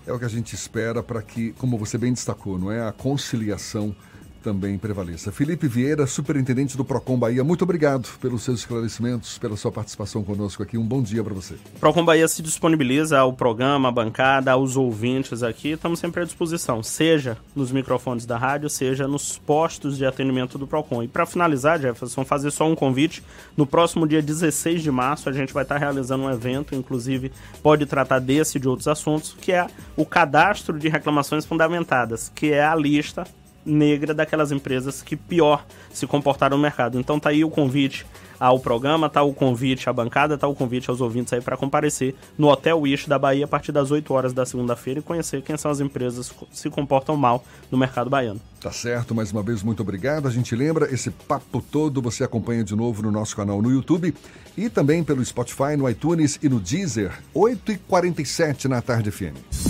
[0.07, 2.93] é o que a gente espera para que, como você bem destacou, não é a
[2.93, 3.94] conciliação
[4.42, 5.32] também prevaleça.
[5.32, 10.62] Felipe Vieira, superintendente do Procon Bahia, muito obrigado pelos seus esclarecimentos, pela sua participação conosco
[10.62, 10.76] aqui.
[10.76, 11.56] Um bom dia para você.
[11.78, 15.70] Procon Bahia se disponibiliza ao programa, à bancada, aos ouvintes aqui.
[15.70, 20.66] Estamos sempre à disposição, seja nos microfones da rádio, seja nos postos de atendimento do
[20.66, 21.02] Procon.
[21.02, 23.22] E para finalizar, Jefferson, fazer só um convite.
[23.56, 27.86] No próximo dia 16 de março, a gente vai estar realizando um evento, inclusive pode
[27.86, 32.64] tratar desse e de outros assuntos, que é o cadastro de reclamações fundamentadas, que é
[32.64, 33.24] a lista
[33.65, 36.99] negra daquelas empresas que pior se comportaram no mercado.
[36.99, 38.07] Então tá aí o convite
[38.41, 42.15] ao programa, tá o convite à bancada, tá o convite aos ouvintes aí para comparecer
[42.39, 45.59] no Hotel Wish da Bahia a partir das 8 horas da segunda-feira e conhecer quem
[45.59, 48.41] são as empresas que se comportam mal no mercado baiano.
[48.59, 50.27] Tá certo, mais uma vez muito obrigado.
[50.27, 54.15] A gente lembra, esse papo todo você acompanha de novo no nosso canal no YouTube
[54.57, 59.69] e também pelo Spotify, no iTunes e no Deezer, 8h47 na tarde FM.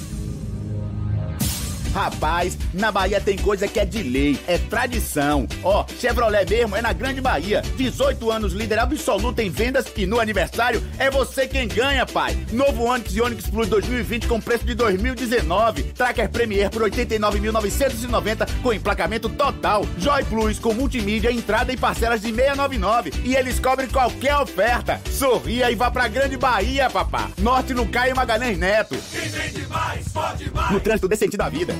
[1.93, 5.47] Rapaz, na Bahia tem coisa que é de lei, é tradição.
[5.63, 7.61] Ó, Chevrolet mesmo é na Grande Bahia.
[7.75, 12.37] 18 anos líder absoluto em vendas e no aniversário é você quem ganha, pai.
[12.51, 15.83] Novo Onix e Onix Plus 2020 com preço de 2019.
[15.83, 19.85] Tracker Premier por 89.990 com emplacamento total.
[19.97, 23.11] Joy Plus com multimídia, entrada e parcelas de 699.
[23.23, 25.01] E eles cobrem qualquer oferta.
[25.09, 27.29] Sorria e vá pra Grande Bahia, papá.
[27.37, 28.95] Norte no Caio Magalhães Neto.
[29.11, 30.71] Quem vende mais, pode mais.
[30.71, 31.75] No trânsito decente da vida.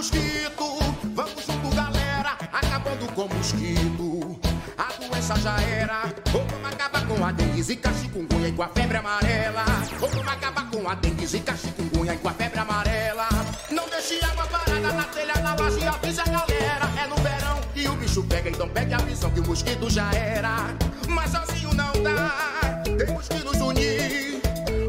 [0.00, 0.78] Mosquito.
[1.14, 4.40] Vamos junto, galera, acabando com o mosquito.
[4.78, 6.04] A doença já era.
[6.32, 9.64] Ou vamos acabar com a dengue, zika, chikungunya e com a febre amarela.
[10.00, 13.28] Ou vamos acabar com a dengue, zika, chikungunya e com a febre amarela.
[13.70, 16.90] Não deixe água parada na telha, na laje, avisa a galera.
[16.98, 20.10] É no verão e o bicho pega, então pegue a visão que o mosquito já
[20.14, 20.74] era.
[21.08, 24.40] Mas sozinho não dá, temos que nos unir.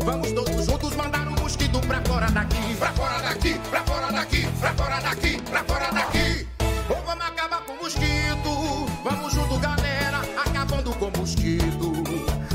[0.06, 2.76] Vamos todos juntos mandar um mosquito pra fora daqui.
[2.80, 6.48] Pra fora daqui, pra fora daqui, pra fora daqui, pra fora daqui.
[6.90, 8.86] Ou vamos acabar com o mosquito.
[9.04, 11.94] Vamos junto, galera, acabando com o mosquito.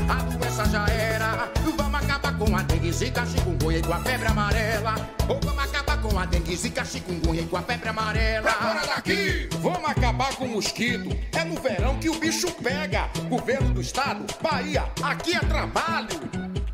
[0.09, 1.51] A doença já era.
[1.75, 4.95] Vamos acabar com a dengue, zika, chikungunya e com a febre amarela.
[5.27, 8.43] Ou vamos acabar com a dengue, zika, chikungunya e com a febre amarela.
[8.43, 11.09] Pra fora daqui, vamos acabar com o mosquito.
[11.33, 13.09] É no verão que o bicho pega.
[13.29, 16.66] Governo do estado, Bahia, aqui é trabalho.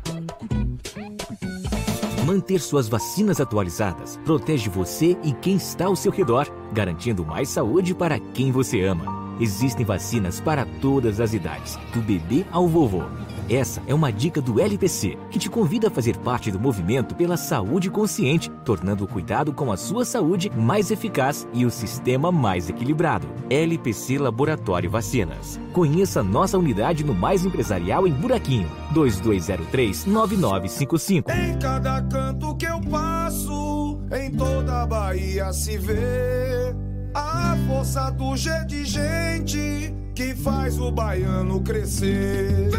[2.24, 7.94] Manter suas vacinas atualizadas protege você e quem está ao seu redor, garantindo mais saúde
[7.94, 9.36] para quem você ama.
[9.38, 13.02] Existem vacinas para todas as idades, do bebê ao vovô.
[13.48, 17.36] Essa é uma dica do LPC, que te convida a fazer parte do movimento pela
[17.36, 22.70] saúde consciente, tornando o cuidado com a sua saúde mais eficaz e o sistema mais
[22.70, 23.28] equilibrado.
[23.50, 25.60] LPC Laboratório Vacinas.
[25.74, 31.24] Conheça nossa unidade no Mais Empresarial em Buraquinho, 2203-9955.
[31.28, 36.74] Em cada canto que eu passo, em toda a Bahia se vê
[37.14, 42.70] a força do G de gente que faz o baiano crescer.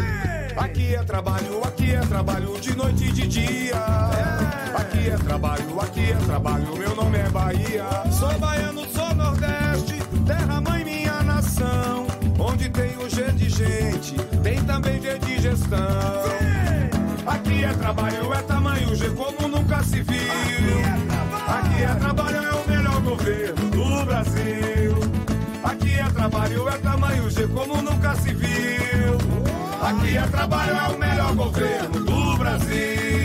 [0.56, 3.76] Aqui é trabalho, aqui é trabalho de noite e de dia.
[4.74, 7.84] Aqui é trabalho, aqui é trabalho, meu nome é Bahia.
[8.10, 12.06] Sou baiano, sou Nordeste, terra mãe minha nação.
[12.38, 15.78] Onde tem o G de gente, tem também G de gestão.
[17.26, 20.80] Aqui é trabalho, é tamanho G como nunca se viu.
[21.46, 22.25] Aqui é trabalho, é o
[26.28, 29.16] trabalho, é tamanho G como nunca se viu.
[29.80, 33.15] Aqui é trabalho, é o melhor governo do Brasil.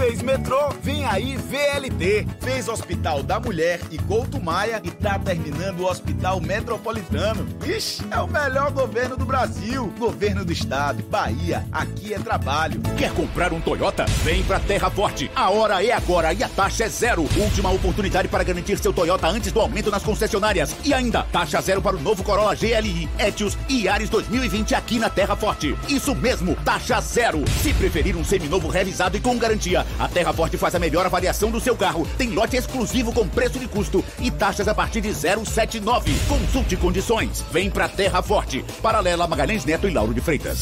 [0.00, 0.70] Fez metrô?
[0.82, 2.26] Vem aí VLT.
[2.40, 7.46] Fez Hospital da Mulher e Couto Maia e tá terminando o Hospital Metropolitano.
[7.66, 9.92] Ixi, é o melhor governo do Brasil.
[9.98, 12.80] Governo do Estado, Bahia, aqui é trabalho.
[12.96, 14.06] Quer comprar um Toyota?
[14.24, 15.30] Vem pra Terra Forte.
[15.36, 17.28] A hora é agora e a taxa é zero.
[17.36, 20.74] Última oportunidade para garantir seu Toyota antes do aumento nas concessionárias.
[20.82, 25.10] E ainda, taxa zero para o novo Corolla GLI, Etios e Ares 2020 aqui na
[25.10, 25.76] Terra Forte.
[25.90, 27.44] Isso mesmo, taxa zero.
[27.62, 31.50] Se preferir um seminovo revisado e com garantia, a Terra Forte faz a melhor avaliação
[31.50, 32.06] do seu carro.
[32.16, 36.12] Tem lote exclusivo com preço de custo e taxas a partir de 079.
[36.28, 37.44] Consulte condições.
[37.52, 38.64] Vem pra Terra Forte.
[38.82, 40.60] Paralela Magalhães Neto e Lauro de Freitas.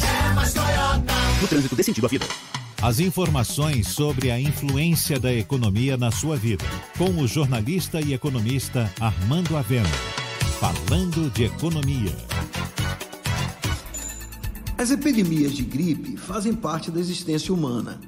[1.40, 2.26] No trânsito dê sentido à vida.
[2.80, 6.64] As informações sobre a influência da economia na sua vida,
[6.96, 9.88] com o jornalista e economista Armando Avena.
[10.60, 12.16] Falando de economia.
[14.76, 18.00] As epidemias de gripe fazem parte da existência humana.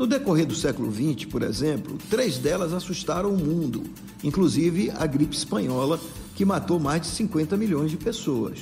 [0.00, 3.82] No decorrer do século XX, por exemplo, três delas assustaram o mundo,
[4.24, 6.00] inclusive a gripe espanhola,
[6.34, 8.60] que matou mais de 50 milhões de pessoas.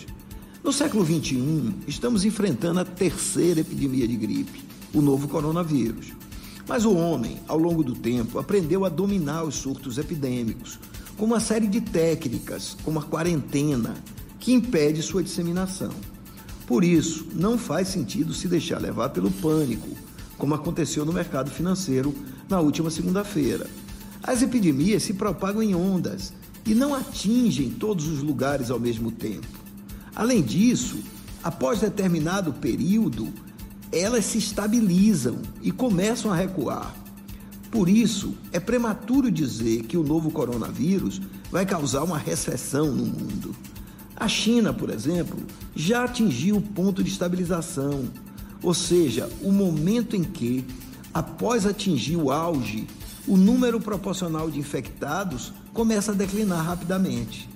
[0.65, 6.09] No século XXI, estamos enfrentando a terceira epidemia de gripe, o novo coronavírus.
[6.67, 10.77] Mas o homem, ao longo do tempo, aprendeu a dominar os surtos epidêmicos,
[11.17, 13.95] com uma série de técnicas, como a quarentena,
[14.41, 15.93] que impede sua disseminação.
[16.67, 20.08] Por isso, não faz sentido se deixar levar pelo pânico,
[20.39, 22.15] como aconteceu no mercado financeiro
[22.49, 23.67] na última segunda-feira.
[24.23, 26.33] As epidemias se propagam em ondas
[26.65, 29.47] e não atingem todos os lugares ao mesmo tempo.
[30.15, 30.99] Além disso,
[31.43, 33.33] após determinado período,
[33.91, 36.95] elas se estabilizam e começam a recuar.
[37.71, 41.21] Por isso, é prematuro dizer que o novo coronavírus
[41.51, 43.55] vai causar uma recessão no mundo.
[44.17, 45.39] A China, por exemplo,
[45.77, 48.09] já atingiu o ponto de estabilização,
[48.63, 50.65] ou seja, o momento em que,
[51.13, 52.87] após atingir o auge,
[53.27, 57.49] o número proporcional de infectados começa a declinar rapidamente.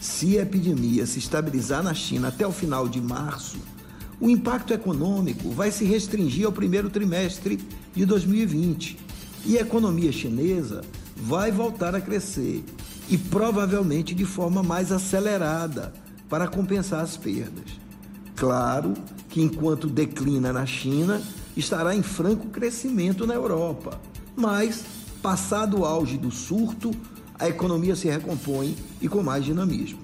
[0.00, 3.56] Se a epidemia se estabilizar na China até o final de março,
[4.20, 7.58] o impacto econômico vai se restringir ao primeiro trimestre
[7.94, 8.98] de 2020
[9.46, 10.82] e a economia chinesa
[11.16, 12.64] vai voltar a crescer
[13.08, 15.92] e provavelmente de forma mais acelerada
[16.28, 17.83] para compensar as perdas.
[18.36, 18.94] Claro
[19.28, 21.20] que enquanto declina na China,
[21.56, 24.00] estará em franco crescimento na Europa,
[24.36, 24.84] mas
[25.22, 26.90] passado o auge do surto,
[27.38, 29.98] a economia se recompõe e com mais dinamismo.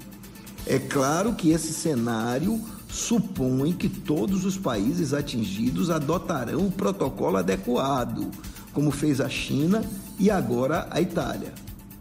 [0.67, 8.31] É claro que esse cenário supõe que todos os países atingidos adotarão o protocolo adequado,
[8.73, 9.83] como fez a China
[10.19, 11.53] e agora a Itália.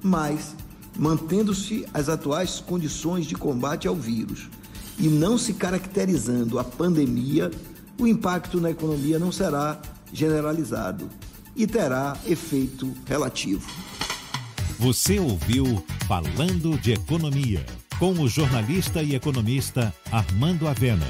[0.01, 0.55] Mas
[0.97, 4.49] mantendo-se as atuais condições de combate ao vírus
[4.99, 7.49] e não se caracterizando a pandemia,
[7.97, 9.79] o impacto na economia não será
[10.11, 11.09] generalizado
[11.55, 13.67] e terá efeito relativo.
[14.77, 17.65] Você ouviu Falando de Economia,
[17.99, 21.05] com o jornalista e economista Armando Avena.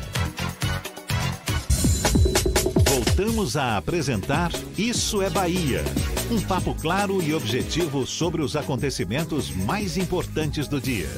[2.88, 5.84] Voltamos a apresentar Isso é Bahia.
[6.32, 11.10] Um papo claro e objetivo sobre os acontecimentos mais importantes do dia.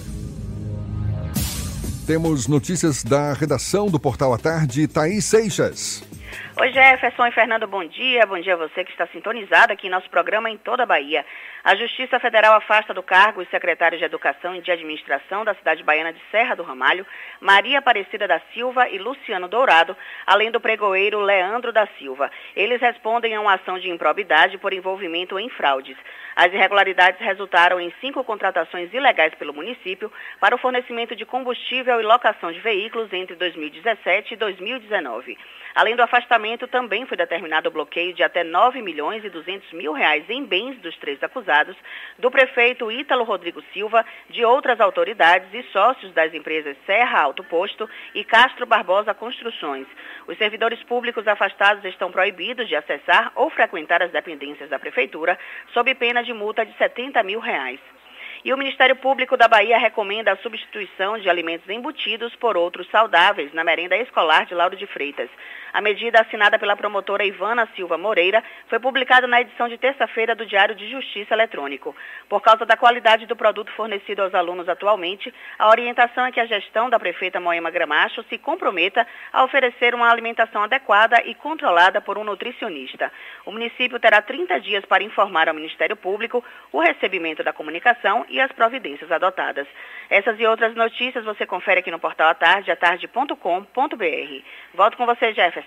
[2.11, 6.03] Temos notícias da redação do Portal à Tarde, Thaís Seixas.
[6.59, 8.25] Oi, Jefferson e Fernando, bom dia.
[8.25, 11.25] Bom dia a você que está sintonizado aqui em nosso programa em toda a Bahia.
[11.63, 15.83] A Justiça Federal afasta do cargo os secretários de Educação e de Administração da cidade
[15.83, 17.05] baiana de Serra do Ramalho,
[17.39, 22.31] Maria Aparecida da Silva e Luciano Dourado, além do pregoeiro Leandro da Silva.
[22.55, 25.95] Eles respondem a uma ação de improbidade por envolvimento em fraudes.
[26.35, 32.03] As irregularidades resultaram em cinco contratações ilegais pelo município para o fornecimento de combustível e
[32.03, 35.37] locação de veículos entre 2017 e 2019.
[35.75, 39.93] Além do afastamento, também foi determinado o bloqueio de até 9 milhões e 200 mil
[39.93, 41.50] reais em bens dos três acusados,
[42.17, 47.89] do prefeito Ítalo Rodrigo Silva, de outras autoridades e sócios das empresas Serra Alto Posto
[48.15, 49.87] e Castro Barbosa Construções.
[50.27, 55.37] Os servidores públicos afastados estão proibidos de acessar ou frequentar as dependências da prefeitura,
[55.73, 57.79] sob pena de multa de 70 mil reais.
[58.43, 63.53] E o Ministério Público da Bahia recomenda a substituição de alimentos embutidos por outros saudáveis
[63.53, 65.29] na merenda escolar de Lauro de Freitas.
[65.73, 70.45] A medida assinada pela promotora Ivana Silva Moreira foi publicada na edição de terça-feira do
[70.45, 71.95] Diário de Justiça Eletrônico.
[72.27, 76.45] Por causa da qualidade do produto fornecido aos alunos atualmente, a orientação é que a
[76.45, 82.17] gestão da prefeita Moema Gramacho se comprometa a oferecer uma alimentação adequada e controlada por
[82.17, 83.11] um nutricionista.
[83.45, 88.41] O município terá 30 dias para informar ao Ministério Público o recebimento da comunicação e
[88.41, 89.67] as providências adotadas.
[90.09, 93.35] Essas e outras notícias você confere aqui no portal à tarde, atarde.com.br.
[94.73, 95.60] Volto com você, Jefferson.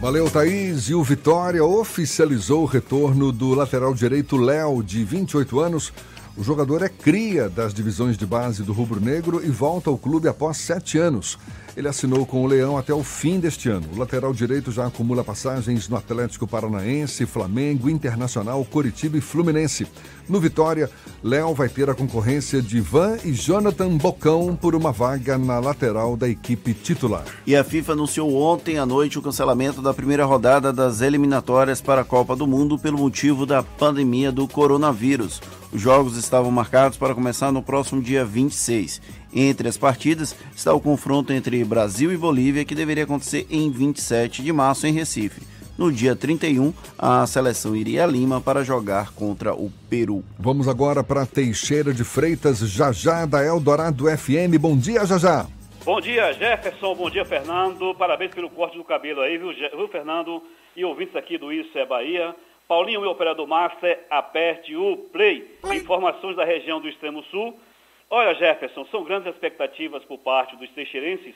[0.00, 0.90] Valeu, Thaís.
[0.90, 5.92] E o Vitória oficializou o retorno do lateral direito Léo, de 28 anos.
[6.36, 10.28] O jogador é cria das divisões de base do Rubro Negro e volta ao clube
[10.28, 11.38] após sete anos.
[11.76, 13.88] Ele assinou com o Leão até o fim deste ano.
[13.94, 19.86] O lateral direito já acumula passagens no Atlético Paranaense, Flamengo, Internacional, Coritiba e Fluminense.
[20.28, 20.88] No Vitória,
[21.22, 26.16] Léo vai ter a concorrência de Ivan e Jonathan Bocão por uma vaga na lateral
[26.16, 27.24] da equipe titular.
[27.46, 32.02] E a FIFA anunciou ontem à noite o cancelamento da primeira rodada das eliminatórias para
[32.02, 35.42] a Copa do Mundo pelo motivo da pandemia do coronavírus.
[35.72, 39.02] Os jogos estavam marcados para começar no próximo dia 26.
[39.34, 44.42] Entre as partidas está o confronto entre Brasil e Bolívia, que deveria acontecer em 27
[44.42, 45.42] de março em Recife.
[45.76, 50.22] No dia 31, a seleção iria a Lima para jogar contra o Peru.
[50.38, 54.56] Vamos agora para Teixeira de Freitas, Jajá da Eldorado FM.
[54.60, 55.48] Bom dia, Jajá.
[55.84, 56.94] Bom dia, Jefferson.
[56.94, 57.92] Bom dia, Fernando.
[57.96, 60.40] Parabéns pelo corte do cabelo aí, viu, viu Fernando?
[60.76, 62.36] E ouvintes aqui do Isso é Bahia.
[62.68, 65.58] Paulinho, meu operador master, aperte o play.
[65.74, 67.58] Informações da região do Extremo Sul.
[68.10, 71.34] Olha, Jefferson, são grandes expectativas por parte dos teixeirenses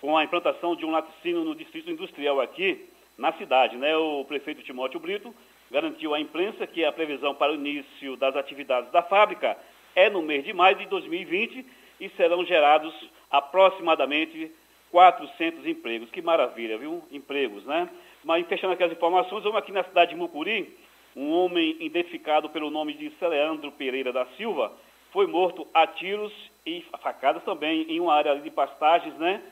[0.00, 2.88] com a implantação de um laticínio no distrito industrial aqui
[3.18, 3.76] na cidade.
[3.76, 3.96] Né?
[3.96, 5.34] O prefeito Timóteo Brito
[5.70, 9.56] garantiu à imprensa que a previsão para o início das atividades da fábrica
[9.94, 11.64] é no mês de maio de 2020
[12.00, 12.94] e serão gerados
[13.30, 14.50] aproximadamente
[14.90, 16.10] 400 empregos.
[16.10, 17.02] Que maravilha, viu?
[17.10, 17.88] Empregos, né?
[18.24, 20.76] Mas fechando aqui as informações, vamos aqui na cidade de Mucuri,
[21.16, 24.72] um homem identificado pelo nome de Celeandro Pereira da Silva
[25.12, 26.32] foi morto a tiros
[26.64, 29.42] e facadas também em uma área de pastagens, né?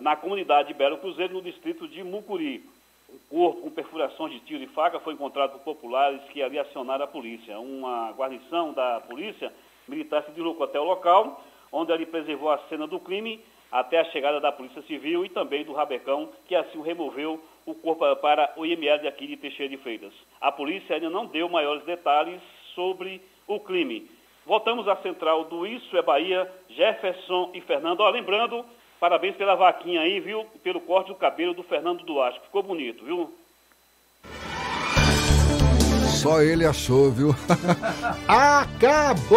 [0.00, 2.64] Na comunidade de Belo Cruzeiro, no distrito de Mucuri.
[3.10, 7.04] Um corpo com perfurações de tiro e faca foi encontrado por populares que ali acionaram
[7.04, 7.58] a polícia.
[7.58, 9.52] Uma guarnição da polícia
[9.88, 11.42] militar se deslocou até o local,
[11.72, 13.40] onde ali preservou a cena do crime
[13.70, 18.16] até a chegada da Polícia Civil e também do Rabecão, que assim removeu o corpo
[18.16, 20.12] para o IML aqui de Teixeira de Freitas.
[20.40, 22.40] A polícia ainda não deu maiores detalhes
[22.74, 24.08] sobre o crime.
[24.48, 28.00] Voltamos à central do Isso é Bahia, Jefferson e Fernando.
[28.00, 28.64] Ó, lembrando,
[28.98, 30.46] parabéns pela vaquinha aí, viu?
[30.64, 32.40] Pelo corte do cabelo do Fernando Duarte.
[32.40, 33.30] Ficou bonito, viu?
[36.06, 37.36] Só ele achou, viu?
[38.26, 39.36] Acabou,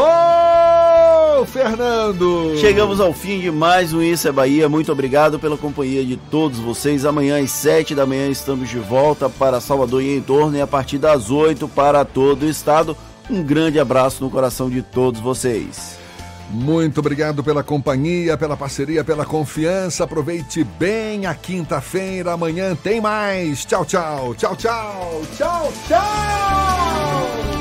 [1.46, 2.56] Fernando!
[2.56, 4.70] Chegamos ao fim de mais um Isso é Bahia.
[4.70, 7.06] Muito obrigado pela companhia de todos vocês.
[7.06, 10.68] Amanhã às 7 da manhã estamos de volta para Salvador e em torno e a
[10.68, 12.96] partir das 8 para todo o estado.
[13.30, 16.00] Um grande abraço no coração de todos vocês.
[16.52, 20.04] Muito obrigado pela companhia, pela parceria, pela confiança.
[20.04, 22.34] Aproveite bem a quinta-feira.
[22.34, 23.64] Amanhã tem mais.
[23.64, 24.36] Tchau, tchau.
[24.36, 25.22] Tchau, tchau.
[25.38, 27.61] Tchau, tchau.